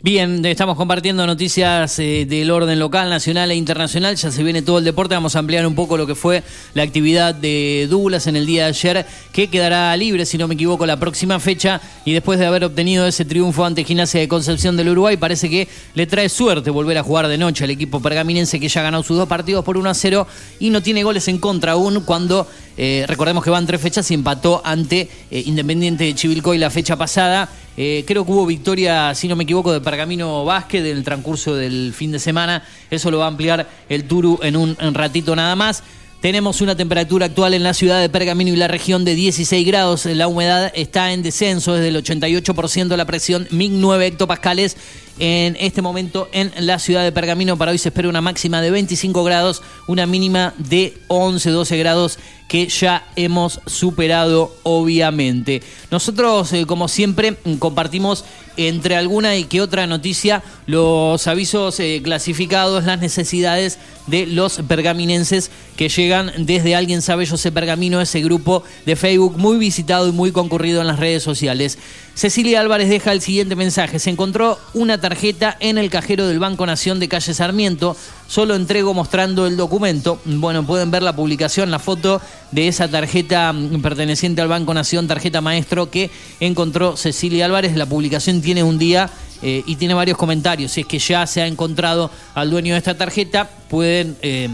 [0.00, 4.14] Bien, estamos compartiendo noticias eh, del orden local, nacional e internacional.
[4.14, 5.16] Ya se viene todo el deporte.
[5.16, 6.44] Vamos a ampliar un poco lo que fue
[6.74, 10.54] la actividad de Douglas en el día de ayer, que quedará libre, si no me
[10.54, 11.80] equivoco, la próxima fecha.
[12.04, 15.66] Y después de haber obtenido ese triunfo ante Gimnasia de Concepción del Uruguay, parece que
[15.94, 19.16] le trae suerte volver a jugar de noche al equipo pergaminense que ya ganó sus
[19.16, 20.28] dos partidos por 1 a 0
[20.60, 22.46] y no tiene goles en contra aún cuando.
[22.80, 26.94] Eh, recordemos que van tres fechas y empató ante eh, Independiente de Chivilcoy la fecha
[26.94, 27.48] pasada.
[27.76, 31.94] Creo que hubo victoria, si no me equivoco, de Pergamino Vázquez en el transcurso del
[31.94, 32.62] fin de semana.
[32.90, 35.82] Eso lo va a ampliar el Turu en un ratito nada más.
[36.20, 40.04] Tenemos una temperatura actual en la ciudad de Pergamino y la región de 16 grados.
[40.04, 44.76] La humedad está en descenso, es del 88%, la presión 1009 hectopascales.
[45.20, 48.70] En este momento en la ciudad de Pergamino para hoy se espera una máxima de
[48.70, 55.60] 25 grados, una mínima de 11-12 grados que ya hemos superado obviamente.
[55.90, 58.24] Nosotros, eh, como siempre, compartimos
[58.56, 65.50] entre alguna y que otra noticia los avisos eh, clasificados, las necesidades de los pergaminenses
[65.76, 70.12] que llegan desde Alguien Sabe Yo sé Pergamino, ese grupo de Facebook muy visitado y
[70.12, 71.78] muy concurrido en las redes sociales.
[72.18, 74.00] Cecilia Álvarez deja el siguiente mensaje.
[74.00, 77.96] Se encontró una tarjeta en el cajero del Banco Nación de Calle Sarmiento.
[78.26, 80.18] Solo entrego mostrando el documento.
[80.24, 82.20] Bueno, pueden ver la publicación, la foto
[82.50, 87.76] de esa tarjeta mm, perteneciente al Banco Nación, tarjeta maestro que encontró Cecilia Álvarez.
[87.76, 89.08] La publicación tiene un día
[89.40, 90.72] eh, y tiene varios comentarios.
[90.72, 94.16] Si es que ya se ha encontrado al dueño de esta tarjeta, pueden...
[94.22, 94.48] Eh,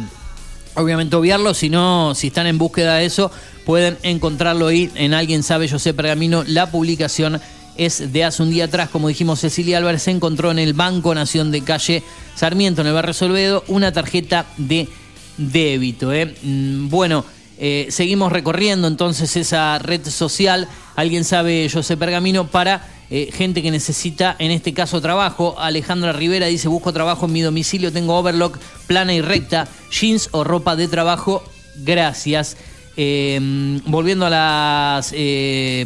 [0.77, 3.31] obviamente obviarlo, si no, si están en búsqueda de eso,
[3.65, 6.45] pueden encontrarlo ahí en Alguien Sabe Yo sé Pergamino.
[6.47, 7.41] La publicación
[7.77, 11.15] es de hace un día atrás, como dijimos, Cecilia Álvarez se encontró en el Banco
[11.15, 12.03] Nación de Calle
[12.35, 14.89] Sarmiento, en el barrio Solvedo, una tarjeta de
[15.37, 16.13] débito.
[16.13, 16.35] ¿eh?
[16.43, 17.25] Mm, Bueno,
[17.59, 23.63] eh, seguimos recorriendo entonces esa red social, Alguien Sabe Yo sé Pergamino, para eh, gente
[23.63, 25.57] que necesita, en este caso, trabajo.
[25.59, 30.45] Alejandra Rivera dice, busco trabajo en mi domicilio, tengo overlock plana y recta, jeans o
[30.45, 31.43] ropa de trabajo,
[31.77, 32.57] gracias.
[32.97, 35.85] Eh, volviendo a las eh,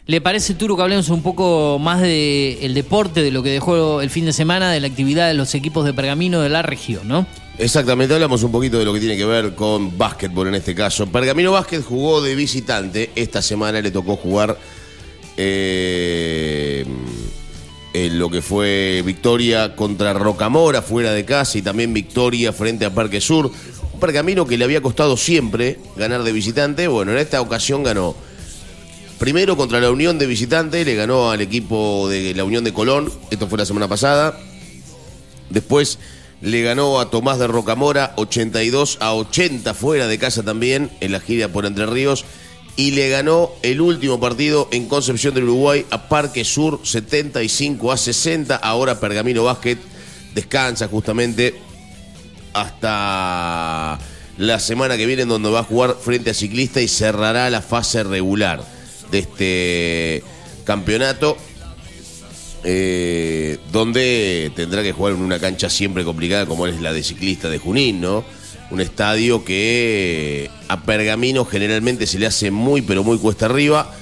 [0.07, 4.09] ¿Le parece, Turo, que hablemos un poco más del deporte, de lo que dejó el
[4.09, 7.27] fin de semana, de la actividad de los equipos de Pergamino de la región, no?
[7.59, 11.07] Exactamente, hablamos un poquito de lo que tiene que ver con básquetbol en este caso.
[11.09, 14.57] Pergamino Básquet jugó de visitante, esta semana le tocó jugar
[15.37, 16.87] eh,
[17.93, 22.95] en lo que fue victoria contra Rocamora fuera de casa y también victoria frente a
[22.95, 23.51] Parque Sur.
[23.99, 26.89] Pergamino que le había costado siempre ganar de visitante.
[26.89, 28.15] Bueno, en esta ocasión ganó.
[29.19, 33.13] Primero contra la Unión de visitante, le ganó al equipo de la Unión de Colón.
[33.31, 34.39] Esto fue la semana pasada.
[35.51, 35.99] Después
[36.41, 41.21] le ganó a Tomás de Rocamora 82 a 80 fuera de casa también en la
[41.21, 42.25] gira por Entre Ríos
[42.77, 47.97] y le ganó el último partido en Concepción del Uruguay a Parque Sur 75 a
[47.97, 48.55] 60.
[48.55, 49.79] Ahora Pergamino Básquet
[50.33, 51.61] descansa justamente
[52.53, 53.99] hasta
[54.37, 57.61] la semana que viene en donde va a jugar frente a Ciclista y cerrará la
[57.61, 58.63] fase regular
[59.11, 60.23] de este
[60.65, 61.37] campeonato.
[62.65, 67.49] eh, donde tendrá que jugar en una cancha siempre complicada como es la de Ciclista
[67.49, 68.25] de Junín, ¿no?
[68.71, 73.95] Un estadio que a Pergamino generalmente se le hace muy, pero muy cuesta arriba.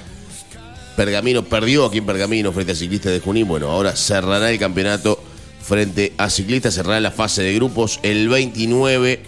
[0.97, 3.47] Pergamino perdió aquí en Pergamino frente a Ciclistas de Junín.
[3.47, 5.23] Bueno, ahora cerrará el campeonato
[5.67, 9.21] frente a Ciclistas, cerrará la fase de grupos el 29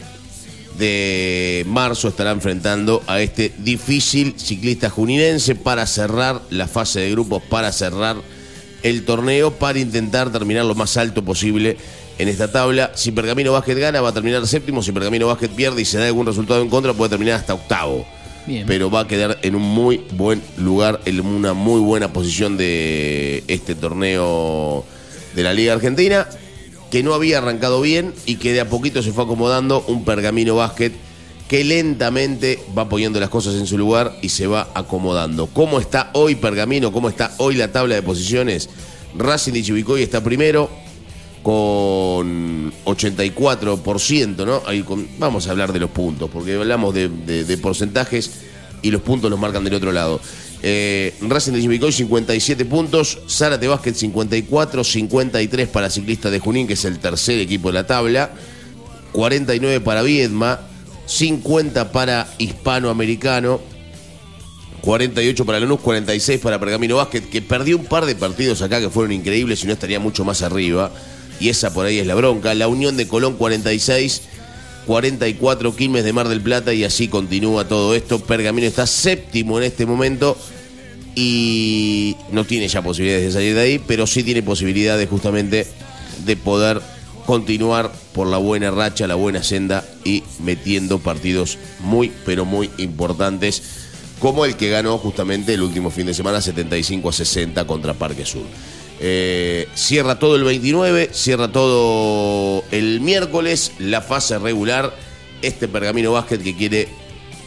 [0.78, 7.44] de marzo estará enfrentando a este difícil ciclista juninense para cerrar la fase de grupos,
[7.44, 8.16] para cerrar
[8.82, 11.76] el torneo, para intentar terminar lo más alto posible
[12.18, 12.92] en esta tabla.
[12.96, 14.82] Si Pergamino Básquet gana, va a terminar séptimo.
[14.82, 18.08] Si Pergamino Básquet pierde y se da algún resultado en contra, puede terminar hasta octavo.
[18.48, 18.66] Bien.
[18.66, 23.44] Pero va a quedar en un muy buen lugar, en una muy buena posición de
[23.50, 24.86] este torneo
[25.36, 26.28] de la Liga Argentina,
[26.92, 30.56] que no había arrancado bien y que de a poquito se fue acomodando un Pergamino
[30.56, 30.94] Básquet
[31.48, 35.48] que lentamente va poniendo las cosas en su lugar y se va acomodando.
[35.48, 36.92] ¿Cómo está hoy Pergamino?
[36.92, 38.70] ¿Cómo está hoy la tabla de posiciones?
[39.16, 40.70] Racing de Chivicoy está primero
[41.42, 44.62] con 84%, ¿no?
[44.68, 44.86] Ahí
[45.18, 48.32] vamos a hablar de los puntos, porque hablamos de porcentajes
[48.84, 50.22] y los puntos los marcan del otro lado.
[50.62, 56.74] Eh, Racing de Chivicoy 57 puntos, Zárate Básquet 54, 53 para Ciclista de Junín, que
[56.74, 58.32] es el tercer equipo de la tabla,
[59.14, 60.60] 49 para Viedma,
[61.06, 63.62] 50 para Hispanoamericano,
[64.82, 68.90] 48 para Lanús, 46 para Pergamino Básquet, que perdió un par de partidos acá que
[68.90, 70.92] fueron increíbles y no estaría mucho más arriba.
[71.40, 72.54] Y esa por ahí es la bronca.
[72.54, 74.22] La Unión de Colón 46,
[74.90, 78.18] 44 Quilmes de Mar del Plata y así continúa todo esto.
[78.18, 80.36] Pergamino está séptimo en este momento
[81.14, 85.68] y no tiene ya posibilidades de salir de ahí, pero sí tiene posibilidades justamente
[86.26, 86.82] de poder
[87.28, 93.62] continuar por la buena racha, la buena senda y metiendo partidos muy, pero muy importantes,
[94.20, 98.26] como el que ganó justamente el último fin de semana 75 a 60 contra Parque
[98.26, 98.42] Sur.
[99.02, 104.94] Eh, cierra todo el 29, cierra todo el miércoles, la fase regular,
[105.42, 106.90] este Pergamino Básquet que quiere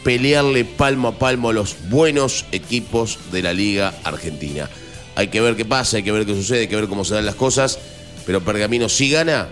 [0.03, 4.67] pelearle palmo a palmo a los buenos equipos de la Liga Argentina.
[5.15, 7.13] Hay que ver qué pasa, hay que ver qué sucede, hay que ver cómo se
[7.13, 7.77] dan las cosas,
[8.25, 9.49] pero Pergamino si gana,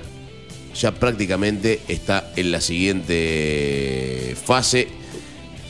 [0.74, 4.88] ya prácticamente está en la siguiente fase,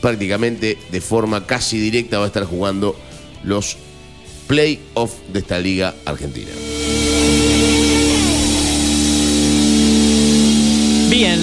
[0.00, 2.96] prácticamente de forma casi directa va a estar jugando
[3.44, 3.76] los
[4.52, 6.50] play-off de esta Liga Argentina.
[11.08, 11.40] Bien,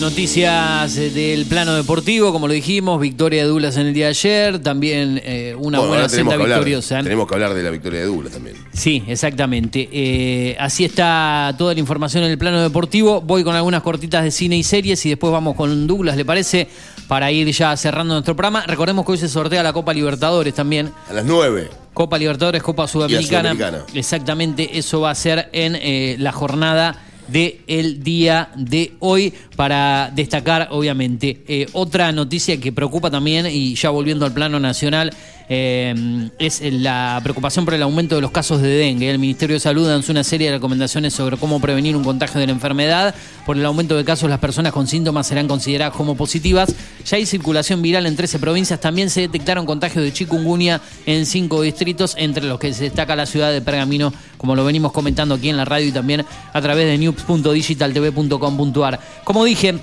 [0.00, 4.58] noticias del plano deportivo, como lo dijimos, victoria de Dulas en el día de ayer,
[4.60, 7.02] también eh, una Bueno, buena senda hablar, victoriosa.
[7.02, 8.54] tenemos que hablar de la victoria de Douglas también.
[8.72, 9.88] Sí, exactamente.
[9.90, 13.20] Eh, así está toda la información en el plano deportivo.
[13.22, 16.68] Voy con algunas cortitas de cine y series y después vamos con Douglas, ¿le parece?
[17.08, 18.64] Para ir ya cerrando nuestro programa.
[18.66, 20.90] Recordemos que hoy se sortea la Copa Libertadores también.
[21.08, 21.68] A las 9.
[21.92, 23.52] Copa Libertadores, Copa Sudamericana.
[23.52, 23.84] Sudamericana.
[23.94, 26.96] Exactamente, eso va a ser en eh, la jornada
[27.28, 29.32] del día de hoy.
[29.56, 31.44] Para para destacar, obviamente.
[31.46, 35.12] Eh, otra noticia que preocupa también, y ya volviendo al plano nacional,
[35.48, 39.10] eh, es la preocupación por el aumento de los casos de dengue.
[39.10, 42.46] El Ministerio de Salud lanzó una serie de recomendaciones sobre cómo prevenir un contagio de
[42.46, 43.14] la enfermedad.
[43.44, 46.74] Por el aumento de casos, las personas con síntomas serán consideradas como positivas.
[47.04, 48.80] Ya hay circulación viral en 13 provincias.
[48.80, 53.26] También se detectaron contagios de chikungunya en cinco distritos, entre los que se destaca la
[53.26, 56.86] ciudad de Pergamino, como lo venimos comentando aquí en la radio y también a través
[56.86, 59.00] de news.digitaltv.com.ar.
[59.24, 59.80] Como dije,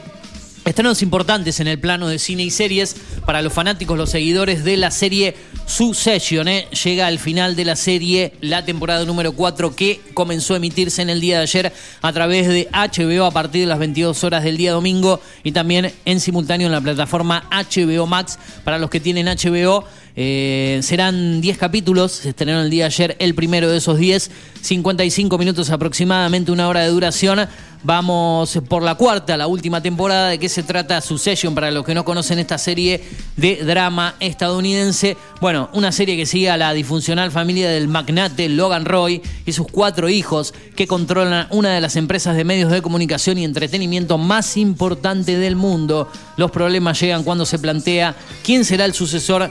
[0.69, 4.77] Estrenos importantes en el plano de cine y series para los fanáticos, los seguidores de
[4.77, 5.35] la serie
[5.65, 6.47] Succession.
[6.47, 6.67] ¿eh?
[6.83, 11.09] Llega al final de la serie la temporada número 4 que comenzó a emitirse en
[11.09, 11.73] el día de ayer
[12.03, 15.91] a través de HBO a partir de las 22 horas del día domingo y también
[16.05, 19.85] en simultáneo en la plataforma HBO Max para los que tienen HBO.
[20.15, 24.29] Eh, serán 10 capítulos, se estrenaron el día de ayer el primero de esos 10,
[24.61, 27.47] 55 minutos aproximadamente, una hora de duración.
[27.81, 30.29] Vamos por la cuarta, la última temporada.
[30.29, 31.55] ¿De qué se trata Succession?
[31.55, 33.01] Para los que no conocen esta serie
[33.37, 35.15] de drama estadounidense.
[35.39, 39.67] Bueno, una serie que sigue a la disfuncional familia del magnate Logan Roy y sus
[39.67, 44.57] cuatro hijos que controlan una de las empresas de medios de comunicación y entretenimiento más
[44.57, 46.11] importante del mundo.
[46.35, 49.49] Los problemas llegan cuando se plantea quién será el sucesor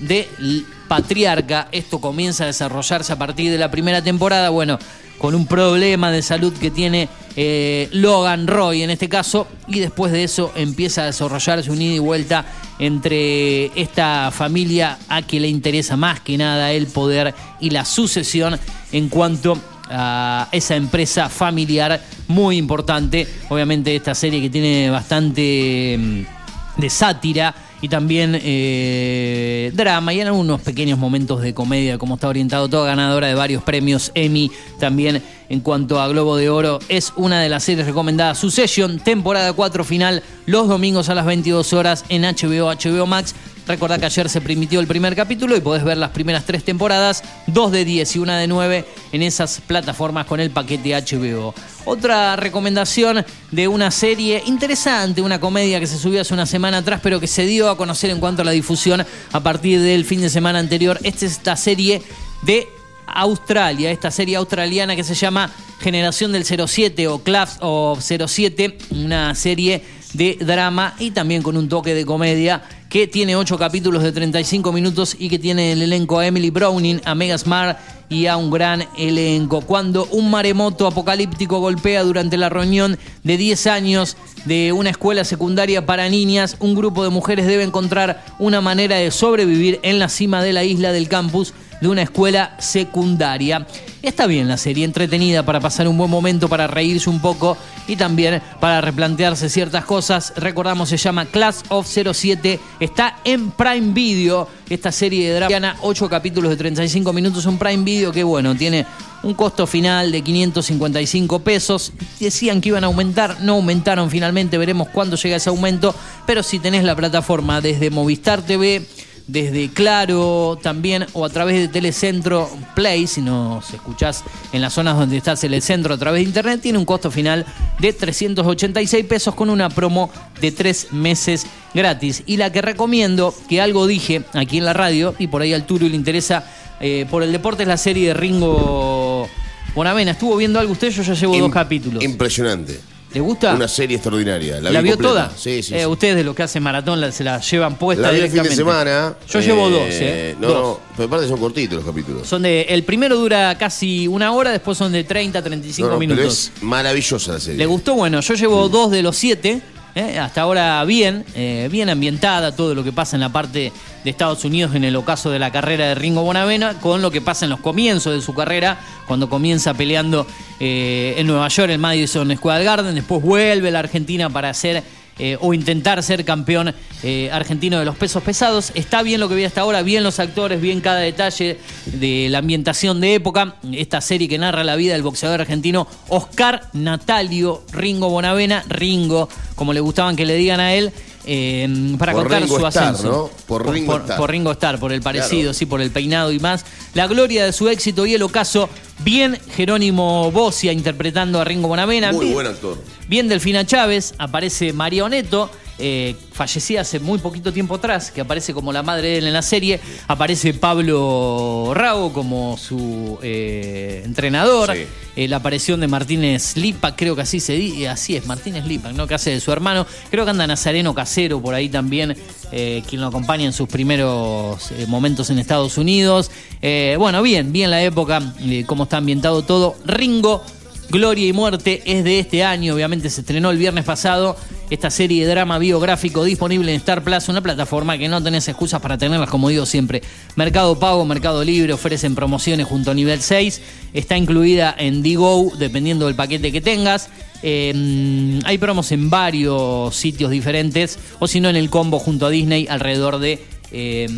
[0.00, 1.68] del patriarca.
[1.70, 4.50] Esto comienza a desarrollarse a partir de la primera temporada.
[4.50, 4.76] Bueno,
[5.18, 10.10] con un problema de salud que tiene eh, Logan Roy en este caso, y después
[10.10, 12.44] de eso empieza a desarrollarse un ida y vuelta
[12.80, 18.58] entre esta familia a que le interesa más que nada el poder y la sucesión
[18.90, 19.56] en cuanto
[19.88, 23.28] a esa empresa familiar muy importante.
[23.48, 30.28] Obviamente esta serie que tiene bastante mm, de sátira y también eh, drama y en
[30.28, 35.22] algunos pequeños momentos de comedia, como está orientado, toda ganadora de varios premios Emmy también
[35.48, 36.78] en cuanto a Globo de Oro.
[36.88, 38.38] Es una de las series recomendadas.
[38.38, 43.34] Succession, temporada 4 final, los domingos a las 22 horas en HBO, HBO Max.
[43.70, 47.22] Recordá que ayer se permitió el primer capítulo y podés ver las primeras tres temporadas,
[47.46, 51.54] dos de 10 y una de 9 en esas plataformas con el paquete HBO.
[51.84, 56.98] Otra recomendación de una serie interesante, una comedia que se subió hace una semana atrás,
[57.00, 60.20] pero que se dio a conocer en cuanto a la difusión a partir del fin
[60.20, 60.98] de semana anterior.
[61.04, 62.02] Esta es esta serie
[62.42, 62.66] de
[63.06, 65.48] Australia, esta serie australiana que se llama
[65.78, 71.68] Generación del 07 o Class of 07, una serie de drama y también con un
[71.68, 76.18] toque de comedia que tiene 8 capítulos de 35 minutos y que tiene el elenco
[76.18, 79.60] a Emily Browning, a Mega Smart y a un gran elenco.
[79.60, 85.86] Cuando un maremoto apocalíptico golpea durante la reunión de 10 años de una escuela secundaria
[85.86, 90.42] para niñas, un grupo de mujeres debe encontrar una manera de sobrevivir en la cima
[90.42, 93.66] de la isla del campus de una escuela secundaria.
[94.02, 97.96] Está bien la serie, entretenida para pasar un buen momento, para reírse un poco y
[97.96, 100.32] también para replantearse ciertas cosas.
[100.36, 106.08] Recordamos, se llama Class of 07, está en Prime Video, esta serie de drama, 8
[106.08, 108.86] capítulos de 35 minutos, un Prime Video que bueno, tiene
[109.22, 111.92] un costo final de 555 pesos.
[112.18, 115.94] Decían que iban a aumentar, no aumentaron finalmente, veremos cuándo llega ese aumento,
[116.26, 118.86] pero si tenés la plataforma desde Movistar TV,
[119.30, 124.96] desde Claro también o a través de Telecentro Play, si nos escuchás en las zonas
[124.96, 127.46] donde está Telecentro a través de internet, tiene un costo final
[127.78, 132.22] de 386 pesos con una promo de tres meses gratis.
[132.26, 135.66] Y la que recomiendo, que algo dije aquí en la radio y por ahí al
[135.66, 136.44] Turo le interesa
[136.80, 139.28] eh, por el deporte, es la serie de Ringo
[139.74, 140.12] Bonavena.
[140.12, 140.90] ¿Estuvo viendo algo usted?
[140.90, 142.02] Yo ya llevo dos capítulos.
[142.02, 142.80] Impresionante.
[143.12, 143.54] ¿Le gusta?
[143.54, 144.60] Una serie extraordinaria.
[144.60, 145.26] La, ¿La, vi vio completa.
[145.28, 145.32] toda?
[145.36, 145.74] Sí, sí.
[145.74, 145.86] Eh, sí.
[145.86, 148.42] ustedes de los que hacen maratón la- se la llevan puesta La vi el fin
[148.42, 148.84] de directamente.
[148.84, 149.16] semana.
[149.28, 150.36] Yo llevo dos, ¿eh?
[150.38, 150.56] No, Dos.
[150.62, 152.28] no, pero aparte son cortitos los capítulos.
[152.28, 155.98] Son de, el primero dura casi una hora, después son de 30, 35 No, no,
[155.98, 156.52] pero minutos.
[156.56, 157.58] es maravillosa la serie.
[157.58, 157.94] ¿Le gustó?
[157.94, 159.60] Bueno, yo llevo dos de los siete.
[159.94, 160.18] ¿Eh?
[160.18, 163.72] Hasta ahora bien, eh, bien ambientada todo lo que pasa en la parte
[164.04, 167.20] de Estados Unidos en el ocaso de la carrera de Ringo Bonavena, con lo que
[167.20, 170.26] pasa en los comienzos de su carrera, cuando comienza peleando
[170.58, 174.82] eh, en Nueva York, en Madison Square Garden, después vuelve a la Argentina para hacer
[175.22, 178.72] eh, o intentar ser campeón eh, argentino de los pesos pesados.
[178.74, 182.38] Está bien lo que vi hasta ahora, bien los actores, bien cada detalle de la
[182.38, 183.56] ambientación de época.
[183.70, 189.74] Esta serie que narra la vida del boxeador argentino Oscar Natalio Ringo Bonavena, Ringo, como
[189.74, 190.90] le gustaban que le digan a él.
[191.26, 193.02] Eh, para Por contar Ringo su ascenso.
[193.10, 193.30] ¿no?
[193.46, 194.16] Por Ringo por, Starr.
[194.18, 195.54] por Ringo Starr, por el parecido, Claro.
[195.54, 196.64] sí, por el peinado y más.
[196.94, 198.68] La gloria de su éxito y el ocaso.
[199.00, 202.12] Bien Jerónimo Bocia interpretando a Ringo Bonavena.
[202.12, 202.78] Muy Bien- buen actor.
[203.08, 205.50] Bien Delfina Chávez, aparece María Oneto.
[205.80, 209.32] Eh, fallecida hace muy poquito tiempo atrás, que aparece como la madre de él en
[209.32, 209.80] la serie.
[210.06, 214.74] Aparece Pablo Rago como su eh, entrenador.
[214.74, 214.86] Sí.
[215.16, 218.92] Eh, la aparición de Martínez Lipa, creo que así se dice, así es, Martínez Lipa,
[218.92, 219.06] ¿no?
[219.06, 219.86] que hace de su hermano.
[220.10, 222.16] Creo que anda Nazareno Casero por ahí también,
[222.52, 226.30] eh, quien lo acompaña en sus primeros eh, momentos en Estados Unidos.
[226.62, 229.74] Eh, bueno, bien, bien la época, eh, cómo está ambientado todo.
[229.84, 230.44] Ringo,
[230.90, 234.36] Gloria y Muerte es de este año, obviamente se estrenó el viernes pasado.
[234.70, 238.80] Esta serie de drama biográfico disponible en Star Plus, una plataforma que no tenés excusas
[238.80, 240.02] para tenerlas, como digo siempre.
[240.34, 243.62] Mercado Pago, Mercado Libre ofrecen promociones junto a nivel 6.
[243.94, 247.08] Está incluida en Digo, dependiendo del paquete que tengas.
[247.42, 252.30] Eh, hay promos en varios sitios diferentes, o si no en el combo junto a
[252.30, 254.08] Disney, alrededor de eh,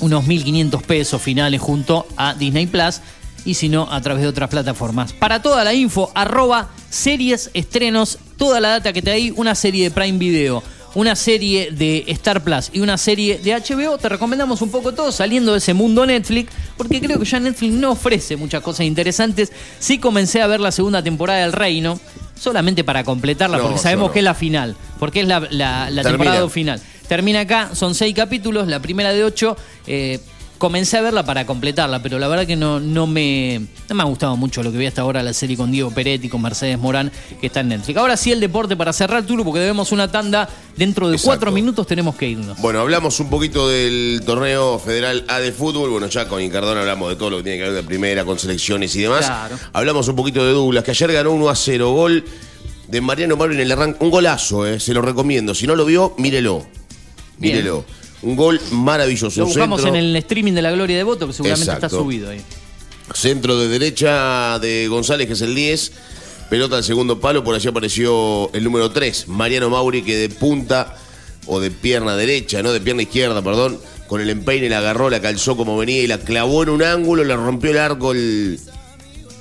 [0.00, 3.00] unos 1.500 pesos finales junto a Disney Plus
[3.46, 5.12] y si no, a través de otras plataformas.
[5.14, 9.84] Para toda la info, arroba series, estrenos, toda la data que te hay, una serie
[9.84, 10.62] de Prime Video,
[10.94, 15.12] una serie de Star Plus y una serie de HBO, te recomendamos un poco todo
[15.12, 19.52] saliendo de ese mundo Netflix, porque creo que ya Netflix no ofrece muchas cosas interesantes.
[19.78, 22.00] Sí comencé a ver la segunda temporada del Reino,
[22.40, 26.02] solamente para completarla, No, porque sabemos que es la final, porque es la, la- la
[26.02, 26.24] Termina.
[26.24, 26.80] temporada final.
[27.08, 29.56] Termina acá, son seis capítulos, la primera de ocho.
[29.86, 30.18] eh,
[30.58, 34.06] comencé a verla para completarla, pero la verdad que no, no, me, no me ha
[34.06, 37.12] gustado mucho lo que vi hasta ahora la serie con Diego Peretti, con Mercedes Morán,
[37.40, 37.96] que está en Netflix.
[37.98, 40.48] Ahora sí el deporte para cerrar Turo, porque debemos una tanda.
[40.76, 41.30] Dentro de Exacto.
[41.30, 42.58] cuatro minutos tenemos que irnos.
[42.58, 45.88] Bueno, hablamos un poquito del torneo federal A de fútbol.
[45.88, 48.38] Bueno, ya con Incardón hablamos de todo lo que tiene que ver de primera, con
[48.38, 49.24] selecciones y demás.
[49.24, 49.58] Claro.
[49.72, 51.92] Hablamos un poquito de Douglas, que ayer ganó 1 a 0.
[51.92, 52.24] Gol
[52.88, 54.04] de Mariano Mauro en el arranque.
[54.04, 55.54] Un golazo, eh, se lo recomiendo.
[55.54, 56.66] Si no lo vio, mírelo.
[57.38, 57.66] Bien.
[58.26, 59.40] Un gol maravilloso.
[59.40, 62.30] Lo buscamos centro- en el streaming de la Gloria de Voto, que seguramente está subido
[62.30, 62.40] ahí.
[63.14, 65.92] Centro de derecha de González, que es el 10.
[66.50, 70.96] Pelota al segundo palo, por allí apareció el número 3, Mariano Mauri, que de punta
[71.46, 75.20] o de pierna derecha, no de pierna izquierda, perdón, con el empeine la agarró, la
[75.20, 78.60] calzó como venía y la clavó en un ángulo, le rompió el arco el,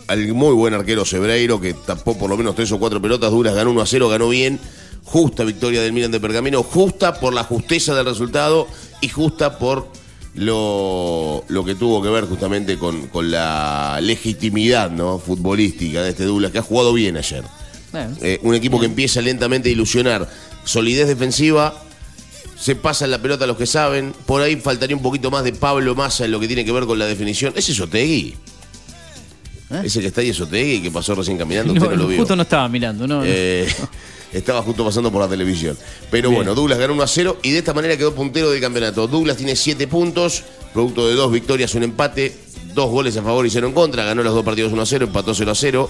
[0.07, 3.53] al muy buen arquero Sebreiro, que tapó por lo menos tres o cuatro pelotas duras,
[3.56, 4.60] ganó 1 a 0, ganó bien.
[5.06, 8.68] Justa victoria del Milan de Pergamino, justa por la justeza del resultado
[9.02, 9.88] y justa por
[10.34, 15.18] lo, lo que tuvo que ver justamente con, con la legitimidad ¿no?
[15.19, 17.44] futbolística de este Douglas, que ha jugado bien ayer.
[17.91, 18.15] Bueno.
[18.22, 20.30] Eh, un equipo que empieza lentamente a ilusionar.
[20.65, 21.73] Solidez defensiva,
[22.57, 24.14] se pasan la pelota a los que saben.
[24.26, 26.86] Por ahí faltaría un poquito más de Pablo Massa en lo que tiene que ver
[26.86, 27.53] con la definición.
[27.56, 28.36] Ese es Otegui.
[29.84, 31.73] Ese que está ahí es Otegui, que pasó recién caminando.
[31.73, 31.76] ¿Eh?
[31.76, 32.18] No, usted no lo vio.
[32.18, 33.22] justo no estaba mirando, ¿no?
[33.23, 33.68] Eh,
[34.38, 35.78] estaba justo pasando por la televisión.
[36.12, 36.40] Pero Bien.
[36.40, 39.07] bueno, Douglas ganó 1 a 0 y de esta manera quedó puntero del campeonato.
[39.07, 40.44] Douglas tiene 7 puntos,
[40.74, 42.36] producto de dos victorias, un empate,
[42.74, 44.03] dos goles a favor y cero en contra.
[44.03, 45.90] Ganó los dos partidos 1 a 0, empató 0 a 0.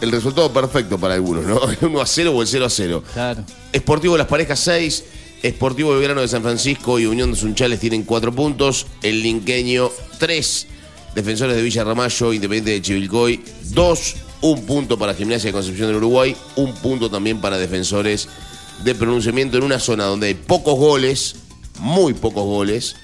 [0.00, 1.60] El resultado perfecto para algunos, ¿no?
[1.70, 3.04] El 1 a 0 o el 0 a 0.
[3.12, 3.44] Claro.
[3.72, 5.04] Esportivo de las Parejas 6,
[5.42, 10.66] Esportivo Belgrano de San Francisco y Unión de Sunchales tienen 4 puntos, el Linqueño 3,
[11.14, 15.96] Defensores de Villa Ramallo, Independiente de Chivilcoy 2, un punto para Gimnasia de Concepción del
[15.96, 18.28] Uruguay, un punto también para Defensores
[18.84, 21.36] de Pronunciamiento en una zona donde hay pocos goles,
[21.78, 22.94] muy pocos goles,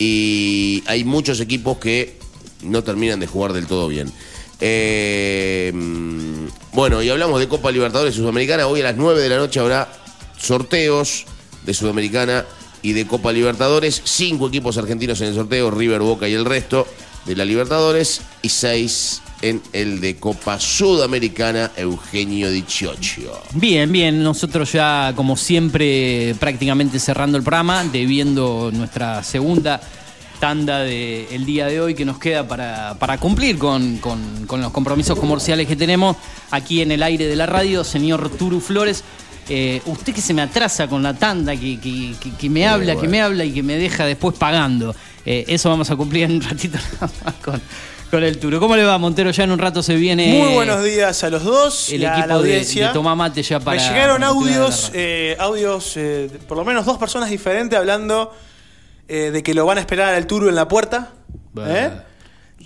[0.00, 2.18] y hay muchos equipos que
[2.62, 4.12] no terminan de jugar del todo bien.
[4.58, 5.72] Eh,
[6.72, 8.66] bueno, y hablamos de Copa Libertadores Sudamericana.
[8.66, 9.88] Hoy a las 9 de la noche habrá
[10.36, 11.26] sorteos
[11.64, 12.44] de Sudamericana
[12.82, 14.02] y de Copa Libertadores.
[14.02, 16.88] Cinco equipos argentinos en el sorteo, River, Boca y el resto
[17.24, 18.22] de la Libertadores.
[18.42, 23.42] Y seis en el de Copa Sudamericana, Eugenio Dichiocho.
[23.54, 29.80] Bien, bien, nosotros ya como siempre prácticamente cerrando el programa, debiendo nuestra segunda
[30.40, 34.72] tanda del día de hoy que nos queda para, para cumplir con, con- con los
[34.72, 36.16] compromisos comerciales que tenemos
[36.50, 39.04] aquí en el aire de la radio, señor Turu Flores.
[39.48, 42.96] eh, usted que se me atrasa con la tanda, que, que- que- que me habla,
[42.96, 44.94] que me habla y que me deja después pagando.
[45.26, 47.60] Eh, eso vamos a cumplir en un ratito nada más con,
[48.12, 48.60] con el Turo.
[48.60, 49.30] ¿Cómo le va, Montero?
[49.30, 50.38] Ya en un rato se viene...
[50.38, 52.88] Muy buenos días a los dos el y a equipo la audiencia.
[52.88, 56.84] de Toma Mate ya para- Me llegaron audios, eh, audios, eh, de por lo menos
[56.84, 58.30] dos personas diferentes hablando
[59.08, 61.12] eh, de que lo van a esperar al Turo en la puerta.
[61.66, 61.90] ¿eh?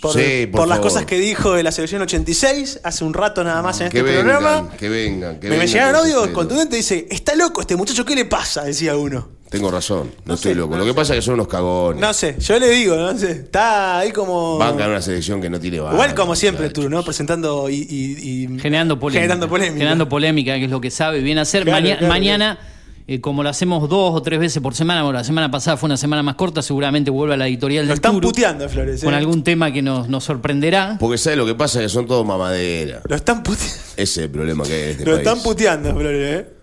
[0.02, 3.44] Por, Sí, por por las cosas que dijo de la selección 86 hace un rato
[3.44, 4.70] nada más en Que este vengan, programa.
[4.76, 5.72] que vengan, que me, me vengan.
[5.72, 6.76] llegaron audios contundentes.
[6.76, 8.64] Dice: Está loco este muchacho, ¿qué le pasa?
[8.64, 9.35] Decía uno.
[9.50, 10.72] Tengo razón, no, No estoy sé, loco.
[10.72, 10.94] no Lo que sé.
[10.96, 12.00] pasa es que son unos cagones.
[12.00, 13.30] No sé, yo le digo, no sé.
[13.30, 14.58] Está ahí como.
[14.58, 15.94] Bancan una selección que no tiene banca.
[15.94, 17.02] Igual como siempre, tú, ¿no?
[17.04, 17.74] Presentando y.
[17.76, 19.20] y- y- Generando polémica.
[19.22, 19.74] Generando polémica.
[19.78, 21.62] Generando polémica, que es lo que sabe bien hacer.
[21.64, 22.58] Claro, Maña- claro, mañana,
[23.06, 25.86] eh, como lo hacemos dos o tres veces por semana, bueno, la semana pasada fue
[25.86, 29.04] una semana más corta, seguramente vuelve a la editorial Lo del están Turu, puteando, Flores.
[29.04, 29.16] con ¿eh?
[29.16, 30.96] algún tema que nos, nos sorprenderá.
[30.98, 31.80] Porque ¿sabes lo que pasa?
[31.80, 33.02] Que son todos mamaderas.
[33.08, 33.74] Lo están puteando.
[33.96, 35.26] Ese es el problema que hay en este Lo país.
[35.26, 36.55] están puteando, Flores, ¿eh?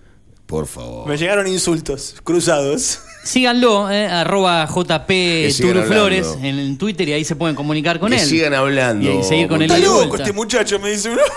[0.54, 1.08] Por favor.
[1.10, 3.00] Me llegaron insultos cruzados.
[3.24, 5.10] Síganlo, eh, arroba JP
[5.52, 6.48] sigan Turu Flores hablando.
[6.62, 8.22] en Twitter y ahí se pueden comunicar con Que él.
[8.28, 9.20] sigan hablando.
[9.20, 11.24] Y seguir con él Está loco este muchacho, me dice uno.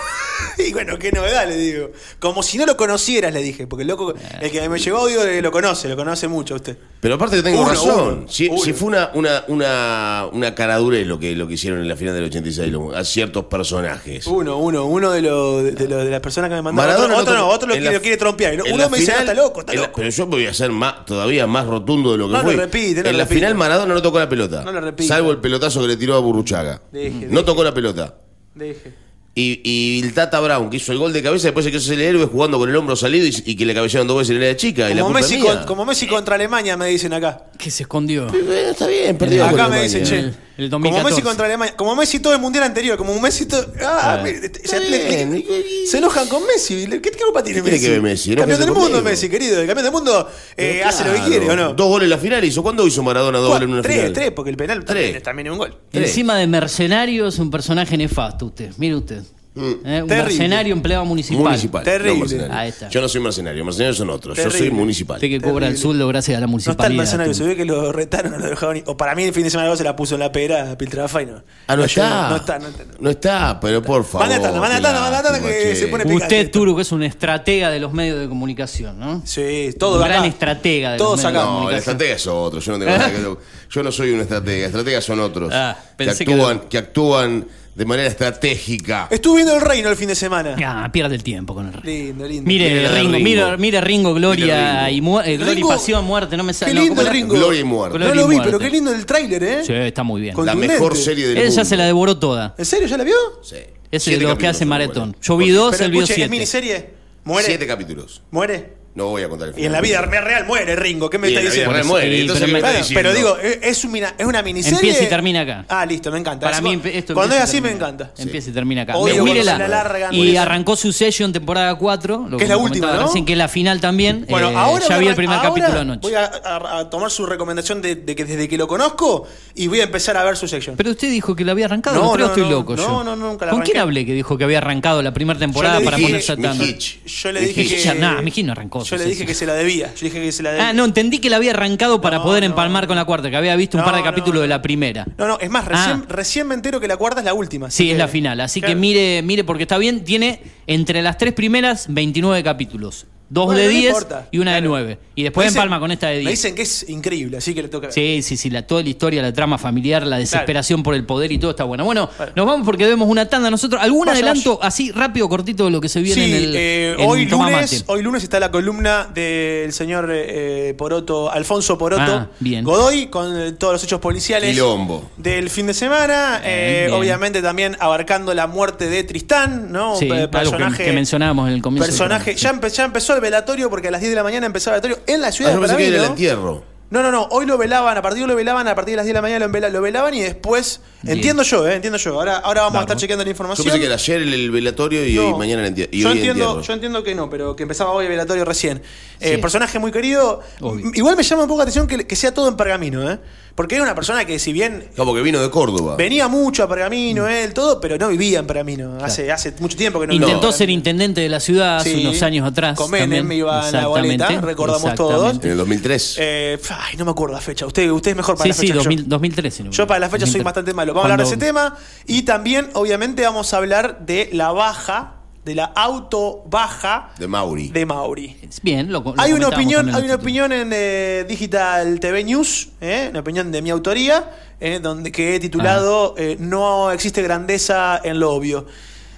[0.59, 1.91] Y bueno, qué novedad, le digo.
[2.19, 3.65] Como si no lo conocieras, le dije.
[3.67, 6.57] Porque el loco, el que me llegó audio eh, lo conoce, lo conoce mucho a
[6.57, 6.77] usted.
[6.99, 8.17] Pero aparte que tengo Uno, razón.
[8.21, 8.57] uno, si, uno.
[8.57, 12.15] si fue una, una, una, una caradurez lo que, lo que hicieron en la final
[12.15, 14.25] del 86 lo- a ciertos personajes.
[14.25, 16.89] Uno, uno, uno de, los de, los- de las personas que me mandaron.
[16.93, 18.55] Maradona otro, otro no, otro lo, la- lo quiere trompear.
[18.73, 19.93] Uno me dice, final- "Ah, está loco, está la- loco.
[19.97, 22.55] pero yo voy a ser más, todavía más rotundo de lo que No lo fue.
[22.55, 23.35] repite, no en lo la repite.
[23.35, 24.63] final Maradona no tocó la pelota.
[24.63, 25.07] No lo repite.
[25.07, 26.81] Salvo el pelotazo que le tiró a Burruchaga.
[26.91, 27.43] Deje, no deje.
[27.43, 28.15] tocó la pelota.
[28.55, 29.06] Deje.
[29.39, 31.99] Y, y el Tata Brown, que hizo el gol de cabeza, después se quiso ser
[31.99, 34.41] el héroe jugando con el hombro salido y, y que le cabellaron dos veces en
[34.41, 34.89] la chica.
[34.89, 37.43] y la Como culpa Messi, con- como Messi contra Alemania, me dicen acá.
[37.55, 38.25] Que se escondió.
[38.33, 39.83] Está bien, perdió Acá me Alemania.
[39.83, 40.46] dicen, che.
[40.57, 41.03] El- como 2014.
[41.15, 41.75] Messi contra Alemania.
[41.75, 42.97] Como Messi todo el mundial anterior.
[42.97, 43.71] Como Messi todo.
[43.81, 44.21] Ah, Ah.
[44.23, 46.87] mire, se, le- se enojan con Messi.
[46.87, 48.35] ¿Qué, qué culpa tiene tiene que ver Messi?
[48.35, 49.01] Campeón del mundo, conmigo.
[49.03, 49.61] Messi, querido.
[49.61, 51.29] El campeón del mundo eh, hace lo que Claro.
[51.31, 51.73] quiere, ¿o no?
[51.73, 52.63] Dos goles en la final hizo.
[52.63, 54.13] ¿Cuándo hizo Maradona dos goles en una tres, final?
[54.13, 55.23] tres, porque el penal también, Tres.
[55.23, 55.77] también es un gol.
[55.93, 58.71] Encima de mercenario es un personaje nefasto usted.
[58.77, 59.21] Mire usted.
[59.57, 60.15] Eh, un Terrible.
[60.23, 61.43] mercenario empleado municipal.
[61.43, 61.83] Municipal.
[61.83, 62.13] Terrible.
[62.13, 62.53] no mercenario.
[62.55, 62.89] Ahí está.
[62.89, 64.37] Yo no soy mercenario, mercenarios son otros.
[64.37, 64.71] Yo soy Terrible.
[64.79, 65.15] municipal.
[65.17, 65.81] Usted que cobra el Terrible.
[65.81, 66.97] sueldo gracias a la No está el municipalidad.
[66.97, 67.37] mercenario, tú.
[67.39, 68.75] se ve que lo retaron, no lo dejaron.
[68.75, 70.77] ni- O para mí el fin de semana se la puso en la pera a
[70.77, 71.43] Piltrafa y no.
[71.67, 72.29] Ah, no, yo- está.
[72.29, 72.83] No está, no está.
[72.99, 74.27] No está, pero por favor.
[74.27, 76.23] Manda tanda, manda qué tanda, manda tanda, lástima, que se pone picante.
[76.25, 79.21] Usted, Turu, que es un estratega de los medios de comunicación, ¿no?
[79.25, 80.13] Sí, todo un acá.
[80.13, 81.53] gran estratega de Todos los medios acá.
[81.55, 82.59] de No, el estratega es otro.
[82.59, 83.37] Yo no, tengo nada que ver.
[83.69, 84.65] Yo no soy un estratega.
[84.67, 85.51] Estrategas son otros.
[85.53, 87.47] Ah, pensé que actúan, que actúan
[87.77, 89.07] de manera estratégica.
[89.11, 90.55] Estuve viendo el reino el fin de semana.
[90.65, 92.07] Ah, pierde el tiempo con el rey.
[92.07, 92.47] Lindo, lindo.
[92.47, 93.23] Mire, Mire Ringo, Ringo.
[93.23, 96.53] mire, mire Ringo, Gloria Mire y mu- eh, Gloria Ringo- y Pasión, Muerte, no me
[96.53, 96.73] sale.
[96.73, 97.13] Qué lindo ¿cómo el?
[97.13, 97.35] Ringo.
[97.35, 97.97] Gloria y muerte.
[97.99, 98.51] Gloria no lo vi, Muerte.
[98.51, 99.59] pero qué lindo el tráiler, ¿eh?
[99.63, 100.33] Sí, está muy bien.
[100.33, 101.55] Con- La mejor serie del Él mundo.
[101.61, 102.55] ya se la devoró toda.
[102.57, 102.87] ¿En serio?
[102.87, 103.15] ¿Ya la vio?
[103.43, 103.57] Sí.
[103.91, 105.15] Es Siete de los que hace maratón.
[105.21, 106.29] Yo vi dos, él vio escuche, ¿es siete.
[106.31, 106.89] miniserie?
[107.25, 107.45] ¿Muere?
[107.47, 108.21] Siete capítulos.
[108.31, 108.76] ¿Muere?
[108.97, 109.65] No voy a contar el Y final.
[109.67, 111.07] en la vida real muere Ringo.
[111.07, 111.71] ¿Qué me Y está diciendo?
[111.71, 112.15] real muere.
[112.15, 112.99] Sí, Entonces, pero ¿qué me está diciendo?
[112.99, 114.77] pero digo, ¿es, una, ¿es una miniserie?
[114.79, 115.65] Empieza y termina acá.
[115.69, 116.47] Ah, listo, me encanta.
[116.47, 118.11] Para mí, esto cuando es y así me encanta.
[118.17, 118.95] Empieza y termina acá.
[118.97, 120.09] Mírela.
[120.11, 122.25] y arrancó su session temporada 4.
[122.27, 123.03] lo Que es la última, ¿no?
[123.05, 124.25] Recién, que es la final también.
[124.27, 125.99] Bueno, Eh, ahora ya voy vi a- el primer capítulo anoche.
[126.01, 129.67] Voy a, a- a tomar su recomendación de, de que desde que lo conozco y
[129.67, 130.75] voy a empezar a ver su sección.
[130.75, 131.97] Pero usted dijo que la había arrancado.
[131.97, 134.37] No, No, creo no, estoy loco no, no, nunca la ¿Con quién hablé que dijo
[134.39, 136.63] que había arrancado la primera temporada para ponerse a tanto?
[136.65, 137.93] Yo le dije que.
[137.99, 139.93] nah, Mijich no arrancó Yo le dije que se la debía.
[139.95, 140.69] Yo dije que se la debía.
[140.69, 142.47] Ah, no, entendí que la había arrancado para No, poder no.
[142.47, 144.61] empalmar con la cuarta, que había visto un par de No, capítulos no, de la
[144.61, 145.05] primera.
[145.17, 146.05] No, no, es más, recién, Ah.
[146.09, 147.67] recién me entero que la cuarta es la última.
[147.67, 148.39] así Sí, es que- la final.
[148.41, 148.79] Así que Claro.
[148.79, 153.05] mire, mire, porque está bien, tiene entre las tres primeras 29 capítulos.
[153.29, 154.27] Dos Bueno, de no 10 importa.
[154.31, 154.69] y una de Claro.
[154.69, 154.99] 9.
[155.15, 156.31] Y después Me dicen- empalma con esta de Me 10.
[156.31, 157.91] dicen que es increíble, así que le toca.
[157.91, 161.31] Sí, sí, sí, la, toda la historia, la trama familiar, la desesperación por el poder
[161.31, 161.83] y todo está buena.
[161.83, 163.81] Bueno, nos vamos porque debemos una tanda nosotros.
[163.81, 166.91] ¿Algún Vaya, adelanto así rápido, cortito de lo que se viene Sí, en el eh,
[166.99, 172.29] en hoy, lunes, hoy lunes está la columna del señor eh, Poroto, Alfonso Poroto Ah,
[172.39, 172.63] bien.
[172.63, 175.09] Godoy, con eh, todos los hechos policiales Quilombo.
[175.17, 176.39] del fin de semana.
[176.43, 176.93] eh, bien.
[176.97, 179.97] Obviamente también abarcando la muerte de Tristán, ¿no?
[179.97, 180.85] Sí, Un pe- algo que, personaje.
[180.85, 181.87] que mencionábamos en el comienzo.
[181.87, 184.69] personaje ya, empe- ya empezó el velatorio porque a las 10 de la mañana empezó
[184.69, 186.63] el velatorio en la ciudad Ah, yo de pensé que era el entierro.
[186.89, 187.23] No, no, no.
[187.31, 189.17] Hoy lo velaban, a partir de hoy lo velaban, a partir de las 10 de
[189.17, 190.79] la mañana lo, vela- lo velaban y después.
[191.01, 191.17] Bien.
[191.17, 192.13] Entiendo yo, eh, entiendo yo.
[192.13, 193.65] Ahora, ahora vamos a estar chequeando la Yo información.
[193.65, 195.27] pensé que era ayer el, el velatorio y No.
[195.33, 195.91] hoy mañana el entierro.
[195.91, 198.81] Yo, entiendo, yo entiendo que no, pero que empezaba hoy el velatorio recién.
[199.19, 199.41] Eh, Sí.
[199.41, 200.39] personaje muy querido.
[200.61, 200.89] Obvio.
[200.93, 203.19] Igual me llama un poco la atención que, que sea todo en pergamino, ¿eh?
[203.57, 205.95] Porque era una persona que, si bien Como que vino de Córdoba.
[205.95, 208.99] venía mucho a pergamino, él, todo, pero no vivía en pergamino.
[209.01, 212.05] Hace, hace mucho tiempo que no Intentó ser intendente de la ciudad hace Sí.
[212.05, 212.77] unos años atrás.
[212.77, 215.47] Con Menem iba en la boleta, recordamos exactamente.
[215.47, 216.15] En el 2003.
[216.19, 217.65] Eh, ay, no me acuerdo la fecha.
[217.65, 218.73] Usted, usted es mejor para Sí, la sí, fecha.
[218.75, 218.79] yo.
[218.83, 219.63] 2000 2013.
[219.63, 220.43] no me Yo para la fecha soy 2013.
[220.43, 220.93] bastante malo.
[220.93, 221.75] Vamos a hablar de ese tema.
[222.05, 225.15] Y también, obviamente, vamos a hablar de la baja,
[225.47, 227.69] de la auto baja De Mauri.
[227.69, 228.35] de Mauri.
[228.61, 232.69] Bien, lo, lo Hay una opinión, hay en una opinión en eh, Digital TV News,
[232.81, 234.29] eh, una opinión de mi autoría,
[234.59, 236.21] eh, donde que he titulado Ah.
[236.21, 238.65] eh, No existe grandeza en lo obvio.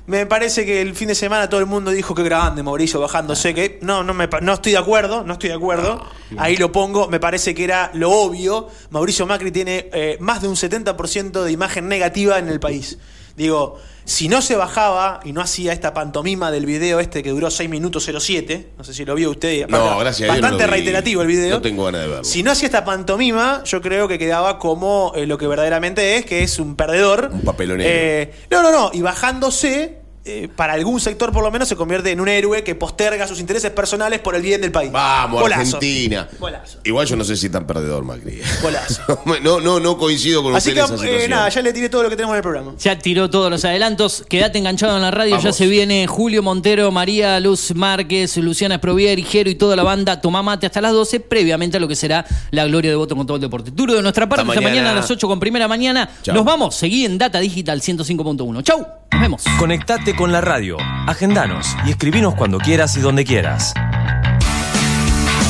[0.05, 3.53] Me parece que el fin de semana todo el mundo dijo que grande Mauricio bajándose,
[3.53, 6.03] que no, no, me, no estoy de acuerdo, no estoy de acuerdo.
[6.37, 8.69] Ahí lo pongo, me parece que era lo obvio.
[8.91, 12.97] Mauricio Macri tiene eh, más de un 70% de imagen negativa en el país.
[13.35, 17.51] Digo, si no se bajaba y no hacía esta pantomima del video este que duró
[17.51, 20.73] 6 minutos 07, no sé si lo vio usted, No, gracias a bastante no lo
[20.73, 20.79] vi.
[20.79, 21.55] reiterativo el video.
[21.57, 22.23] No tengo ganas de verlo.
[22.23, 26.25] Si no hacía esta pantomima, yo creo que quedaba como eh, lo que verdaderamente es,
[26.25, 27.29] que es un perdedor.
[27.31, 27.87] Un papelonero.
[27.89, 28.89] Eh, no, no, no.
[28.93, 32.75] Y bajándose, eh, para algún sector por lo menos se convierte en un héroe que
[32.75, 34.91] posterga sus intereses personales por el bien del país.
[34.91, 35.77] Vamos, Golazo.
[35.77, 36.27] Argentina.
[36.39, 36.79] Golazo.
[36.83, 38.39] Igual yo no sé si tan perdedor, Macri.
[38.61, 39.01] Golazo.
[39.41, 41.29] No, no, no coincido con Así usted que en esa eh, situación.
[41.31, 42.73] nada, ya le tiré todo lo que tenemos en el programa.
[42.79, 44.25] Ya tiró todos los adelantos.
[44.27, 45.39] Quédate enganchado en la radio.
[45.39, 50.19] Ya se viene Julio Montero, María Luz Márquez, Luciana Esprovier, Jero y toda la banda.
[50.19, 53.25] Tomá mate hasta las 12, previamente a lo que será la gloria de voto con
[53.25, 53.71] todo el deporte.
[53.71, 54.81] Duro de nuestra parte, Hasta esta mañana.
[54.81, 54.91] mañana.
[54.99, 56.09] a las 8 con primera mañana.
[56.23, 56.35] Chau.
[56.35, 56.75] Nos vamos.
[56.75, 58.63] Seguí en Data Digital 105.1.
[58.63, 58.85] Chau.
[59.11, 59.43] Nos vemos.
[59.57, 60.77] Conectate con la radio,
[61.07, 63.73] agendanos y escribinos cuando quieras y donde quieras.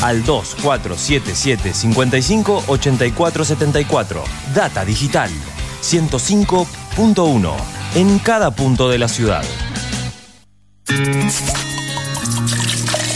[0.02, 4.24] Al 2477 55 84 74.
[4.54, 5.30] Data Digital
[5.82, 7.54] 105.1.
[7.94, 9.44] En cada punto de la ciudad.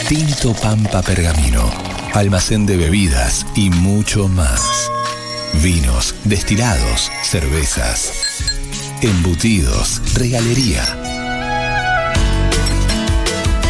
[0.09, 1.71] Tinto Pampa Pergamino,
[2.13, 4.91] almacén de bebidas y mucho más.
[5.63, 8.13] Vinos, destilados, cervezas,
[9.01, 11.14] embutidos, regalería.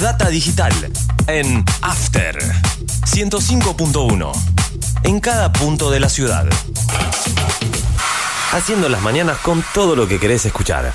[0.00, 0.72] Data Digital
[1.26, 2.38] en After
[3.04, 4.32] 105.1.
[5.02, 6.48] En cada punto de la ciudad.
[8.52, 10.94] Haciendo las mañanas con todo lo que querés escuchar.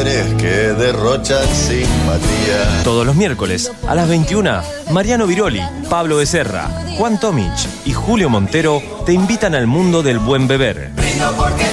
[0.00, 0.34] mujeres
[1.52, 2.82] simpatía.
[2.84, 4.62] Todos los miércoles a las 21,
[4.92, 10.48] Mariano Viroli, Pablo Becerra, Juan Tomich y Julio Montero te invitan al mundo del buen
[10.48, 10.90] beber.